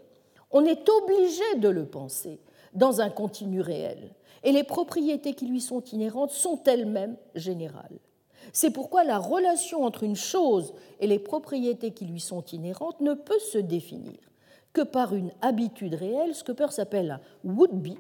[0.51, 2.41] on est obligé de le penser
[2.73, 7.99] dans un continu réel, et les propriétés qui lui sont inhérentes sont elles-mêmes générales.
[8.53, 13.15] C'est pourquoi la relation entre une chose et les propriétés qui lui sont inhérentes ne
[13.15, 14.15] peut se définir
[14.73, 17.97] que par une habitude réelle, ce que Peirce appelle un would-be,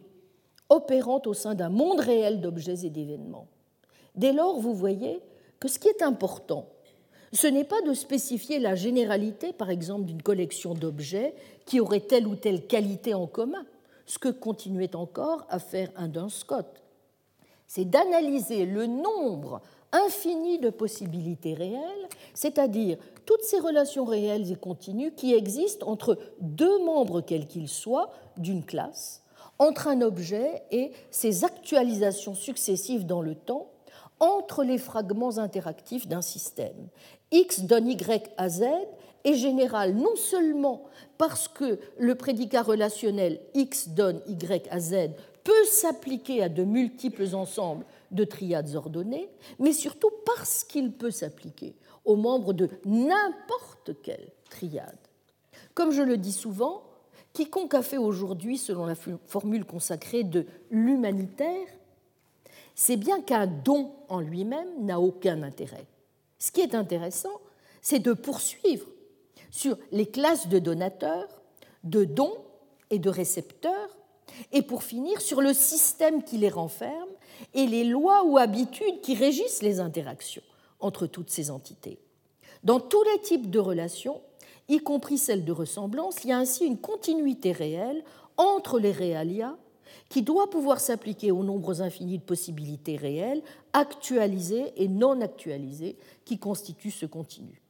[0.68, 3.46] opérant au sein d'un monde réel d'objets et d'événements.
[4.14, 5.20] Dès lors, vous voyez
[5.60, 6.68] que ce qui est important,
[7.32, 11.34] ce n'est pas de spécifier la généralité, par exemple, d'une collection d'objets
[11.66, 13.64] qui aurait telle ou telle qualité en commun,
[14.06, 16.82] ce que continuait encore à faire un Duns Scott.
[17.66, 25.12] C'est d'analyser le nombre infini de possibilités réelles, c'est-à-dire toutes ces relations réelles et continues
[25.12, 29.22] qui existent entre deux membres quels qu'ils soient d'une classe,
[29.58, 33.70] entre un objet et ses actualisations successives dans le temps,
[34.20, 36.88] entre les fragments interactifs d'un système.
[37.30, 38.64] X donne Y à Z
[39.24, 40.84] est général non seulement
[41.18, 45.10] parce que le prédicat relationnel X donne Y à Z
[45.42, 49.28] peut s'appliquer à de multiples ensembles de triades ordonnées,
[49.58, 51.74] mais surtout parce qu'il peut s'appliquer
[52.04, 54.98] aux membres de n'importe quelle triade.
[55.74, 56.84] Comme je le dis souvent,
[57.32, 61.66] quiconque a fait aujourd'hui, selon la formule consacrée de l'humanitaire,
[62.74, 65.86] c'est bien qu'un don en lui-même n'a aucun intérêt.
[66.38, 67.40] Ce qui est intéressant,
[67.80, 68.86] c'est de poursuivre
[69.50, 71.28] sur les classes de donateurs,
[71.84, 72.36] de dons
[72.90, 73.96] et de récepteurs,
[74.52, 77.10] et pour finir sur le système qui les renferme
[77.52, 80.42] et les lois ou habitudes qui régissent les interactions
[80.80, 81.98] entre toutes ces entités.
[82.64, 84.20] Dans tous les types de relations,
[84.68, 88.02] y compris celles de ressemblance, il y a ainsi une continuité réelle
[88.36, 89.56] entre les réalia
[90.08, 96.38] qui doit pouvoir s'appliquer aux nombres infinis de possibilités réelles, actualisées et non actualisées, qui
[96.38, 97.62] constituent ce continu.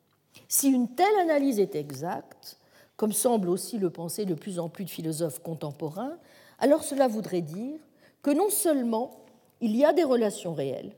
[0.49, 2.59] Si une telle analyse est exacte,
[2.97, 6.17] comme semble aussi le penser de plus en plus de philosophes contemporains,
[6.59, 7.81] alors cela voudrait dire
[8.23, 9.25] que non seulement
[9.61, 10.93] il y a des relations réelles,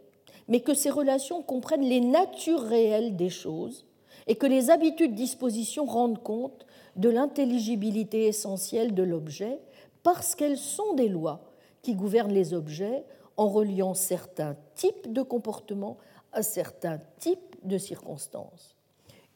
[0.49, 3.87] mais que ces relations comprennent les natures réelles des choses
[4.27, 9.59] et que les habitudes dispositions rendent compte de l'intelligibilité essentielle de l'objet
[10.07, 11.41] parce qu'elles sont des lois
[11.83, 13.05] qui gouvernent les objets
[13.37, 15.97] en reliant certains types de comportements
[16.31, 18.77] à certains types de circonstances.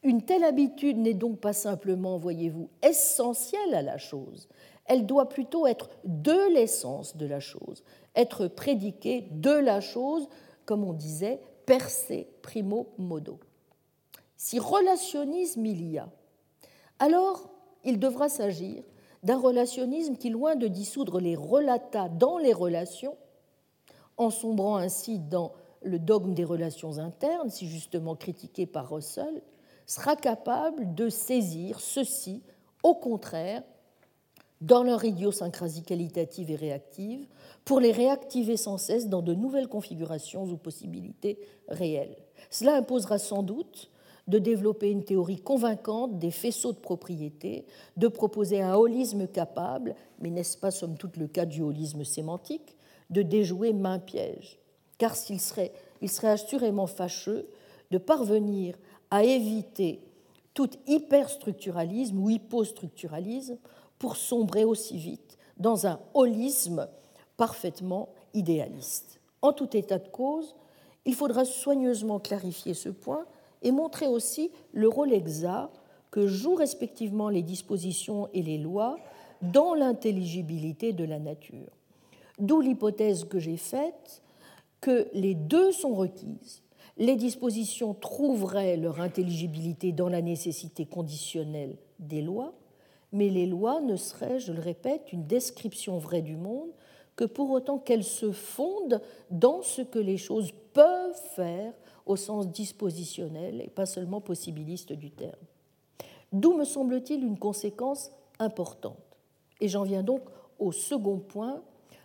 [0.01, 4.47] Une telle habitude n'est donc pas simplement, voyez-vous, essentielle à la chose,
[4.85, 7.83] elle doit plutôt être de l'essence de la chose,
[8.15, 10.29] être prédiquée de la chose,
[10.63, 13.41] comme on disait, per se primo modo.
[14.37, 16.07] Si relationnisme il y a,
[16.97, 17.49] alors
[17.83, 18.83] il devra s'agir
[19.23, 23.15] d'un relationnisme qui, loin de dissoudre les relata dans les relations,
[24.17, 25.53] en sombrant ainsi dans
[25.83, 29.41] le dogme des relations internes, si justement critiqué par Russell,
[29.85, 32.43] sera capable de saisir ceci,
[32.83, 33.63] au contraire,
[34.61, 37.25] dans leur idiosyncrasie qualitative et réactive,
[37.65, 42.15] pour les réactiver sans cesse dans de nouvelles configurations ou possibilités réelles.
[42.49, 43.89] Cela imposera sans doute
[44.31, 47.65] de développer une théorie convaincante des faisceaux de propriété,
[47.97, 52.77] de proposer un holisme capable, mais n'est-ce pas somme toute le cas du holisme sémantique,
[53.09, 54.57] de déjouer main piège.
[54.97, 57.49] Car il serait, il serait assurément fâcheux
[57.91, 58.77] de parvenir
[59.09, 59.99] à éviter
[60.53, 63.57] tout hyperstructuralisme ou hypostructuralisme
[63.99, 66.87] pour sombrer aussi vite dans un holisme
[67.35, 69.19] parfaitement idéaliste.
[69.41, 70.55] En tout état de cause,
[71.03, 73.25] il faudra soigneusement clarifier ce point
[73.61, 78.97] et montrer aussi le rôle exact que jouent respectivement les dispositions et les lois
[79.41, 81.71] dans l'intelligibilité de la nature.
[82.39, 84.21] D'où l'hypothèse que j'ai faite
[84.81, 86.63] que les deux sont requises.
[86.97, 92.53] Les dispositions trouveraient leur intelligibilité dans la nécessité conditionnelle des lois,
[93.13, 96.69] mais les lois ne seraient, je le répète, une description vraie du monde
[97.15, 101.73] que pour autant qu'elles se fondent dans ce que les choses peuvent faire
[102.05, 105.39] au sens dispositionnel et pas seulement possibiliste du terme.
[106.31, 108.97] D'où me semble-t-il une conséquence importante.
[109.59, 110.21] Et j'en viens donc
[110.59, 111.61] au second point,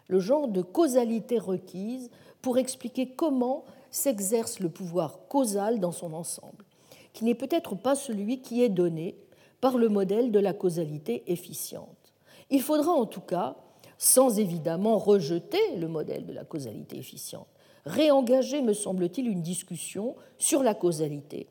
[0.08, 2.10] le genre de causalité requise
[2.42, 6.64] pour expliquer comment s'exerce le pouvoir causal dans son ensemble,
[7.12, 9.16] qui n'est peut-être pas celui qui est donné
[9.60, 12.12] par le modèle de la causalité efficiente.
[12.50, 13.56] Il faudra en tout cas,
[13.98, 17.48] sans évidemment rejeter le modèle de la causalité efficiente,
[17.86, 21.46] réengager, me semble-t-il, une discussion sur la causalité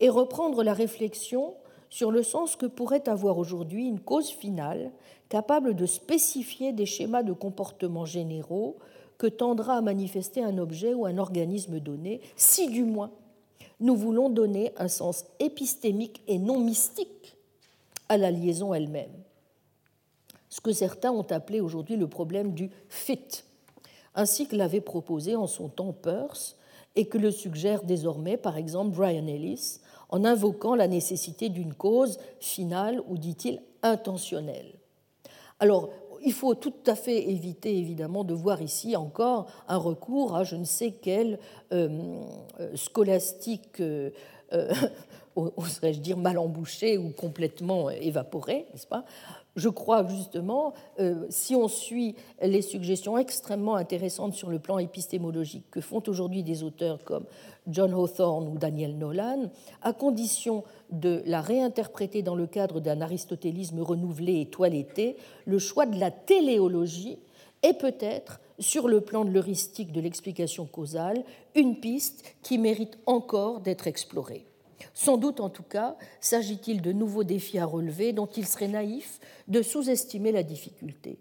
[0.00, 1.54] et reprendre la réflexion
[1.90, 4.90] sur le sens que pourrait avoir aujourd'hui une cause finale
[5.28, 8.78] capable de spécifier des schémas de comportement généraux
[9.18, 13.10] que tendra à manifester un objet ou un organisme donné, si du moins
[13.80, 17.36] nous voulons donner un sens épistémique et non mystique
[18.08, 19.12] à la liaison elle-même.
[20.48, 23.44] Ce que certains ont appelé aujourd'hui le problème du fit,
[24.14, 26.56] ainsi que l'avait proposé en son temps Peirce
[26.96, 32.18] et que le suggère désormais par exemple Brian Ellis en invoquant la nécessité d'une cause
[32.38, 34.74] finale ou dit-il intentionnelle.
[35.58, 35.90] Alors,
[36.24, 40.56] il faut tout à fait éviter évidemment de voir ici encore un recours à je
[40.56, 41.38] ne sais quel
[41.72, 42.20] euh,
[42.60, 44.10] euh, scolastique, euh,
[45.36, 49.04] oserais-je dire, mal embouché ou complètement évaporé, n'est-ce pas?
[49.56, 55.70] Je crois justement, euh, si on suit les suggestions extrêmement intéressantes sur le plan épistémologique
[55.70, 57.24] que font aujourd'hui des auteurs comme
[57.66, 59.50] John Hawthorne ou Daniel Nolan,
[59.82, 65.86] à condition de la réinterpréter dans le cadre d'un aristotélisme renouvelé et toiletté, le choix
[65.86, 67.18] de la téléologie
[67.62, 71.24] est peut-être, sur le plan de l'heuristique de l'explication causale,
[71.54, 74.46] une piste qui mérite encore d'être explorée.
[74.94, 79.20] Sans doute, en tout cas, s'agit-il de nouveaux défis à relever dont il serait naïf
[79.48, 81.18] de sous-estimer la difficulté.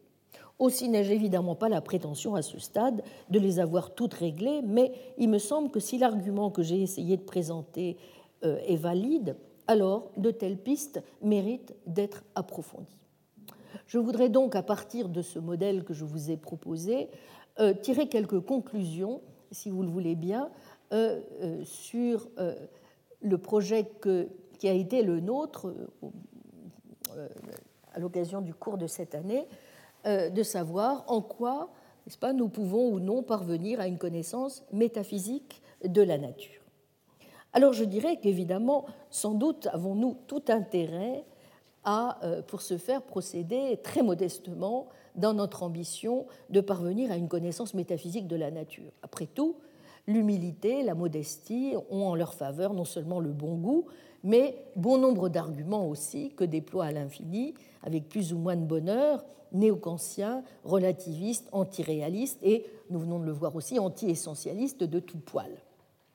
[0.62, 3.02] Aussi n'ai-je évidemment pas la prétention à ce stade
[3.32, 7.18] de les avoir toutes réglées, mais il me semble que si l'argument que j'ai essayé
[7.18, 7.98] de présenter
[8.46, 9.36] euh, est valide,
[9.66, 13.00] alors de telles pistes méritent d'être approfondies.
[13.88, 17.10] Je voudrais donc, à partir de ce modèle que je vous ai proposé,
[17.60, 20.52] euh, tirer quelques conclusions, si vous le voulez bien,
[20.94, 21.22] euh,
[21.64, 22.28] sur
[23.22, 23.88] le projet
[24.60, 26.10] qui a été le nôtre euh,
[27.16, 27.28] euh,
[27.94, 29.48] à l'occasion du cours de cette année,
[30.06, 31.70] euh, de savoir en quoi
[32.06, 36.62] n'est-ce pas, nous pouvons ou non parvenir à une connaissance métaphysique de la nature.
[37.54, 41.26] Alors je dirais qu'évidemment, sans doute avons-nous tout intérêt
[41.84, 47.76] à, pour ce faire, procéder très modestement dans notre ambition de parvenir à une connaissance
[47.76, 48.92] métaphysique de la nature.
[49.04, 49.58] Après tout,
[50.08, 53.86] l'humilité, la modestie ont en leur faveur non seulement le bon goût,
[54.24, 57.54] mais bon nombre d'arguments aussi que déploient à l'infini,
[57.84, 63.56] avec plus ou moins de bonheur, néo-kantiens, relativistes, antiréalistes et, nous venons de le voir
[63.56, 65.52] aussi, anti-essentialistes de tout poil.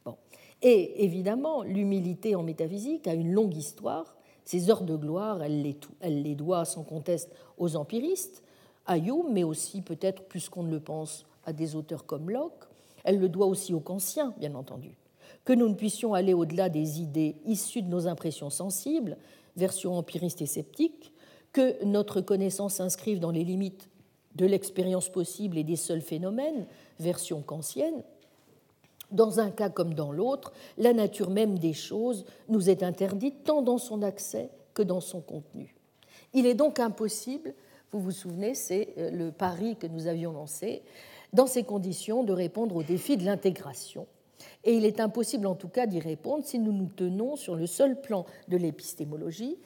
[0.04, 0.16] Bon.
[0.62, 4.16] Et évidemment, l'humilité en métaphysique a une longue histoire.
[4.44, 8.42] Ses heures de gloire, elle les, elle les doit sans conteste aux empiristes,
[8.86, 12.65] à Hume, mais aussi peut-être plus qu'on ne le pense à des auteurs comme Locke,
[13.06, 14.98] elle le doit aussi aux Kantiens, bien entendu.
[15.44, 19.16] Que nous ne puissions aller au-delà des idées issues de nos impressions sensibles,
[19.56, 21.12] version empiriste et sceptique,
[21.52, 23.88] que notre connaissance s'inscrive dans les limites
[24.34, 26.66] de l'expérience possible et des seuls phénomènes,
[26.98, 28.02] version kantienne,
[29.12, 33.62] dans un cas comme dans l'autre, la nature même des choses nous est interdite tant
[33.62, 35.74] dans son accès que dans son contenu.
[36.34, 37.54] Il est donc impossible,
[37.92, 40.82] vous vous souvenez, c'est euh, le pari que nous avions lancé,
[41.36, 44.06] dans ces conditions, de répondre au défi de l'intégration.
[44.64, 47.66] Et il est impossible en tout cas d'y répondre si nous nous tenons sur le
[47.66, 49.58] seul plan de l'épistémologie.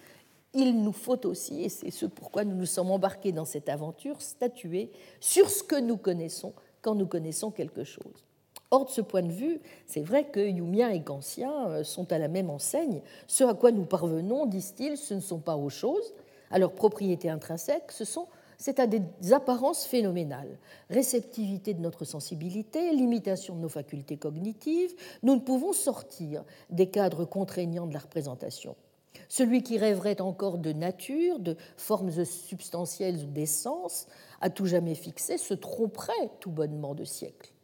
[0.53, 4.21] Il nous faut aussi, et c'est ce pourquoi nous nous sommes embarqués dans cette aventure,
[4.21, 4.91] statuer
[5.21, 8.27] sur ce que nous connaissons quand nous connaissons quelque chose.
[8.73, 12.19] Or, de ce point de vue, c'est vrai que Yumien et Kantien euh, sont à
[12.19, 13.01] la même enseigne.
[13.29, 16.15] Ce à quoi nous parvenons, disent-ils, ce ne sont pas aux choses,
[16.51, 18.27] à leur propriété intrinsèque, ce sont
[18.61, 20.59] c'est à des apparences phénoménales.
[20.91, 27.25] Réceptivité de notre sensibilité, limitation de nos facultés cognitives, nous ne pouvons sortir des cadres
[27.25, 28.77] contraignants de la représentation.
[29.31, 34.07] Celui qui rêverait encore de nature, de formes substantielles ou d'essence,
[34.43, 37.55] à tout jamais fixé, se tromperait tout bonnement de siècle.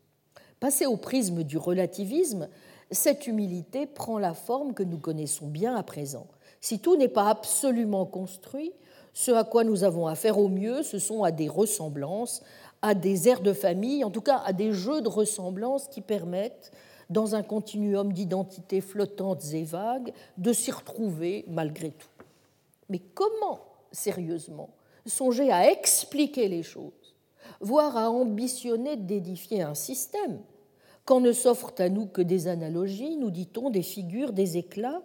[0.60, 2.48] Passé au prisme du relativisme,
[2.90, 6.26] cette humilité prend la forme que nous connaissons bien à présent.
[6.62, 8.72] Si tout n'est pas absolument construit,
[9.16, 12.42] ce à quoi nous avons affaire au mieux, ce sont à des ressemblances,
[12.82, 16.70] à des airs de famille, en tout cas à des jeux de ressemblances qui permettent,
[17.08, 22.10] dans un continuum d'identités flottantes et vagues, de s'y retrouver malgré tout.
[22.90, 23.60] Mais comment,
[23.90, 24.68] sérieusement,
[25.06, 27.14] songer à expliquer les choses,
[27.62, 30.40] voire à ambitionner d'édifier un système,
[31.06, 35.00] quand ne s'offrent à nous que des analogies, nous dit-on, des figures, des éclats,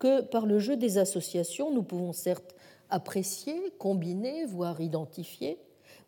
[0.00, 2.56] que par le jeu des associations, nous pouvons certes
[2.92, 5.58] apprécier, combiner, voire identifier,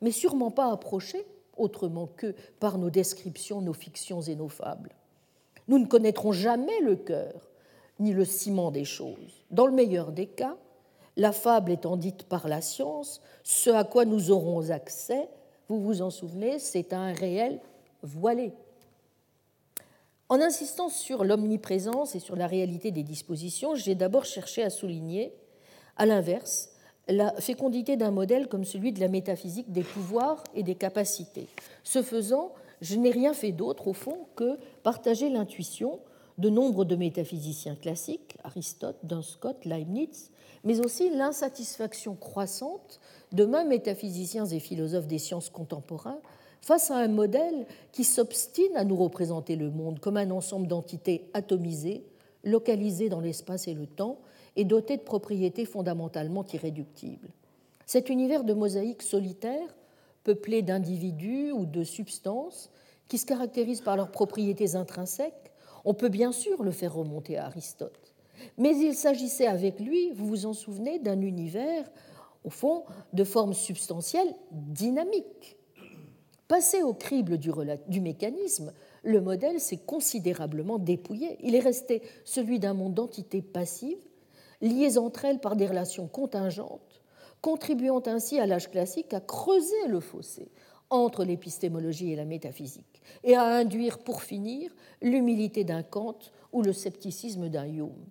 [0.01, 1.25] mais sûrement pas approcher
[1.57, 4.95] autrement que par nos descriptions, nos fictions et nos fables.
[5.69, 7.51] Nous ne connaîtrons jamais le cœur
[8.01, 9.45] ni le ciment des choses.
[9.51, 10.57] Dans le meilleur des cas,
[11.17, 15.29] la fable étant dite par la science, ce à quoi nous aurons accès,
[15.69, 17.61] vous vous en souvenez, c'est un réel
[18.03, 18.53] voilé.
[20.29, 25.33] En insistant sur l'omniprésence et sur la réalité des dispositions, j'ai d'abord cherché à souligner
[25.97, 26.74] À l'inverse,
[27.09, 31.47] la fécondité d'un modèle comme celui de la métaphysique des pouvoirs et des capacités.
[31.83, 36.01] Ce faisant, je n'ai rien fait d'autre, au fond, que partager l'intuition
[36.39, 40.31] de nombre de métaphysiciens classiques, Aristote, Duns Scott, Leibniz,
[40.65, 43.01] mais aussi l'insatisfaction croissante
[43.33, 46.19] de mêmes métaphysiciens et philosophes des sciences contemporains
[46.61, 51.29] face à un modèle qui s'obstine à nous représenter le monde comme un ensemble d'entités
[51.35, 52.05] atomisées,
[52.43, 54.19] localisées dans l'espace et le temps,
[54.57, 57.29] et dotées de propriétés fondamentalement irréductibles.
[57.87, 59.75] Cet univers de mosaïques solitaires,
[60.23, 62.71] peuplé d'individus ou de substances,
[63.09, 65.53] qui se caractérisent par leurs propriétés intrinsèques,
[65.85, 68.15] on peut bien sûr le faire remonter à Aristote.
[68.57, 71.91] Mais il s'agissait avec lui, vous vous en souvenez, d'un univers,
[72.43, 75.59] au fond, de forme substantielle dynamique,
[76.49, 78.73] Passé au crible du, mécanisme,
[79.03, 81.39] le modèle s'est considérablement dépouillé.
[81.43, 84.05] Il est resté celui d'un monde d'entités passives,
[84.61, 87.03] liées entre elles par des relations contingentes,
[87.41, 90.51] contribuant ainsi à l'âge classique à creuser le fossé
[90.91, 96.19] entre l'épistémologie et la métaphysique, et à induire, pour finir, l'humilité d'un Kant
[96.53, 98.07] ou le scepticisme d'un Hume.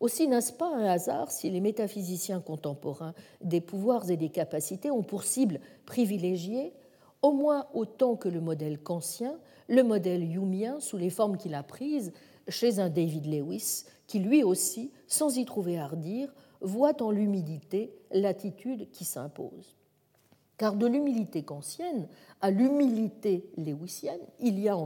[0.00, 5.02] Aussi n'est-ce pas un hasard si les métaphysiciens contemporains des pouvoirs et des capacités ont
[5.02, 6.72] pour cible privilégiée
[7.22, 9.38] au moins autant que le modèle kantien,
[9.68, 12.12] le modèle humien sous les formes qu'il a prises
[12.48, 15.86] chez un David Lewis, qui lui aussi, sans y trouver à
[16.60, 19.76] voit en l'humilité l'attitude qui s'impose.
[20.56, 22.08] Car de l'humilité kantienne
[22.40, 24.76] à l'humilité lewisienne, il n'y a,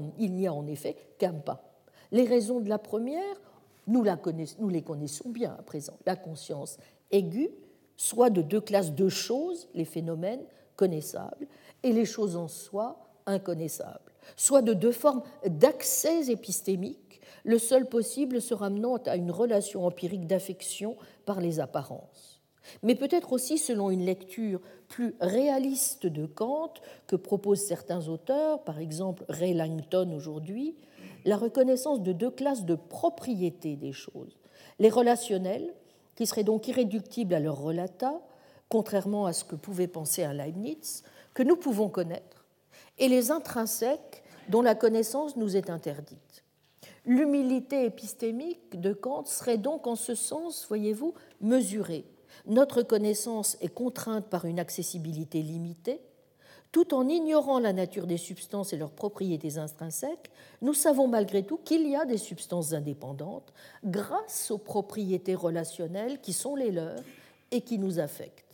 [0.53, 1.63] en effet qu'un pas.
[2.11, 3.41] Les raisons de la première,
[3.87, 5.97] nous, les connaissons bien à présent.
[6.05, 6.77] La conscience
[7.11, 7.51] aiguë,
[7.97, 10.45] soit de deux classes de choses, les phénomènes
[10.77, 11.47] connaissables,
[11.83, 16.99] et les choses en soi inconnaissables, soit de deux formes d'accès épistémique,
[17.45, 22.41] le seul possible se ramenant à une relation empirique d'affection par les apparences.
[22.83, 26.75] Mais peut-être aussi selon une lecture plus réaliste de Kant
[27.07, 30.77] que proposent certains auteurs, par exemple Ray Langton aujourd'hui,
[31.25, 34.39] la reconnaissance de deux classes de propriétés des choses.
[34.79, 35.75] Les relationnels,
[36.15, 38.21] qui seraient donc irréductibles à leur relata,
[38.69, 41.03] contrairement à ce que pouvait penser un Leibniz,
[41.35, 42.43] que nous pouvons connaître
[42.99, 46.32] et les intrinsèques dont la connaissance nous est interdite.
[47.05, 52.05] L'humilité épistémique de Kant serait donc en ce sens, voyez-vous, mesurée.
[52.47, 56.01] Notre connaissance est contrainte par une accessibilité limitée.
[56.71, 60.31] Tout en ignorant la nature des substances et leurs propriétés intrinsèques,
[60.63, 63.53] nous savons malgré tout qu'il y a des substances indépendantes
[63.85, 67.03] grâce aux propriétés relationnelles qui sont les leurs
[67.51, 68.53] et qui nous affectent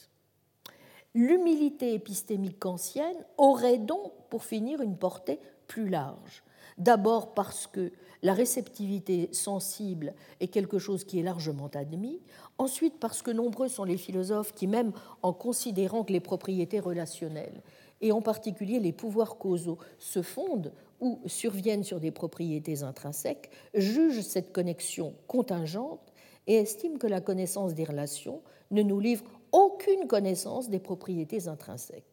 [1.19, 6.45] l'humilité épistémique kantienne aurait donc, pour finir, une portée plus large.
[6.77, 7.93] D'abord parce que
[8.23, 12.21] la réceptivité sensible est quelque chose qui est largement admis,
[12.59, 14.93] ensuite parce que nombreux sont les philosophes qui, même
[15.23, 17.63] en considérant que les propriétés relationnelles,
[18.01, 24.23] et en particulier les pouvoirs causaux, se fondent ou surviennent sur des propriétés intrinsèques, jugent
[24.23, 26.13] cette connexion contingente
[26.47, 32.05] et estiment que la connaissance des relations ne nous livre aucune connaissance des propriétés intrinsèques.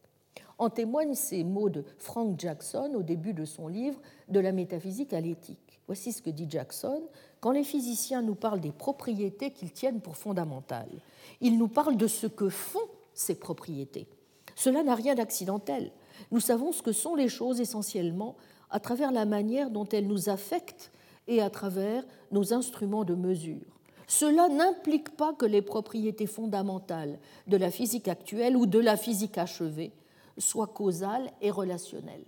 [0.58, 4.00] En témoignent ces mots de Frank Jackson au début de son livre
[4.30, 5.65] De la métaphysique à l'éthique.
[5.88, 7.04] Voici ce que dit Jackson
[7.40, 11.02] quand les physiciens nous parlent des propriétés qu'ils tiennent pour fondamentales.
[11.42, 14.08] Ils nous parlent de ce que font ces propriétés.
[14.56, 15.92] Cela n'a rien d'accidentel.
[16.32, 18.36] Nous savons ce que sont les choses essentiellement
[18.70, 20.92] à travers la manière dont elles nous affectent
[21.28, 23.62] et à travers nos instruments de mesure.
[24.08, 29.38] Cela n'implique pas que les propriétés fondamentales de la physique actuelle ou de la physique
[29.38, 29.92] achevée
[30.38, 32.26] soient causales et relationnelles.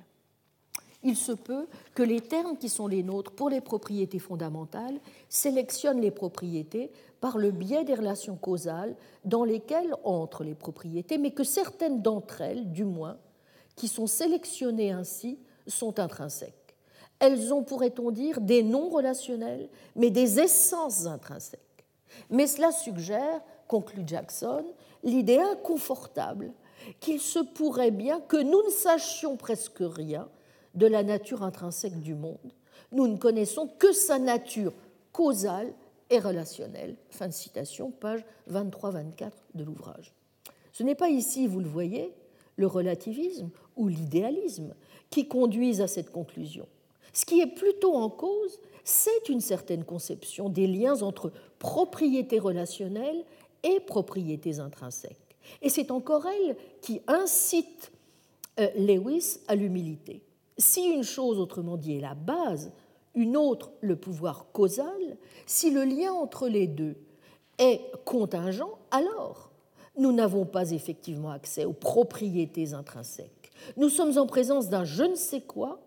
[1.03, 4.99] Il se peut que les termes qui sont les nôtres pour les propriétés fondamentales
[5.29, 6.91] sélectionnent les propriétés
[7.21, 12.41] par le biais des relations causales dans lesquelles entrent les propriétés, mais que certaines d'entre
[12.41, 13.17] elles, du moins,
[13.75, 16.75] qui sont sélectionnées ainsi, sont intrinsèques.
[17.19, 21.61] Elles ont, pourrait-on dire, des noms relationnels, mais des essences intrinsèques.
[22.29, 24.65] Mais cela suggère, conclut Jackson,
[25.03, 26.53] l'idée inconfortable
[26.99, 30.27] qu'il se pourrait bien que nous ne sachions presque rien
[30.77, 32.53] de la nature intrinsèque du monde.
[32.91, 34.73] Nous ne connaissons que sa nature
[35.11, 35.73] causale
[36.09, 36.95] et relationnelle.
[37.09, 40.13] Fin de citation, page 23-24 de l'ouvrage.
[40.71, 42.13] Ce n'est pas ici, vous le voyez,
[42.55, 44.75] le relativisme ou l'idéalisme
[45.09, 46.67] qui conduisent à cette conclusion.
[47.11, 53.25] Ce qui est plutôt en cause, c'est une certaine conception des liens entre propriétés relationnelles
[53.63, 55.17] et propriétés intrinsèques.
[55.63, 57.91] Et c'est encore elle qui incite
[58.59, 60.21] euh, Lewis à l'humilité.
[60.57, 62.71] Si une chose, autrement dit, est la base,
[63.15, 66.95] une autre le pouvoir causal, si le lien entre les deux
[67.57, 69.51] est contingent, alors
[69.97, 73.51] nous n'avons pas effectivement accès aux propriétés intrinsèques.
[73.77, 75.79] Nous sommes en présence d'un je ne sais quoi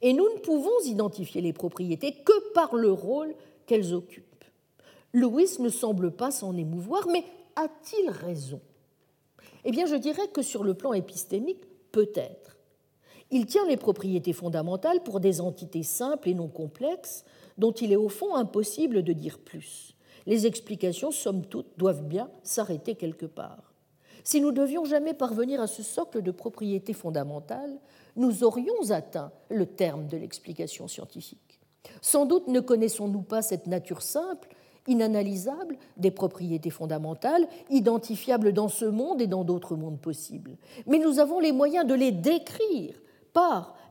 [0.00, 3.34] et nous ne pouvons identifier les propriétés que par le rôle
[3.66, 4.44] qu'elles occupent.
[5.12, 7.24] Lewis ne semble pas s'en émouvoir, mais
[7.56, 8.60] a-t-il raison?
[9.64, 12.57] Eh bien, je dirais que sur le plan épistémique, peut-être.
[13.30, 17.24] Il tient les propriétés fondamentales pour des entités simples et non complexes
[17.58, 19.94] dont il est au fond impossible de dire plus.
[20.26, 23.72] Les explications, somme toute, doivent bien s'arrêter quelque part.
[24.24, 27.78] Si nous devions jamais parvenir à ce socle de propriétés fondamentales,
[28.16, 31.60] nous aurions atteint le terme de l'explication scientifique.
[32.02, 34.48] Sans doute ne connaissons-nous pas cette nature simple
[34.86, 40.56] inanalysable des propriétés fondamentales, identifiables dans ce monde et dans d'autres mondes possibles.
[40.86, 42.94] Mais nous avons les moyens de les décrire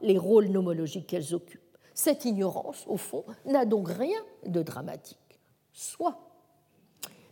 [0.01, 1.77] les rôles nomologiques qu'elles occupent.
[1.93, 5.39] Cette ignorance, au fond, n'a donc rien de dramatique.
[5.73, 6.17] Soit.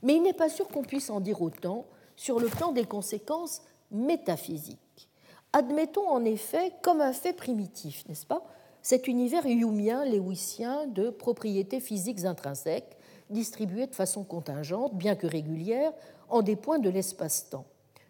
[0.01, 1.85] Mais il n'est pas sûr qu'on puisse en dire autant
[2.15, 3.61] sur le plan des conséquences
[3.91, 5.09] métaphysiques.
[5.53, 8.43] Admettons en effet comme un fait primitif, n'est-ce pas,
[8.81, 12.97] cet univers humien, léwissien de propriétés physiques intrinsèques
[13.29, 15.91] distribués de façon contingente, bien que régulière,
[16.29, 17.65] en des points de l'espace-temps.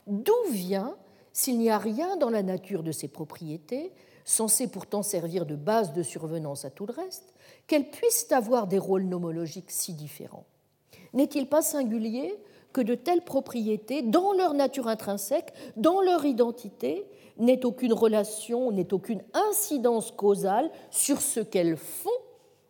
[0.07, 0.95] D'où vient,
[1.35, 3.91] s'il n'y a rien dans la nature de ces propriétés,
[4.23, 7.33] censées pourtant servir de base de survenance à tout le reste,
[7.67, 10.45] qu'elles puissent avoir des rôles nomologiques si différents
[11.11, 12.33] N'est-il pas singulier
[12.71, 17.05] que de telles propriétés, dans leur nature intrinsèque, dans leur identité,
[17.37, 22.09] n'aient aucune relation, n'aient aucune incidence causale sur ce qu'elles font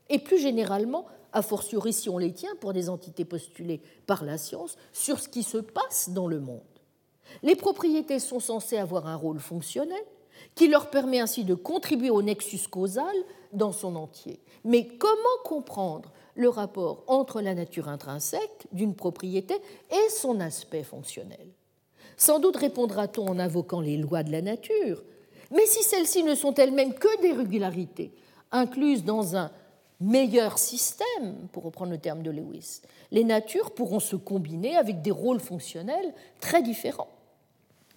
[0.09, 4.39] et plus généralement a fortiori si on les tient pour des entités postulées par la
[4.39, 6.74] science, sur ce qui se passe dans le monde?
[7.43, 10.03] Les propriétés sont censées avoir un rôle fonctionnel
[10.53, 13.15] qui leur permet ainsi de contribuer au nexus causal
[13.53, 14.39] dans son entier.
[14.63, 19.55] Mais comment comprendre le rapport entre la nature intrinsèque d'une propriété
[19.91, 21.47] et son aspect fonctionnel?
[22.17, 25.03] Sans doute répondra-t-on en invoquant les lois de la nature,
[25.51, 28.11] mais si celles-ci ne sont elles-mêmes que des régularités
[28.51, 29.51] incluses dans un
[29.99, 32.81] meilleur système, pour reprendre le terme de Lewis,
[33.11, 37.09] les natures pourront se combiner avec des rôles fonctionnels très différents.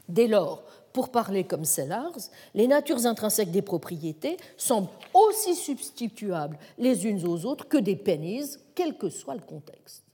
[0.09, 0.63] Dès lors,
[0.93, 2.17] pour parler comme Sellars,
[2.55, 8.57] les natures intrinsèques des propriétés semblent aussi substituables les unes aux autres que des pennies,
[8.75, 10.05] quel que soit le contexte.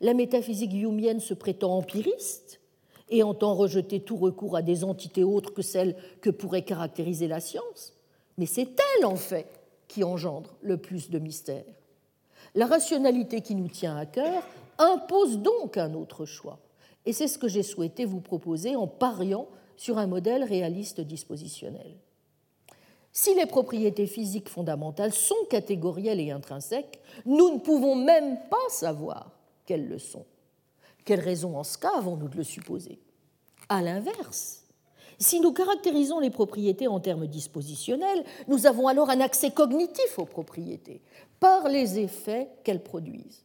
[0.00, 2.60] La métaphysique humienne se prétend empiriste
[3.08, 7.40] et entend rejeter tout recours à des entités autres que celles que pourrait caractériser la
[7.40, 7.92] science,
[8.38, 11.64] mais c'est elle, en fait, qui engendre le plus de mystère.
[12.54, 14.44] La rationalité qui nous tient à cœur
[14.78, 16.58] impose donc un autre choix.
[17.06, 21.96] Et c'est ce que j'ai souhaité vous proposer en pariant sur un modèle réaliste dispositionnel.
[23.12, 29.32] Si les propriétés physiques fondamentales sont catégorielles et intrinsèques, nous ne pouvons même pas savoir
[29.66, 30.26] quelles le sont.
[31.04, 33.00] Quelle raison en ce cas avons-nous de le supposer?
[33.68, 34.64] À l'inverse,
[35.18, 40.24] si nous caractérisons les propriétés en termes dispositionnels, nous avons alors un accès cognitif aux
[40.24, 41.02] propriétés
[41.40, 43.44] par les effets qu'elles produisent.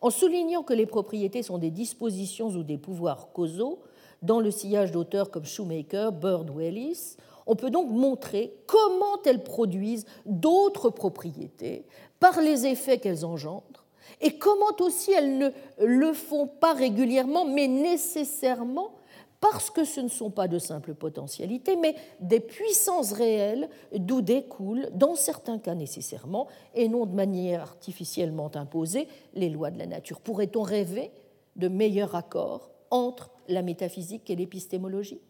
[0.00, 3.80] En soulignant que les propriétés sont des dispositions ou des pouvoirs causaux,
[4.22, 9.42] dans le sillage d'auteurs comme Shoemaker, Bird ou Ellis, on peut donc montrer comment elles
[9.42, 11.86] produisent d'autres propriétés
[12.20, 13.86] par les effets qu'elles engendrent
[14.20, 18.92] et comment aussi elles ne le font pas régulièrement mais nécessairement
[19.40, 24.88] parce que ce ne sont pas de simples potentialités, mais des puissances réelles d'où découlent,
[24.92, 30.20] dans certains cas nécessairement, et non de manière artificiellement imposée, les lois de la nature.
[30.20, 31.12] Pourrait-on rêver
[31.56, 35.20] de meilleurs accords entre la métaphysique et l'épistémologie?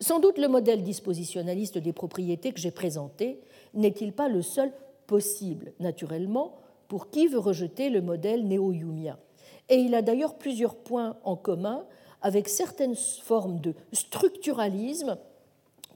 [0.00, 3.40] Sans doute le modèle dispositionnaliste des propriétés que j'ai présenté
[3.72, 4.72] n'est-il pas le seul
[5.06, 6.56] possible, naturellement,
[6.88, 9.18] pour qui veut rejeter le modèle néo-humien.
[9.68, 11.86] Et il a d'ailleurs plusieurs points en commun
[12.22, 15.18] avec certaines formes de structuralisme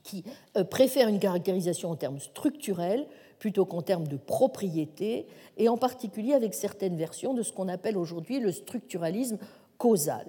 [0.03, 0.23] qui
[0.55, 3.07] euh, préfèrent une caractérisation en termes structurels
[3.39, 5.27] plutôt qu'en termes de propriété,
[5.57, 9.37] et en particulier avec certaines versions de ce qu'on appelle aujourd'hui le structuralisme
[9.77, 10.25] causal.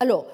[0.00, 0.26] Alors,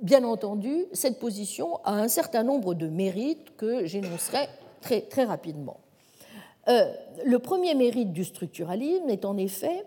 [0.00, 4.48] bien entendu, cette position a un certain nombre de mérites que j'énoncerai
[4.80, 5.80] très, rapidement.
[6.68, 6.92] Euh,
[7.24, 9.84] le premier mérite du structuralisme est en effet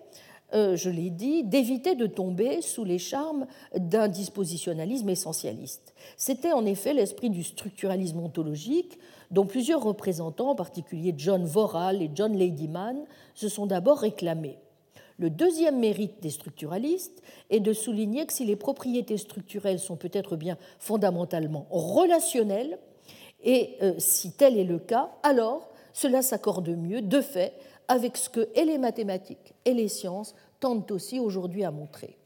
[0.53, 5.93] je l'ai dit, d'éviter de tomber sous les charmes d'un dispositionnalisme essentialiste.
[6.15, 8.97] C'était en effet l'esprit du structuralisme ontologique
[9.31, 13.05] dont plusieurs représentants, en particulier John Voral et John Ladyman,
[13.35, 14.57] se sont d'abord réclamés.
[15.19, 20.35] Le deuxième mérite des structuralistes est de souligner que si les propriétés structurelles sont peut-être
[20.35, 22.77] bien fondamentalement relationnelles,
[23.43, 27.53] et euh, si tel est le cas, alors cela s'accorde mieux, de fait,
[27.87, 32.17] avec ce que et les mathématiques et les sciences tendent aussi aujourd'hui à montrer.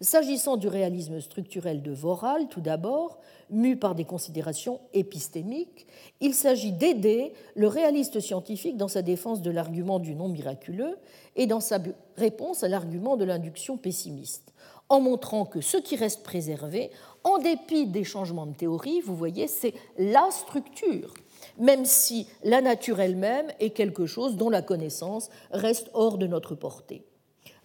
[0.00, 3.20] S'agissant du réalisme structurel de Voral, tout d'abord,
[3.50, 5.86] mu par des considérations épistémiques,
[6.20, 10.96] il s'agit d'aider le réaliste scientifique dans sa défense de l'argument du non miraculeux
[11.36, 11.78] et dans sa
[12.16, 14.52] réponse à l'argument de l'induction pessimiste,
[14.88, 16.90] en montrant que ce qui reste préservé,
[17.22, 21.14] en dépit des changements de théorie, vous voyez, c'est la structure,
[21.58, 26.54] même si la nature elle-même est quelque chose dont la connaissance reste hors de notre
[26.54, 27.04] portée.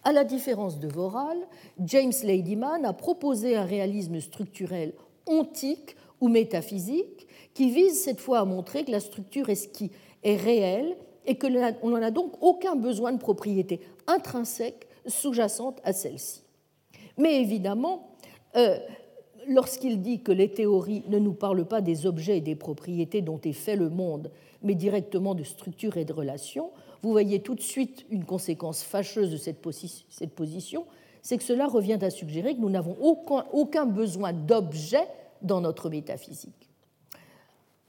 [0.04, 1.38] À la différence de Voral,
[1.80, 4.94] James Ladyman a proposé un réalisme structurel
[5.26, 9.92] ontique ou métaphysique qui vise cette fois à montrer que la structure est ce qui
[10.24, 10.96] est réel
[11.26, 16.44] et que l'on n'en a donc aucun besoin de propriété intrinsèque sous-jacente à celle-ci.
[17.18, 18.12] Mais évidemment,
[18.56, 18.78] euh,
[19.48, 23.40] lorsqu'il dit que les théories ne nous parlent pas des objets et des propriétés dont
[23.44, 24.32] est fait le monde,
[24.64, 26.72] mais directement de structure et de relations,
[27.04, 29.62] vous voyez tout de suite une conséquence fâcheuse de cette
[30.36, 30.86] position,
[31.22, 35.08] c'est que cela revient à suggérer que nous n'avons aucun, besoin d'objets
[35.42, 36.70] dans notre métaphysique.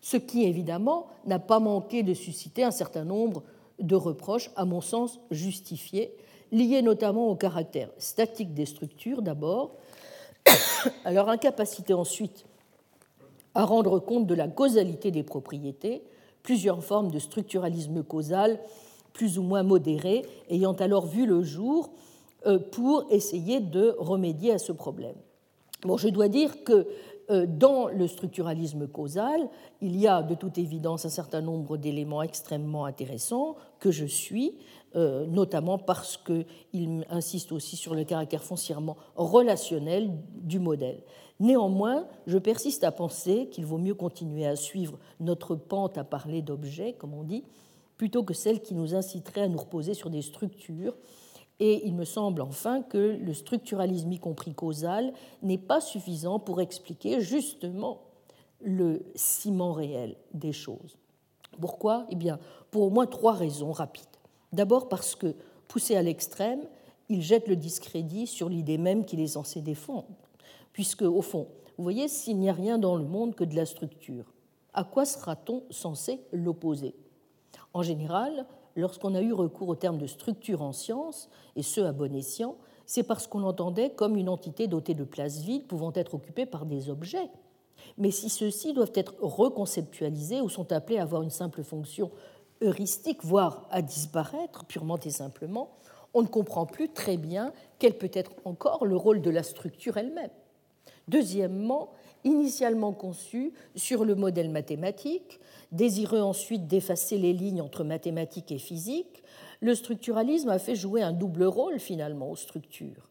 [0.00, 3.42] Ce qui, évidemment, n'a pas manqué de susciter un certain nombre
[3.78, 6.12] de reproches, à mon sens justifiés,
[6.50, 9.76] liés notamment au caractère statique des structures d'abord,
[11.04, 12.44] à leur incapacité ensuite
[13.54, 16.02] à rendre compte de la causalité des propriétés,
[16.42, 18.60] plusieurs formes de structuralisme causal
[19.12, 21.90] plus ou moins modérées ayant alors vu le jour
[22.46, 25.16] euh, pour essayer de remédier à ce problème.
[25.82, 26.86] Bon, je dois dire que
[27.30, 29.48] euh, dans le structuralisme causal,
[29.80, 34.56] il y a de toute évidence un certain nombre d'éléments extrêmement intéressants que je suis,
[34.94, 41.02] notamment parce qu'il insiste aussi sur le caractère foncièrement relationnel du modèle.
[41.40, 46.42] Néanmoins, je persiste à penser qu'il vaut mieux continuer à suivre notre pente à parler
[46.42, 47.44] d'objets, comme on dit,
[47.96, 50.94] plutôt que celle qui nous inciterait à nous reposer sur des structures
[51.60, 55.12] et il me semble enfin que le structuralisme, y compris causal,
[55.42, 58.02] n'est pas suffisant pour expliquer justement
[58.60, 60.96] le ciment réel des choses.
[61.60, 62.06] Pourquoi?
[62.10, 62.38] Eh bien,
[62.70, 64.04] pour au moins trois raisons rapides.
[64.52, 65.34] D'abord parce que,
[65.66, 66.62] poussé à l'extrême,
[67.08, 70.08] il jette le discrédit sur l'idée même qu'il est censé défendre.
[70.72, 73.66] Puisque, au fond, vous voyez, s'il n'y a rien dans le monde que de la
[73.66, 74.32] structure,
[74.74, 76.94] à quoi sera-t-on censé l'opposer?
[77.74, 78.46] En général,
[78.76, 82.56] lorsqu'on a eu recours au terme de structure en science, et ce à bon escient,
[82.86, 86.64] c'est parce qu'on l'entendait comme une entité dotée de places vides pouvant être occupée par
[86.64, 87.30] des objets.
[87.96, 92.10] Mais si ceux-ci doivent être reconceptualisés ou sont appelés à avoir une simple fonction
[92.62, 95.70] heuristique, voire à disparaître purement et simplement,
[96.14, 99.96] on ne comprend plus très bien quel peut être encore le rôle de la structure
[99.96, 100.30] elle-même.
[101.06, 101.90] Deuxièmement,
[102.24, 105.40] initialement conçu sur le modèle mathématique,
[105.72, 109.22] désireux ensuite d'effacer les lignes entre mathématiques et physique,
[109.60, 113.08] le structuralisme a fait jouer un double rôle finalement aux structures.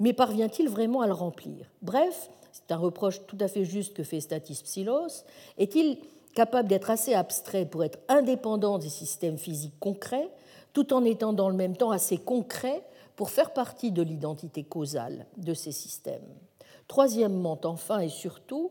[0.00, 1.70] Mais parvient-il vraiment à le remplir?
[1.82, 5.24] Bref, c'est un reproche tout à fait juste que fait Statis Psilos,
[5.58, 5.98] est-il
[6.34, 10.30] capable d'être assez abstrait pour être indépendant des systèmes physiques concrets,
[10.72, 12.82] tout en étant dans le même temps assez concret
[13.16, 16.28] pour faire partie de l'identité causale de ces systèmes.
[16.86, 18.70] Troisièmement, enfin et surtout,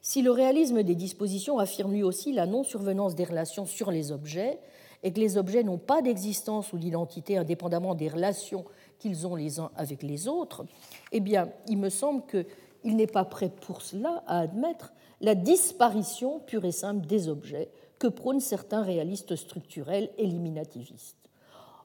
[0.00, 4.58] si le réalisme des dispositions affirme lui aussi la non-survenance des relations sur les objets,
[5.02, 8.64] et que les objets n'ont pas d'existence ou d'identité indépendamment des relations
[8.98, 10.64] qu'ils ont les uns avec les autres,
[11.12, 16.40] eh bien, il me semble qu'il n'est pas prêt pour cela à admettre la disparition
[16.40, 21.16] pure et simple des objets que prônent certains réalistes structurels éliminativistes.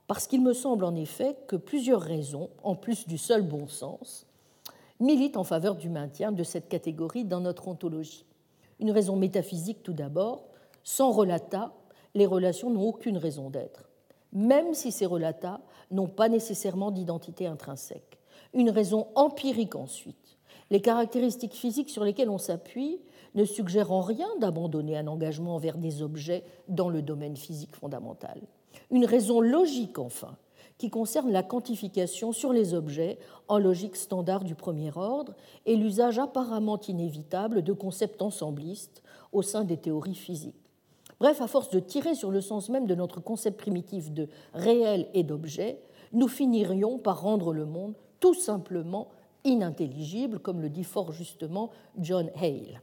[0.07, 4.27] Parce qu'il me semble en effet que plusieurs raisons, en plus du seul bon sens,
[4.99, 8.25] militent en faveur du maintien de cette catégorie dans notre ontologie.
[8.79, 10.45] Une raison métaphysique tout d'abord,
[10.83, 11.73] sans relata,
[12.15, 13.89] les relations n'ont aucune raison d'être,
[14.33, 18.19] même si ces relata n'ont pas nécessairement d'identité intrinsèque.
[18.53, 20.37] Une raison empirique ensuite.
[20.69, 22.99] Les caractéristiques physiques sur lesquelles on s'appuie
[23.35, 28.39] ne suggèrent en rien d'abandonner un engagement envers des objets dans le domaine physique fondamental.
[28.91, 30.35] Une raison logique enfin,
[30.77, 35.35] qui concerne la quantification sur les objets en logique standard du premier ordre
[35.65, 40.55] et l'usage apparemment inévitable de concepts ensemblistes au sein des théories physiques.
[41.19, 45.07] Bref, à force de tirer sur le sens même de notre concept primitif de réel
[45.13, 45.79] et d'objet,
[46.11, 49.09] nous finirions par rendre le monde tout simplement
[49.43, 52.81] inintelligible, comme le dit fort justement John Hale.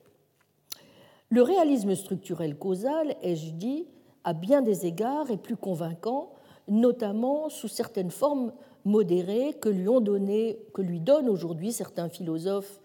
[1.31, 3.87] Le réalisme structurel causal, ai-je dit,
[4.25, 6.33] à bien des égards est plus convaincant,
[6.67, 8.53] notamment sous certaines formes
[8.85, 12.81] modérées que lui, ont donné, que lui donnent aujourd'hui certains philosophes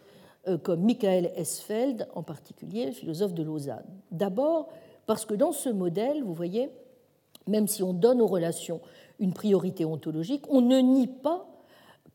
[0.47, 3.85] euh, comme Michael Esfeld en particulier, philosophe de Lausanne.
[4.11, 4.69] D'abord,
[5.07, 6.69] parce que dans ce modèle, vous voyez,
[7.47, 8.79] même si on donne aux relations
[9.17, 11.47] une priorité ontologique, on ne nie pas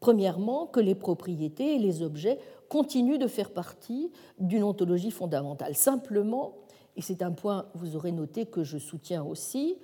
[0.01, 2.39] Premièrement, que les propriétés et les objets
[2.70, 5.74] continuent de faire partie d'une ontologie fondamentale.
[5.74, 6.55] Simplement,
[6.97, 9.76] et c'est un point, vous aurez noté, que je soutiens aussi,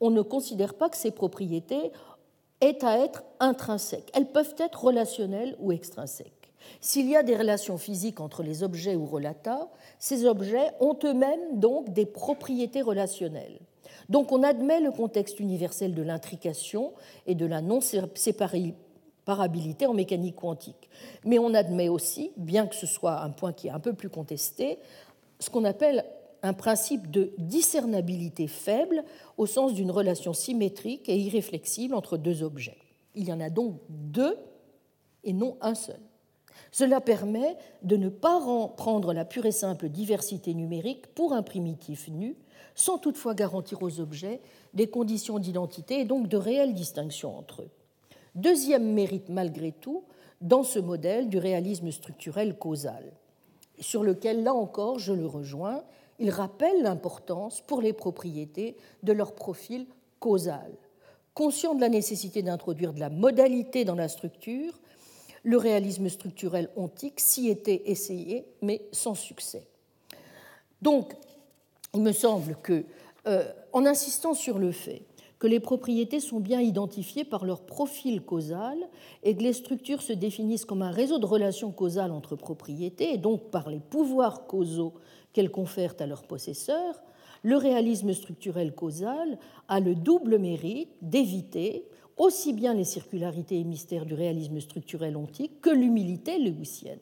[0.00, 1.90] on ne considère pas que ces propriétés
[2.60, 4.10] aient à être intrinsèques.
[4.14, 6.52] Elles peuvent être relationnelles ou extrinsèques.
[6.80, 9.68] S'il y a des relations physiques entre les objets ou relata,
[9.98, 13.58] ces objets ont eux-mêmes donc des propriétés relationnelles.
[14.10, 16.92] Donc on admet le contexte universel de l'intrication
[17.26, 18.83] et de la non-séparabilité
[19.26, 20.88] en mécanique quantique.
[21.24, 24.10] Mais on admet aussi, bien que ce soit un point qui est un peu plus
[24.10, 24.78] contesté,
[25.38, 26.04] ce qu'on appelle
[26.42, 29.02] un principe de discernabilité faible
[29.38, 32.76] au sens d'une relation symétrique et irréflexible entre deux objets.
[33.14, 34.36] Il y en a donc deux
[35.24, 36.00] et non un seul.
[36.70, 38.40] Cela permet de ne pas
[38.76, 42.36] prendre la pure et simple diversité numérique pour un primitif nu,
[42.74, 44.40] sans toutefois garantir aux objets
[44.74, 47.70] des conditions d'identité et donc de réelles distinctions entre eux.
[48.34, 50.02] Deuxième mérite malgré tout
[50.40, 53.12] dans ce modèle du réalisme structurel causal,
[53.78, 55.82] sur lequel, là encore, je le rejoins,
[56.18, 59.86] il rappelle l'importance pour les propriétés de leur profil
[60.20, 60.72] causal.
[61.32, 64.78] Conscient de la nécessité d'introduire de la modalité dans la structure,
[65.42, 69.66] le réalisme structurel ontique s'y était essayé, mais sans succès.
[70.82, 71.14] Donc,
[71.94, 72.84] il me semble que,
[73.26, 75.02] euh, en insistant sur le fait
[75.44, 78.78] que les propriétés sont bien identifiées par leur profil causal
[79.22, 83.18] et que les structures se définissent comme un réseau de relations causales entre propriétés et
[83.18, 84.94] donc par les pouvoirs causaux
[85.34, 87.02] qu'elles confèrent à leurs possesseurs,
[87.42, 89.38] le réalisme structurel causal
[89.68, 91.84] a le double mérite d'éviter
[92.16, 97.00] aussi bien les circularités et mystères du réalisme structurel ontique que l'humilité lewisienne.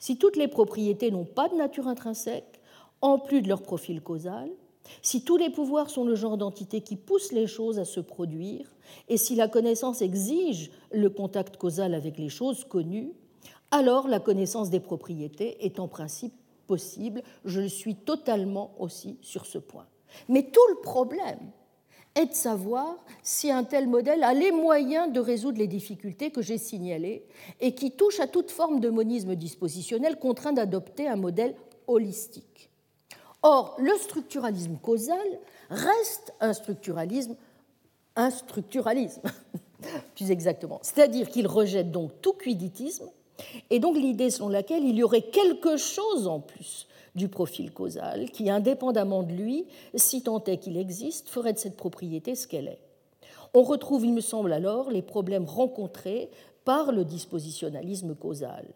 [0.00, 2.60] Si toutes les propriétés n'ont pas de nature intrinsèque,
[3.00, 4.50] en plus de leur profil causal,
[5.02, 8.74] si tous les pouvoirs sont le genre d'entité qui pousse les choses à se produire,
[9.08, 13.12] et si la connaissance exige le contact causal avec les choses connues,
[13.70, 16.34] alors la connaissance des propriétés est en principe
[16.66, 17.22] possible.
[17.44, 19.86] Je suis totalement aussi sur ce point.
[20.28, 21.50] Mais tout le problème
[22.14, 26.42] est de savoir si un tel modèle a les moyens de résoudre les difficultés que
[26.42, 27.26] j'ai signalées
[27.60, 31.54] et qui touchent à toute forme de monisme dispositionnel contraint d'adopter un modèle
[31.86, 32.55] holistique.
[33.48, 35.38] Or, le structuralisme causal
[35.70, 37.36] reste un structuralisme,
[38.16, 39.22] un structuralisme,
[40.16, 40.80] plus exactement.
[40.82, 43.08] C'est-à-dire qu'il rejette donc tout quiditisme,
[43.70, 48.32] et donc l'idée selon laquelle il y aurait quelque chose en plus du profil causal
[48.32, 52.66] qui, indépendamment de lui, si tant est qu'il existe, ferait de cette propriété ce qu'elle
[52.66, 52.80] est.
[53.54, 56.30] On retrouve, il me semble alors, les problèmes rencontrés
[56.64, 58.66] par le dispositionnalisme causal.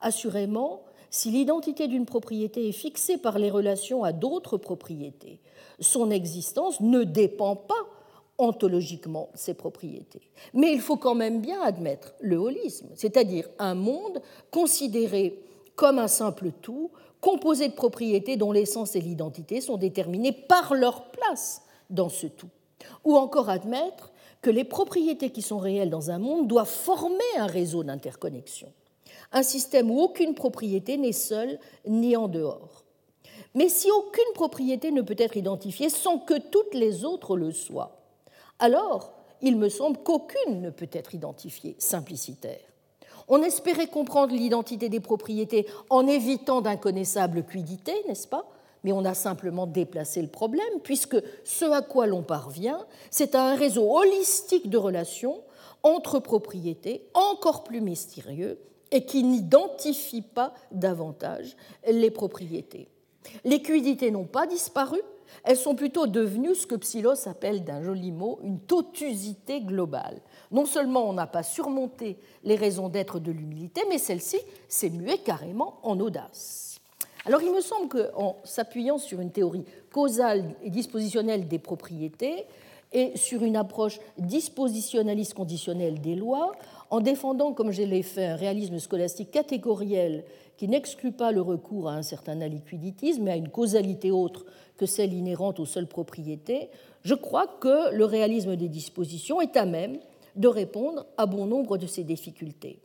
[0.00, 5.40] Assurément, si l'identité d'une propriété est fixée par les relations à d'autres propriétés,
[5.80, 7.86] son existence ne dépend pas
[8.38, 10.22] ontologiquement ses propriétés.
[10.54, 14.20] Mais il faut quand même bien admettre le holisme, c'est-à-dire un monde
[14.50, 15.42] considéré
[15.74, 16.90] comme un simple tout,
[17.20, 22.50] composé de propriétés dont l'essence et l'identité sont déterminées par leur place dans ce tout.
[23.04, 27.46] Ou encore admettre que les propriétés qui sont réelles dans un monde doivent former un
[27.46, 28.72] réseau d'interconnexion,
[29.32, 32.84] un système où aucune propriété n'est seule ni en dehors.
[33.54, 38.02] Mais si aucune propriété ne peut être identifiée sans que toutes les autres le soient,
[38.58, 42.60] alors il me semble qu'aucune ne peut être identifiée simplicitaire.
[43.28, 48.48] On espérait comprendre l'identité des propriétés en évitant d'inconnaissables quidités, n'est-ce pas?
[48.84, 53.42] Mais on a simplement déplacé le problème, puisque ce à quoi l'on parvient, c'est à
[53.42, 55.42] un réseau holistique de relations
[55.82, 58.58] entre propriétés encore plus mystérieux
[58.90, 61.56] et qui n'identifie pas davantage
[61.86, 62.88] les propriétés.
[63.44, 65.00] Les quidités n'ont pas disparu,
[65.44, 70.20] elles sont plutôt devenues ce que Psylos appelle d'un joli mot une totusité globale.
[70.50, 74.38] Non seulement on n'a pas surmonté les raisons d'être de l'humilité, mais celle-ci
[74.68, 76.80] s'est muée carrément en audace.
[77.26, 82.46] Alors il me semble qu'en s'appuyant sur une théorie causale et dispositionnelle des propriétés
[82.92, 86.52] et sur une approche dispositionnaliste conditionnelle des lois,
[86.90, 90.24] en défendant, comme je l'ai fait, un réalisme scolastique catégoriel
[90.56, 94.44] qui n'exclut pas le recours à un certain aliquiditisme, mais à une causalité autre
[94.76, 96.70] que celle inhérente aux seules propriétés,
[97.02, 99.98] je crois que le réalisme des dispositions est à même
[100.36, 102.80] de répondre à bon nombre de ces difficultés.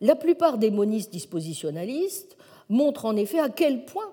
[0.00, 2.36] La plupart des monistes dispositionnalistes
[2.68, 4.12] montrent en effet à quel point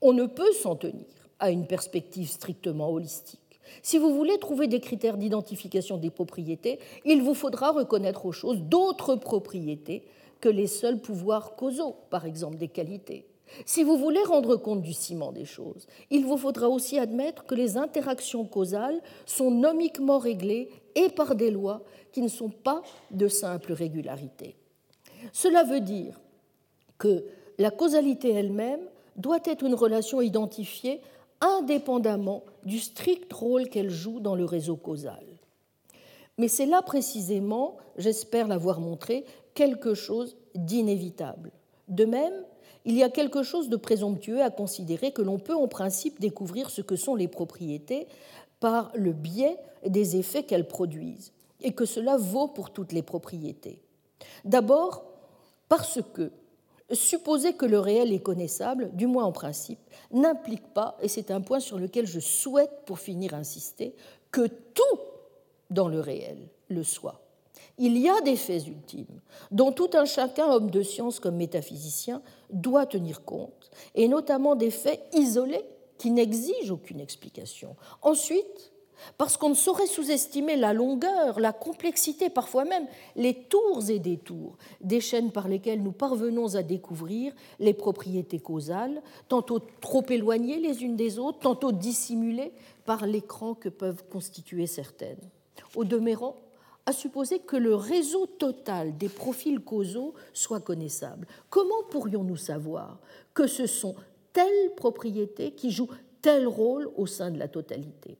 [0.00, 1.06] on ne peut s'en tenir
[1.38, 3.40] à une perspective strictement holistique.
[3.82, 8.60] Si vous voulez trouver des critères d'identification des propriétés, il vous faudra reconnaître aux choses
[8.60, 10.02] d'autres propriétés
[10.40, 13.26] que les seuls pouvoirs causaux, par exemple des qualités.
[13.64, 17.54] Si vous voulez rendre compte du ciment des choses, il vous faudra aussi admettre que
[17.54, 21.82] les interactions causales sont nomiquement réglées et par des lois
[22.12, 24.56] qui ne sont pas de simple régularité.
[25.32, 26.20] Cela veut dire
[26.98, 27.24] que
[27.58, 28.80] la causalité elle-même
[29.16, 31.00] doit être une relation identifiée
[31.40, 35.24] indépendamment du strict rôle qu'elle joue dans le réseau causal.
[36.38, 41.50] Mais c'est là précisément, j'espère l'avoir montré, quelque chose d'inévitable.
[41.88, 42.34] De même,
[42.84, 46.70] il y a quelque chose de présomptueux à considérer que l'on peut en principe découvrir
[46.70, 48.06] ce que sont les propriétés
[48.60, 49.56] par le biais
[49.86, 51.32] des effets qu'elles produisent,
[51.62, 53.80] et que cela vaut pour toutes les propriétés.
[54.44, 55.04] D'abord,
[55.68, 56.30] parce que
[56.92, 59.80] supposer que le réel est connaissable, du moins en principe,
[60.12, 63.94] n'implique pas, et c'est un point sur lequel je souhaite pour finir insister,
[64.30, 65.00] que tout
[65.70, 67.20] dans le réel le soit.
[67.78, 72.22] Il y a des faits ultimes dont tout un chacun, homme de science comme métaphysicien,
[72.50, 75.64] doit tenir compte, et notamment des faits isolés
[75.98, 77.76] qui n'exigent aucune explication.
[78.02, 78.72] Ensuite,
[79.18, 84.56] parce qu'on ne saurait sous-estimer la longueur, la complexité, parfois même les tours et détours
[84.80, 90.82] des chaînes par lesquelles nous parvenons à découvrir les propriétés causales, tantôt trop éloignées les
[90.82, 92.52] unes des autres, tantôt dissimulées
[92.84, 95.30] par l'écran que peuvent constituer certaines.
[95.74, 96.36] Au demeurant,
[96.86, 101.26] à supposer que le réseau total des profils causaux soit connaissable.
[101.50, 103.00] Comment pourrions-nous savoir
[103.34, 103.96] que ce sont
[104.32, 105.90] telles propriétés qui jouent
[106.22, 108.18] tel rôle au sein de la totalité?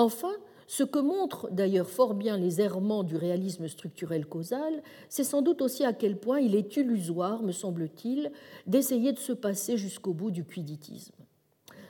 [0.00, 0.32] Enfin,
[0.66, 5.60] ce que montrent d'ailleurs fort bien les errements du réalisme structurel causal, c'est sans doute
[5.60, 8.32] aussi à quel point il est illusoire, me semble-t-il,
[8.66, 11.12] d'essayer de se passer jusqu'au bout du quiditisme.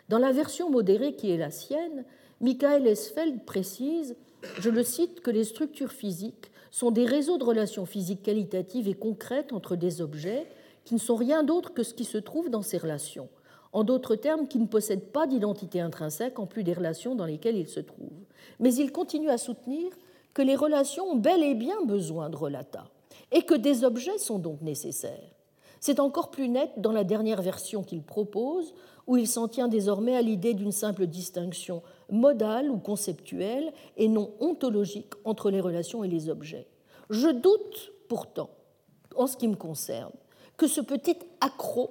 [0.09, 2.05] Dans la version modérée qui est la sienne,
[2.41, 4.16] Michael Esfeld précise
[4.59, 8.95] je le cite, que les structures physiques sont des réseaux de relations physiques qualitatives et
[8.95, 10.49] concrètes entre des objets
[10.85, 13.28] qui ne sont rien d'autre que ce qui se trouve dans ces relations.
[13.73, 17.57] En d'autres termes, qui ne possèdent pas d'identité intrinsèque en plus des relations dans lesquelles
[17.57, 18.25] ils se trouvent.
[18.59, 19.93] Mais il continue à soutenir
[20.35, 22.85] que les relations ont bel et bien besoin de relata
[23.33, 25.35] et que des objets sont donc nécessaires.
[25.81, 28.75] C'est encore plus net dans la dernière version qu'il propose,
[29.07, 34.31] où il s'en tient désormais à l'idée d'une simple distinction modale ou conceptuelle et non
[34.41, 36.67] ontologique entre les relations et les objets.
[37.09, 38.51] Je doute pourtant,
[39.17, 40.13] en ce qui me concerne,
[40.57, 41.91] que ce petit accro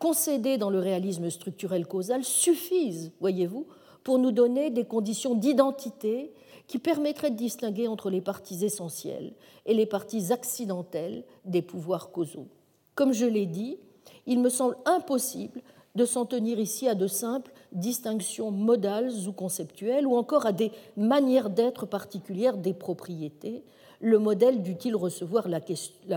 [0.00, 3.66] concédé dans le réalisme structurel causal suffise, voyez-vous,
[4.02, 6.32] pour nous donner des conditions d'identité
[6.66, 9.32] qui permettraient de distinguer entre les parties essentielles
[9.66, 12.48] et les parties accidentelles des pouvoirs causaux.
[12.94, 13.78] Comme je l'ai dit,
[14.26, 15.60] il me semble impossible
[15.94, 20.72] de s'en tenir ici à de simples distinctions modales ou conceptuelles, ou encore à des
[20.96, 23.64] manières d'être particulières des propriétés.
[24.00, 25.60] Le modèle dut-il recevoir la,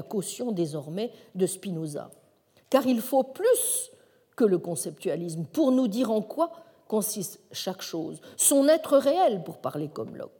[0.04, 2.12] caution désormais de Spinoza
[2.74, 3.92] Car il faut plus
[4.36, 6.50] que le conceptualisme pour nous dire en quoi
[6.88, 10.32] consiste chaque chose, son être réel, pour parler comme Locke.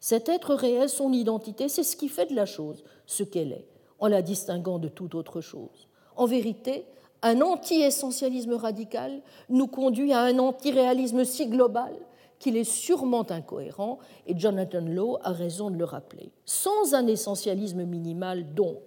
[0.00, 3.68] Cet être réel, son identité, c'est ce qui fait de la chose ce qu'elle est,
[3.98, 5.86] en la distinguant de toute autre chose.
[6.16, 6.86] En vérité,
[7.20, 9.20] un anti-essentialisme radical
[9.50, 11.92] nous conduit à un anti-réalisme si global
[12.38, 16.32] qu'il est sûrement incohérent, et Jonathan Lowe a raison de le rappeler.
[16.46, 18.80] Sans un essentialisme minimal, donc,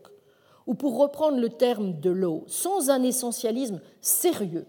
[0.67, 4.65] ou pour reprendre le terme de Lowe, sans un essentialisme sérieux,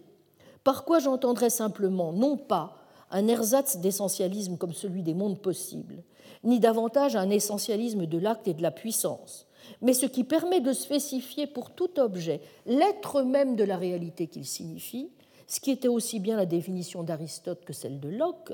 [0.65, 2.77] par quoi j'entendrais simplement non pas
[3.11, 6.03] un ersatz d'essentialisme comme celui des mondes possibles,
[6.45, 9.47] ni davantage un essentialisme de l'acte et de la puissance,
[9.81, 14.45] mais ce qui permet de spécifier pour tout objet l'être même de la réalité qu'il
[14.45, 15.11] signifie,
[15.47, 18.53] ce qui était aussi bien la définition d'Aristote que celle de Locke,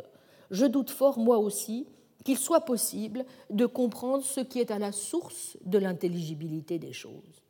[0.51, 1.87] je doute fort, moi aussi,
[2.25, 7.43] qu'il soit possible de comprendre ce qui est à la source de l'intelligibilité des choses.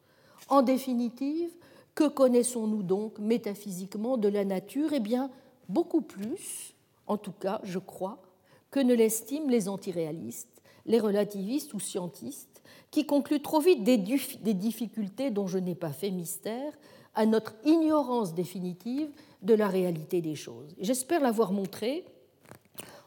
[0.49, 1.51] En définitive,
[1.95, 4.93] que connaissons-nous donc métaphysiquement de la nature?
[4.93, 5.31] Eh bien,
[5.69, 6.75] beaucoup plus,
[7.07, 8.23] en tout cas, je crois,
[8.71, 15.31] que ne l'estiment les antiréalistes, les relativistes ou scientistes, qui conclut trop vite des, difficultés
[15.31, 16.73] dont je n'ai pas fait mystère
[17.15, 19.11] à notre ignorance définitive
[19.43, 20.75] de la réalité des choses.
[20.79, 22.05] J'espère l'avoir montré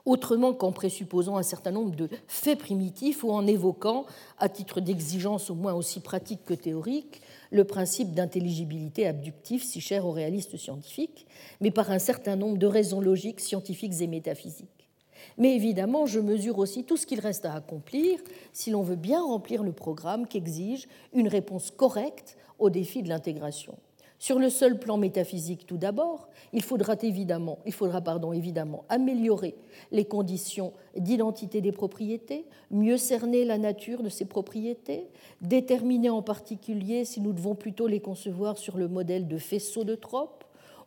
[0.05, 4.05] autrement qu'en présupposant un certain nombre de faits primitifs ou en évoquant,
[4.37, 7.21] à titre d'exigence au moins aussi pratique que théorique,
[7.51, 11.25] le principe d'intelligibilité abductive si cher aux réalistes scientifiques,
[11.61, 14.69] mais par un certain nombre de raisons logiques, scientifiques et métaphysiques.
[15.37, 18.19] Mais évidemment, je mesure aussi tout ce qu'il reste à accomplir
[18.53, 23.75] si l'on veut bien remplir le programme qu'exige une réponse correcte au défi de l'intégration.
[24.25, 27.59] Sur le seul plan métaphysique, tout d'abord, il faudra évidemment,
[28.89, 29.53] améliorer
[29.91, 35.05] les conditions d'identité des propriétés, mieux cerner la nature de ces propriétés,
[35.41, 39.93] déterminer en particulier si nous devons plutôt les concevoir sur le modèle de faisceau de
[39.93, 40.43] tropes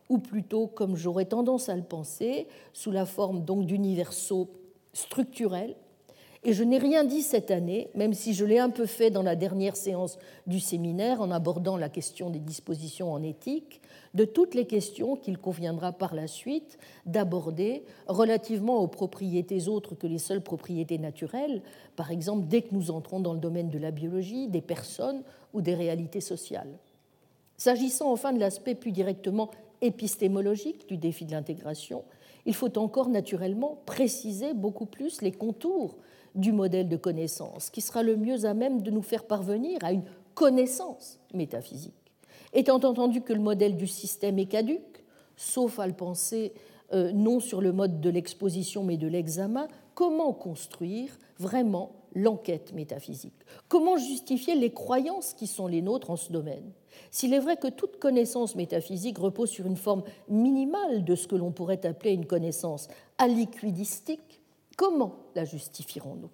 [0.09, 4.49] ou plutôt, comme j'aurais tendance à le penser, sous la forme donc d'universaux
[4.91, 5.77] structurels
[6.45, 9.23] et je n'ai rien dit cette année, même si je l'ai un peu fait dans
[9.23, 10.17] la dernière séance
[10.47, 13.81] du séminaire en abordant la question des dispositions en éthique,
[14.13, 20.07] de toutes les questions qu'il conviendra par la suite d'aborder relativement aux propriétés autres que
[20.07, 21.61] les seules propriétés naturelles,
[21.97, 25.61] par exemple dès que nous entrons dans le domaine de la biologie, des personnes ou
[25.61, 26.79] des réalités sociales.
[27.57, 29.51] S'agissant enfin de l'aspect plus directement
[29.81, 32.05] épistémologique du défi de l'intégration,
[32.45, 35.97] il faut encore naturellement préciser beaucoup plus les contours
[36.35, 39.91] du modèle de connaissance, qui sera le mieux à même de nous faire parvenir à
[39.91, 40.03] une
[40.33, 41.93] connaissance métaphysique.
[42.53, 45.03] Étant entendu que le modèle du système est caduque,
[45.35, 46.53] sauf à le penser
[46.93, 53.35] euh, non sur le mode de l'exposition mais de l'examen, comment construire vraiment l'enquête métaphysique?
[53.67, 56.71] Comment justifier les croyances qui sont les nôtres en ce domaine?
[57.11, 61.35] S'il est vrai que toute connaissance métaphysique repose sur une forme minimale de ce que
[61.35, 62.87] l'on pourrait appeler une connaissance
[63.17, 64.28] aliquidistique,
[64.79, 66.29] Comment la justifierons-nous?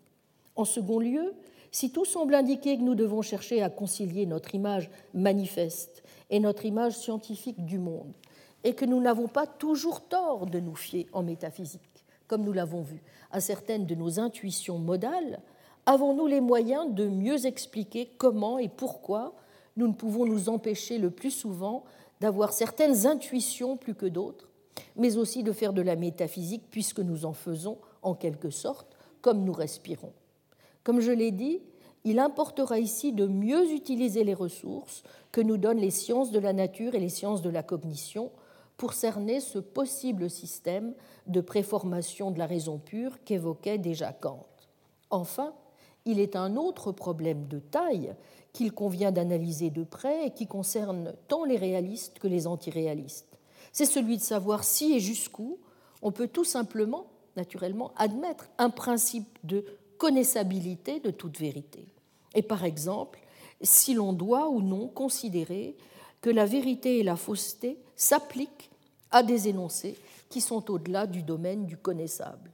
[0.56, 1.34] En second lieu,
[1.72, 6.64] si tout semble indiquer que nous devons chercher à concilier notre image manifeste et notre
[6.64, 8.14] image scientifique du monde,
[8.64, 12.84] et que nous n'avons pas toujours tort de nous fier en métaphysique, comme nous l'avons
[12.84, 13.02] vu,
[13.32, 15.42] à certaines de nos intuitions modales,
[15.88, 19.34] avons-nous les moyens de mieux expliquer comment et pourquoi
[19.76, 21.84] nous ne pouvons nous empêcher le plus souvent
[22.22, 24.52] d'avoir certaines intuitions plus que d'autres,
[24.98, 29.44] mais aussi de faire de la métaphysique puisque nous en faisons en quelque sorte, comme
[29.44, 30.14] nous respirons.
[30.84, 31.60] Comme je l'ai dit,
[32.04, 36.54] il importera ici de mieux utiliser les ressources que nous donnent les sciences de la
[36.54, 38.32] nature et les sciences de la cognition
[38.78, 40.94] pour cerner ce possible système
[41.26, 44.46] de préformation de la raison pure qu'évoquait déjà Kant.
[45.10, 45.54] Enfin,
[46.06, 48.14] il est un autre problème de taille
[48.54, 53.40] qu'il convient d'analyser de près et qui concerne tant les réalistes que les antiréalistes.
[53.72, 55.58] C'est celui de savoir si et jusqu'où
[56.04, 59.66] on peut tout simplement naturellement admettre un principe de
[59.98, 61.88] connaissabilité de toute vérité.
[62.34, 63.20] Et par exemple,
[63.62, 65.76] si l'on doit ou non considérer
[66.22, 68.70] que la vérité et la fausseté s'appliquent
[69.12, 69.96] à des énoncés
[70.30, 72.52] qui sont au-delà du domaine du connaissable.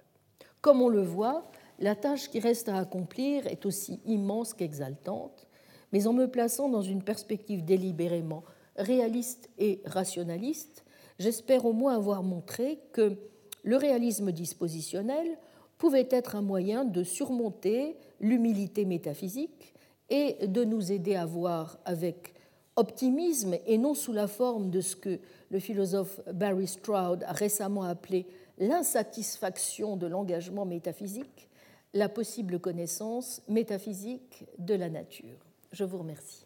[0.62, 1.50] Comme on le voit,
[1.80, 5.48] la tâche qui reste à accomplir est aussi immense qu'exaltante,
[5.92, 8.44] mais en me plaçant dans une perspective délibérément
[8.76, 10.86] réaliste et rationaliste,
[11.18, 13.18] j'espère au moins avoir montré que
[13.64, 15.38] le réalisme dispositionnel
[15.78, 19.74] pouvait être un moyen de surmonter l'humilité métaphysique
[20.10, 22.34] et de nous aider à voir avec
[22.76, 25.20] optimisme et non sous la forme de ce que
[25.50, 28.26] le philosophe Barry Stroud a récemment appelé
[28.58, 31.50] l'insatisfaction de l'engagement métaphysique,
[31.94, 35.46] la possible connaissance métaphysique de la nature.
[35.72, 36.46] Je vous remercie.